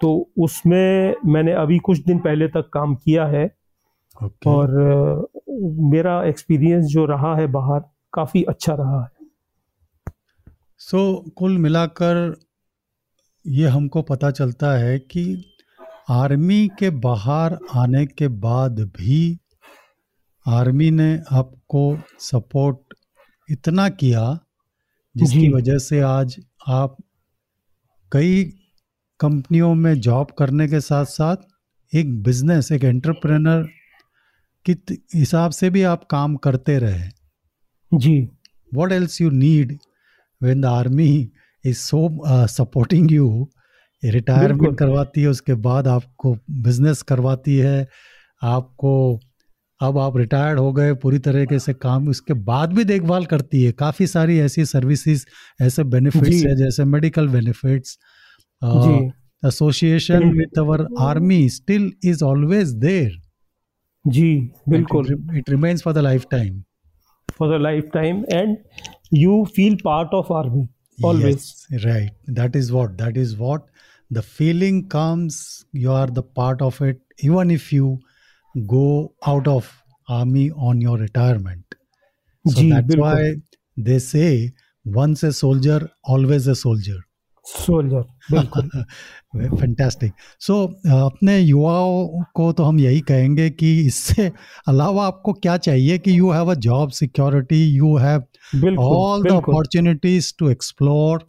तो 0.00 0.30
उसमें 0.38 1.14
मैंने 1.26 1.52
अभी 1.52 1.78
कुछ 1.78 1.98
दिन 1.98 2.18
पहले 2.18 2.48
तक 2.48 2.70
काम 2.72 2.94
किया 2.94 3.26
है। 3.26 3.44
ओके 4.24 4.50
और 4.50 4.68
अ, 4.80 5.40
मेरा 5.92 6.24
एक्सपीरियंस 6.24 6.84
जो 6.84 7.04
रहा 7.04 7.36
है 7.36 7.46
बाहर 7.46 7.80
काफ़ी 8.12 8.42
अच्छा 8.42 8.74
रहा 8.74 9.02
है। 9.02 9.08
सो 10.78 11.24
so, 11.24 11.30
कुल 11.36 11.58
मिलाकर 11.58 12.40
ये 13.46 13.66
हमको 13.66 14.02
पता 14.02 14.30
चलता 14.30 14.78
है 14.78 14.98
कि 14.98 15.51
आर्मी 16.10 16.68
के 16.78 16.90
बाहर 16.90 17.58
आने 17.74 18.06
के 18.06 18.28
बाद 18.28 18.80
भी 18.80 19.38
आर्मी 20.46 20.90
ने 20.90 21.22
आपको 21.32 21.98
सपोर्ट 22.18 22.94
इतना 23.50 23.88
किया 23.88 24.38
जिसकी 25.16 25.48
वजह 25.48 25.78
से 25.78 26.00
आज 26.00 26.40
आप 26.68 26.96
कई 28.12 28.44
कंपनियों 29.20 29.74
में 29.74 30.00
जॉब 30.00 30.30
करने 30.38 30.68
के 30.68 30.80
साथ 30.80 31.04
साथ 31.04 31.36
एक 31.94 32.22
बिज़नेस 32.22 32.72
एक 32.72 32.84
एंटरप्रेनर 32.84 33.68
के 34.64 34.72
हिसाब 35.18 35.50
से 35.50 35.70
भी 35.70 35.82
आप 35.82 36.04
काम 36.04 36.36
करते 36.36 36.78
रहे। 36.78 37.08
जी। 37.94 38.28
What 38.74 38.92
else 38.92 39.20
you 39.20 39.30
need 39.30 39.78
when 40.44 40.62
the 40.62 40.66
army 40.66 41.30
is 41.64 41.78
so 41.78 42.22
supporting 42.46 43.10
you? 43.10 43.46
Retirement 44.04 44.78
करवाती 44.78 45.22
है 45.22 45.28
उसके 45.28 45.54
बाद 45.54 45.88
आपको 45.88 46.36
बिज़नेस 46.50 47.02
करवाती 47.02 47.56
है 47.56 47.88
आपको 48.42 49.20
अब 49.82 49.98
आप 49.98 50.16
रिटायर्ड 50.16 50.58
हो 50.58 50.72
गए 50.72 50.94
पूरी 50.94 51.18
तरीके 51.18 51.58
से 51.58 51.74
काम 51.74 52.08
उसके 52.08 52.34
बाद 52.34 52.72
भी 52.72 52.84
देखभाल 52.84 53.24
करती 53.24 53.62
है 53.64 53.72
काफ़ी 53.72 54.06
सारी 54.06 54.38
ऐसी 54.38 54.64
सर्विसेज़ 54.64 55.26
ऐसे 55.62 55.84
बेनिफिट्स 55.84 56.44
है 56.44 56.56
जैसे 56.56 56.84
medical 56.84 57.28
benefits 57.28 57.98
association. 59.46 60.28
With 60.32 60.58
our 60.58 60.86
army 60.98 61.48
still 61.48 61.92
is 62.04 62.24
always 62.24 62.68
there 62.68 63.10
जी 64.06 64.50
बिल्कुल 64.68 65.26
it 65.36 65.50
remains 65.50 65.82
for 65.82 65.94
the 65.94 65.98
life 65.98 66.24
time 66.30 66.62
for 67.38 67.58
the 67.58 67.62
life 67.62 67.84
time 67.94 68.24
and 68.32 68.56
you 69.14 69.44
feel 69.56 69.76
part 69.84 70.14
of 70.14 70.32
army 70.32 70.68
always 71.04 71.52
Yes, 71.70 71.84
right. 71.84 72.10
That 72.28 72.56
is 72.56 72.72
what. 72.72 72.98
That 72.98 73.16
is 73.16 73.36
what. 73.36 73.62
the 74.16 74.22
feeling 74.22 74.86
comes 74.88 75.64
you 75.72 75.92
are 75.98 76.06
the 76.06 76.22
part 76.40 76.62
of 76.70 76.80
it 76.88 77.00
even 77.28 77.50
if 77.50 77.72
you 77.72 77.98
go 78.66 79.14
out 79.26 79.46
of 79.46 79.70
army 80.08 80.50
on 80.50 80.80
your 80.80 80.98
retirement. 80.98 81.64
So 82.48 82.62
that's 82.68 82.96
why 82.96 83.34
they 83.76 83.98
say 83.98 84.52
once 84.84 85.22
a 85.22 85.32
soldier 85.32 85.90
always 86.04 86.46
a 86.46 86.54
soldier. 86.54 86.98
Soldier 87.44 88.04
fantastic. 89.60 90.12
So 90.38 90.74
apne 90.86 91.46
yuvao 91.46 92.24
ko 92.36 92.52
to 92.52 92.64
hum 92.64 92.78
yahi 92.78 93.02
kahenge 93.12 93.56
ki 93.62 93.86
isse 93.86 94.32
alawa 94.72 95.06
aapko 95.06 95.34
kya 95.46 95.56
chahiye 95.68 96.02
ki 96.04 96.12
you 96.18 96.30
have 96.30 96.48
a 96.48 96.56
job 96.56 96.92
security 96.92 97.62
you 97.80 97.96
have 97.96 98.22
all 98.76 99.22
the 99.22 99.34
opportunities 99.34 100.32
to 100.32 100.48
explore 100.48 101.20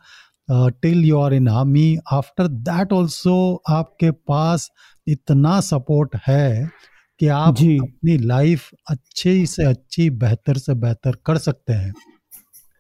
till 0.52 1.04
you 1.06 1.20
are 1.20 1.34
in 1.34 1.48
army 1.48 1.98
after 2.12 2.48
that 2.48 2.94
also 2.94 3.62
आपके 3.70 4.12
पास 4.12 4.70
इतना 5.08 5.60
support 5.62 6.16
है 6.28 6.70
कि 7.20 7.28
आप 7.28 7.56
जी। 7.56 7.78
अपनी 7.78 8.18
life 8.18 8.70
अच्छी 8.90 9.46
से 9.46 9.64
अच्छी 9.64 10.10
बेहतर 10.10 10.58
से 10.58 10.74
बेहतर 10.74 11.16
कर 11.26 11.38
सकते 11.38 11.74
हैं। 11.74 11.94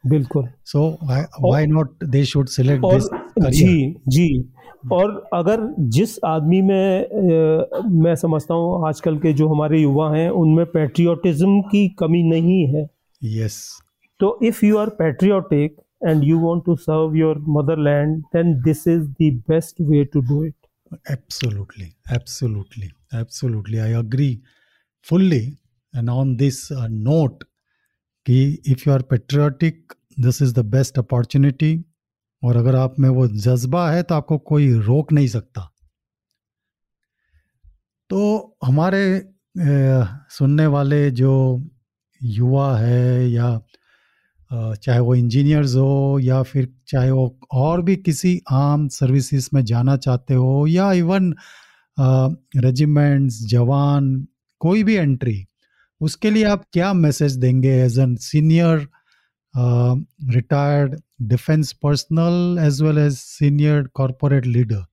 बिल्कुल। 0.04 0.48
So 0.66 0.98
why 1.04 1.66
not 1.66 2.04
they 2.04 2.24
should 2.26 2.48
select 2.48 2.86
this 2.86 3.04
जी 3.50 3.96
जी। 4.08 4.28
और 4.92 5.12
अगर 5.34 5.62
जिस 5.80 6.18
आदमी 6.26 6.62
में 6.62 7.00
आ, 7.00 7.82
मैं 7.88 8.16
समझता 8.16 8.54
हूँ 8.54 8.88
आजकल 8.88 9.18
के 9.18 9.34
जो 9.34 9.48
हमारे 9.48 9.82
युवा 9.82 10.16
हैं 10.16 10.30
उनमें 10.30 10.66
पेट्रियोटिज्म 10.66 11.62
की 11.62 11.88
कमी 11.90 12.24
नहीं 12.24 12.66
है। 12.68 12.84
Yes 13.22 13.44
yes. 13.44 13.84
तो 14.20 14.40
if 14.44 14.66
you 14.66 14.78
are 14.78 14.90
patriotic 14.90 15.76
and 16.08 16.24
you 16.24 16.40
want 16.40 16.64
to 16.66 16.76
serve 16.76 17.16
your 17.16 17.40
motherland 17.58 18.22
then 18.36 18.54
this 18.62 18.88
is 18.88 19.08
the 19.22 19.32
best 19.50 19.82
way 19.82 20.04
to 20.06 20.22
do 20.22 20.44
it 20.46 20.56
absolutely 21.12 21.86
absolutely 22.16 22.88
absolutely. 23.12 23.80
I 23.80 23.88
agree 24.00 24.42
fully. 25.02 25.58
And 25.94 26.10
on 26.10 26.38
this 26.38 26.60
uh, 26.72 26.88
note 26.92 27.46
कि 28.26 28.38
if 28.68 28.84
you 28.88 28.94
are 28.94 29.02
patriotic 29.02 29.94
this 30.20 30.42
is 30.42 30.54
the 30.56 30.66
best 30.66 31.00
opportunity 31.00 31.74
और 32.44 32.58
अगर 32.58 32.76
आप 32.76 33.00
में 33.00 33.10
वो 33.10 33.28
जज्बा 33.28 33.90
है 33.92 34.04
तो 34.04 34.16
आपको 34.16 34.38
कोई 34.38 34.72
रोक 34.74 35.12
नहीं 35.12 35.28
सकता। 35.28 35.70
तो 38.10 38.22
हमारे 38.66 39.04
ए, 39.06 40.04
सुनने 40.30 40.66
वाले 40.68 41.12
जो 41.12 41.34
युवा 42.22 42.78
है 42.78 43.30
या 43.32 43.50
चाहे 44.56 45.00
वो 45.00 45.16
इंजीनियर्स 45.16 45.76
हो 45.76 46.20
या 46.22 46.44
फिर 46.44 46.74
चाहे 46.88 47.12
वो 47.12 47.40
और 47.52 47.82
भी 47.82 47.96
किसी 47.96 48.42
आम 48.52 48.88
सर्विसेज़ 48.88 49.50
में 49.54 49.66
जाना 49.66 49.98
चाहते 49.98 50.34
हो 50.34 50.68
या 50.68 50.94
इवन 50.94 51.34
रेजिमेंट्स 52.58 53.48
जवान, 53.48 54.28
कोई 54.60 54.84
भी 54.84 54.96
एंट्री 54.96 55.46
उसके 56.02 56.32
लिए 56.32 56.44
आप 56.44 56.64
क्या 56.74 56.94
मैसेज 56.94 57.36
देंगे 57.36 57.70
as 57.70 58.00
an 58.00 58.16
senior 58.16 58.88
retired 60.24 61.02
defence 61.22 61.74
personnel 61.74 62.58
as 62.60 62.82
well 62.82 62.98
as 62.98 63.14
senior 63.14 63.84
corporate 63.94 64.46
leader 64.46 64.86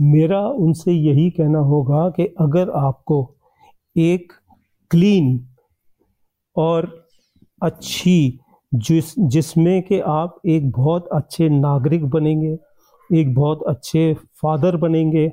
मेरा 0.00 0.40
उनसे 0.40 0.92
यही 0.92 1.30
कहना 1.30 1.58
होगा 1.58 2.10
कि 2.10 2.22
अगर 2.40 2.70
आपको 2.70 3.36
एक 3.96 4.32
क्लीन 4.90 5.48
और 6.56 7.03
अच्छी 7.64 8.16
जिस 8.72 9.14
जिसमें 9.28 9.82
कि 9.82 9.98
आप 10.08 10.40
एक 10.46 10.70
बहुत 10.70 11.08
अच्छे 11.12 11.48
नागरिक 11.48 12.04
बनेंगे 12.06 12.56
एक 13.10 13.34
बहुत 13.34 13.62
अच्छे 13.68 14.12
फादर 14.42 14.76
बनेंगे 14.76 15.30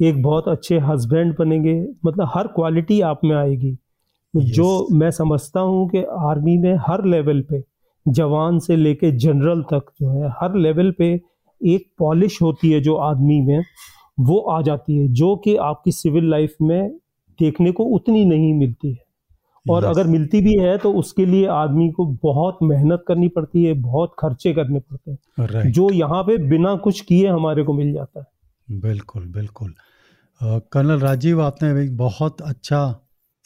एक 0.00 0.22
बहुत 0.22 0.48
अच्छे 0.48 0.78
हस्बैंड 0.78 1.34
बनेंगे 1.38 1.80
मतलब 2.06 2.30
हर 2.34 2.46
क्वालिटी 2.46 3.00
आप 3.00 3.20
में 3.24 3.36
आएगी 3.36 3.70
yes. 3.70 4.46
जो 4.46 4.86
मैं 4.92 5.10
समझता 5.10 5.60
हूँ 5.60 5.88
कि 5.88 6.02
आर्मी 6.30 6.56
में 6.58 6.74
हर 6.88 7.04
लेवल 7.04 7.40
पे 7.50 7.62
जवान 8.06 8.58
से 8.58 8.76
लेके 8.76 9.10
जनरल 9.18 9.62
तक 9.62 9.92
जो 10.00 10.10
है 10.10 10.30
हर 10.40 10.56
लेवल 10.56 10.90
पे 10.98 11.12
एक 11.60 11.86
पॉलिश 11.98 12.40
होती 12.42 12.70
है 12.70 12.80
जो 12.80 12.96
आदमी 13.02 13.40
में 13.40 13.62
वो 14.20 14.38
आ 14.50 14.60
जाती 14.62 14.96
है 14.96 15.08
जो 15.12 15.34
कि 15.36 15.56
आपकी 15.62 15.92
सिविल 15.92 16.30
लाइफ 16.30 16.56
में 16.62 16.90
देखने 17.40 17.70
को 17.72 17.84
उतनी 17.84 18.24
नहीं 18.24 18.52
मिलती 18.54 18.92
है 18.92 19.02
और. 19.66 19.84
अगर 19.84 20.06
मिलती 20.06 20.40
भी 20.40 20.56
है 20.58 20.76
तो 20.78 20.92
उसके 20.94 21.26
लिए 21.26 21.46
आदमी 21.48 21.88
को 21.90 22.06
बहुत 22.22 22.58
मेहनत 22.62 23.04
करनी 23.08 23.28
पड़ती 23.28 23.64
है 23.64 23.72
बहुत 23.82 24.14
खर्चे 24.18 24.52
करने 24.52 24.80
पड़ते 24.80 25.10
हैं. 25.10 25.70
जो 25.72 25.90
यहाँ 25.92 26.22
पे 26.22 26.36
बिना 26.48 26.74
कुछ 26.76 27.00
किए 27.00 27.28
हमारे 27.28 27.62
को 27.62 27.72
मिल 27.72 27.92
जाता 27.92 28.20
है। 28.20 28.80
बिल्कुल 28.80 29.26
बिल्कुल। 29.28 29.74
कर्नल 30.40 30.98
राजीव 31.00 31.42
आपने 31.42 31.68
एक 31.82 31.96
बहुत 31.96 32.42
अच्छा 32.42 32.82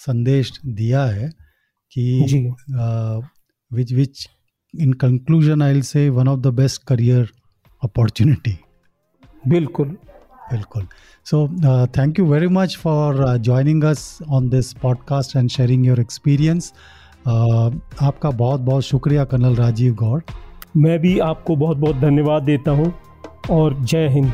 संदेश 0.01 0.53
दिया 0.67 1.05
है 1.05 1.29
कि 1.93 2.53
विच 3.71 3.93
विच 3.93 4.27
in 4.75 4.93
conclusion 4.93 5.63
I 5.63 5.83
say 5.83 6.09
one 6.11 6.29
of 6.29 6.41
the 6.41 6.47
best 6.55 6.83
career 6.83 7.29
opportunity 7.83 8.57
बिल्कुल। 9.45 9.97
बिल्कुल। 10.51 10.87
So 11.27 11.47
thank 11.97 12.19
you 12.19 12.27
very 12.27 12.47
much 12.49 12.77
for 12.77 13.37
joining 13.39 13.85
us 13.85 14.19
on 14.31 14.49
this 14.49 14.73
podcast 14.83 15.37
and 15.37 15.49
sharing 15.51 15.87
your 15.87 16.01
experience 16.01 16.73
आपका 17.29 18.31
बहुत 18.31 18.61
बहुत 18.61 18.83
शुक्रिया 18.85 19.25
कर्नल 19.25 19.55
राजीव 19.57 19.95
गौड़ 19.95 20.21
मैं 20.77 20.99
भी 20.99 21.19
आपको 21.21 21.57
बहुत 21.57 21.77
बहुत 21.77 21.97
धन्यवाद 21.97 22.43
देता 22.43 22.71
हूँ 22.71 22.93
और 23.51 23.79
जय 23.83 24.09
हिंद। 24.09 24.33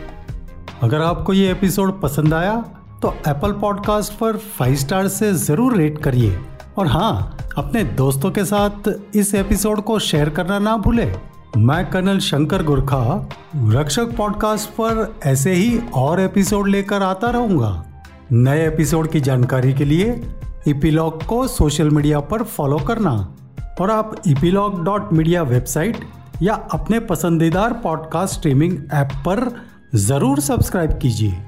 अगर 0.82 1.00
आपको 1.00 1.32
ये 1.32 1.50
एपिसोड 1.50 2.00
पसंद 2.00 2.34
आया 2.34 2.56
तो 3.02 3.14
एप्पल 3.28 3.52
पॉडकास्ट 3.60 4.12
पर 4.18 4.36
फाइव 4.58 4.74
स्टार 4.76 5.08
से 5.08 5.32
ज़रूर 5.34 5.76
रेट 5.76 5.98
करिए। 5.98 6.38
और 6.78 6.86
हाँ 6.86 7.36
अपने 7.58 7.82
दोस्तों 7.96 8.30
के 8.30 8.44
साथ 8.44 8.88
इस 9.16 9.34
एपिसोड 9.34 9.80
को 9.80 9.98
शेयर 10.00 10.30
करना 10.30 10.58
ना 10.58 10.76
भूलें। 10.76 11.12
मैं 11.57 11.90
कर्नल 11.90 12.18
शंकर 12.18 12.62
गुरखा, 12.62 13.28
रक्षक 13.57 14.16
पॉडकास्ट 14.16 14.68
पर 14.70 15.20
ऐसे 15.26 15.52
ही 15.52 15.78
और 15.94 16.20
एपिसोड 16.20 16.68
लेकर 16.68 17.02
आता 17.02 17.30
रहूँगा। 17.30 17.84
नए 18.32 18.66
एपिसोड 18.66 19.11
की 19.11 19.20
जानकारी 19.20 19.72
के 19.74 19.84
लिए 19.84 20.22
इपीलॉग 20.68 21.26
को 21.26 21.46
सोशल 21.48 21.90
मीडिया 21.90 22.20
पर 22.20 22.42
फॉलो 22.42 22.78
करना 22.78 23.36
और 23.80 23.90
आप 23.90 24.22
इपीलॉग 24.26 24.84
डॉट 24.84 25.12
मीडिया 25.12 25.42
वेबसाइट 25.42 25.96
या 26.42 26.55
अपने 26.55 27.00
पसंदीदार 27.00 27.72
पॉडकास्ट 27.72 28.34
स्ट्रीमिंग 28.34 28.78
ऐप 28.92 29.09
पर 29.28 29.62
ज़रूर 29.94 30.40
सब्सक्राइब 30.40 30.98
कीजिए। 30.98 31.38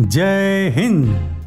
जय 0.00 0.72
हिंद! 0.76 1.41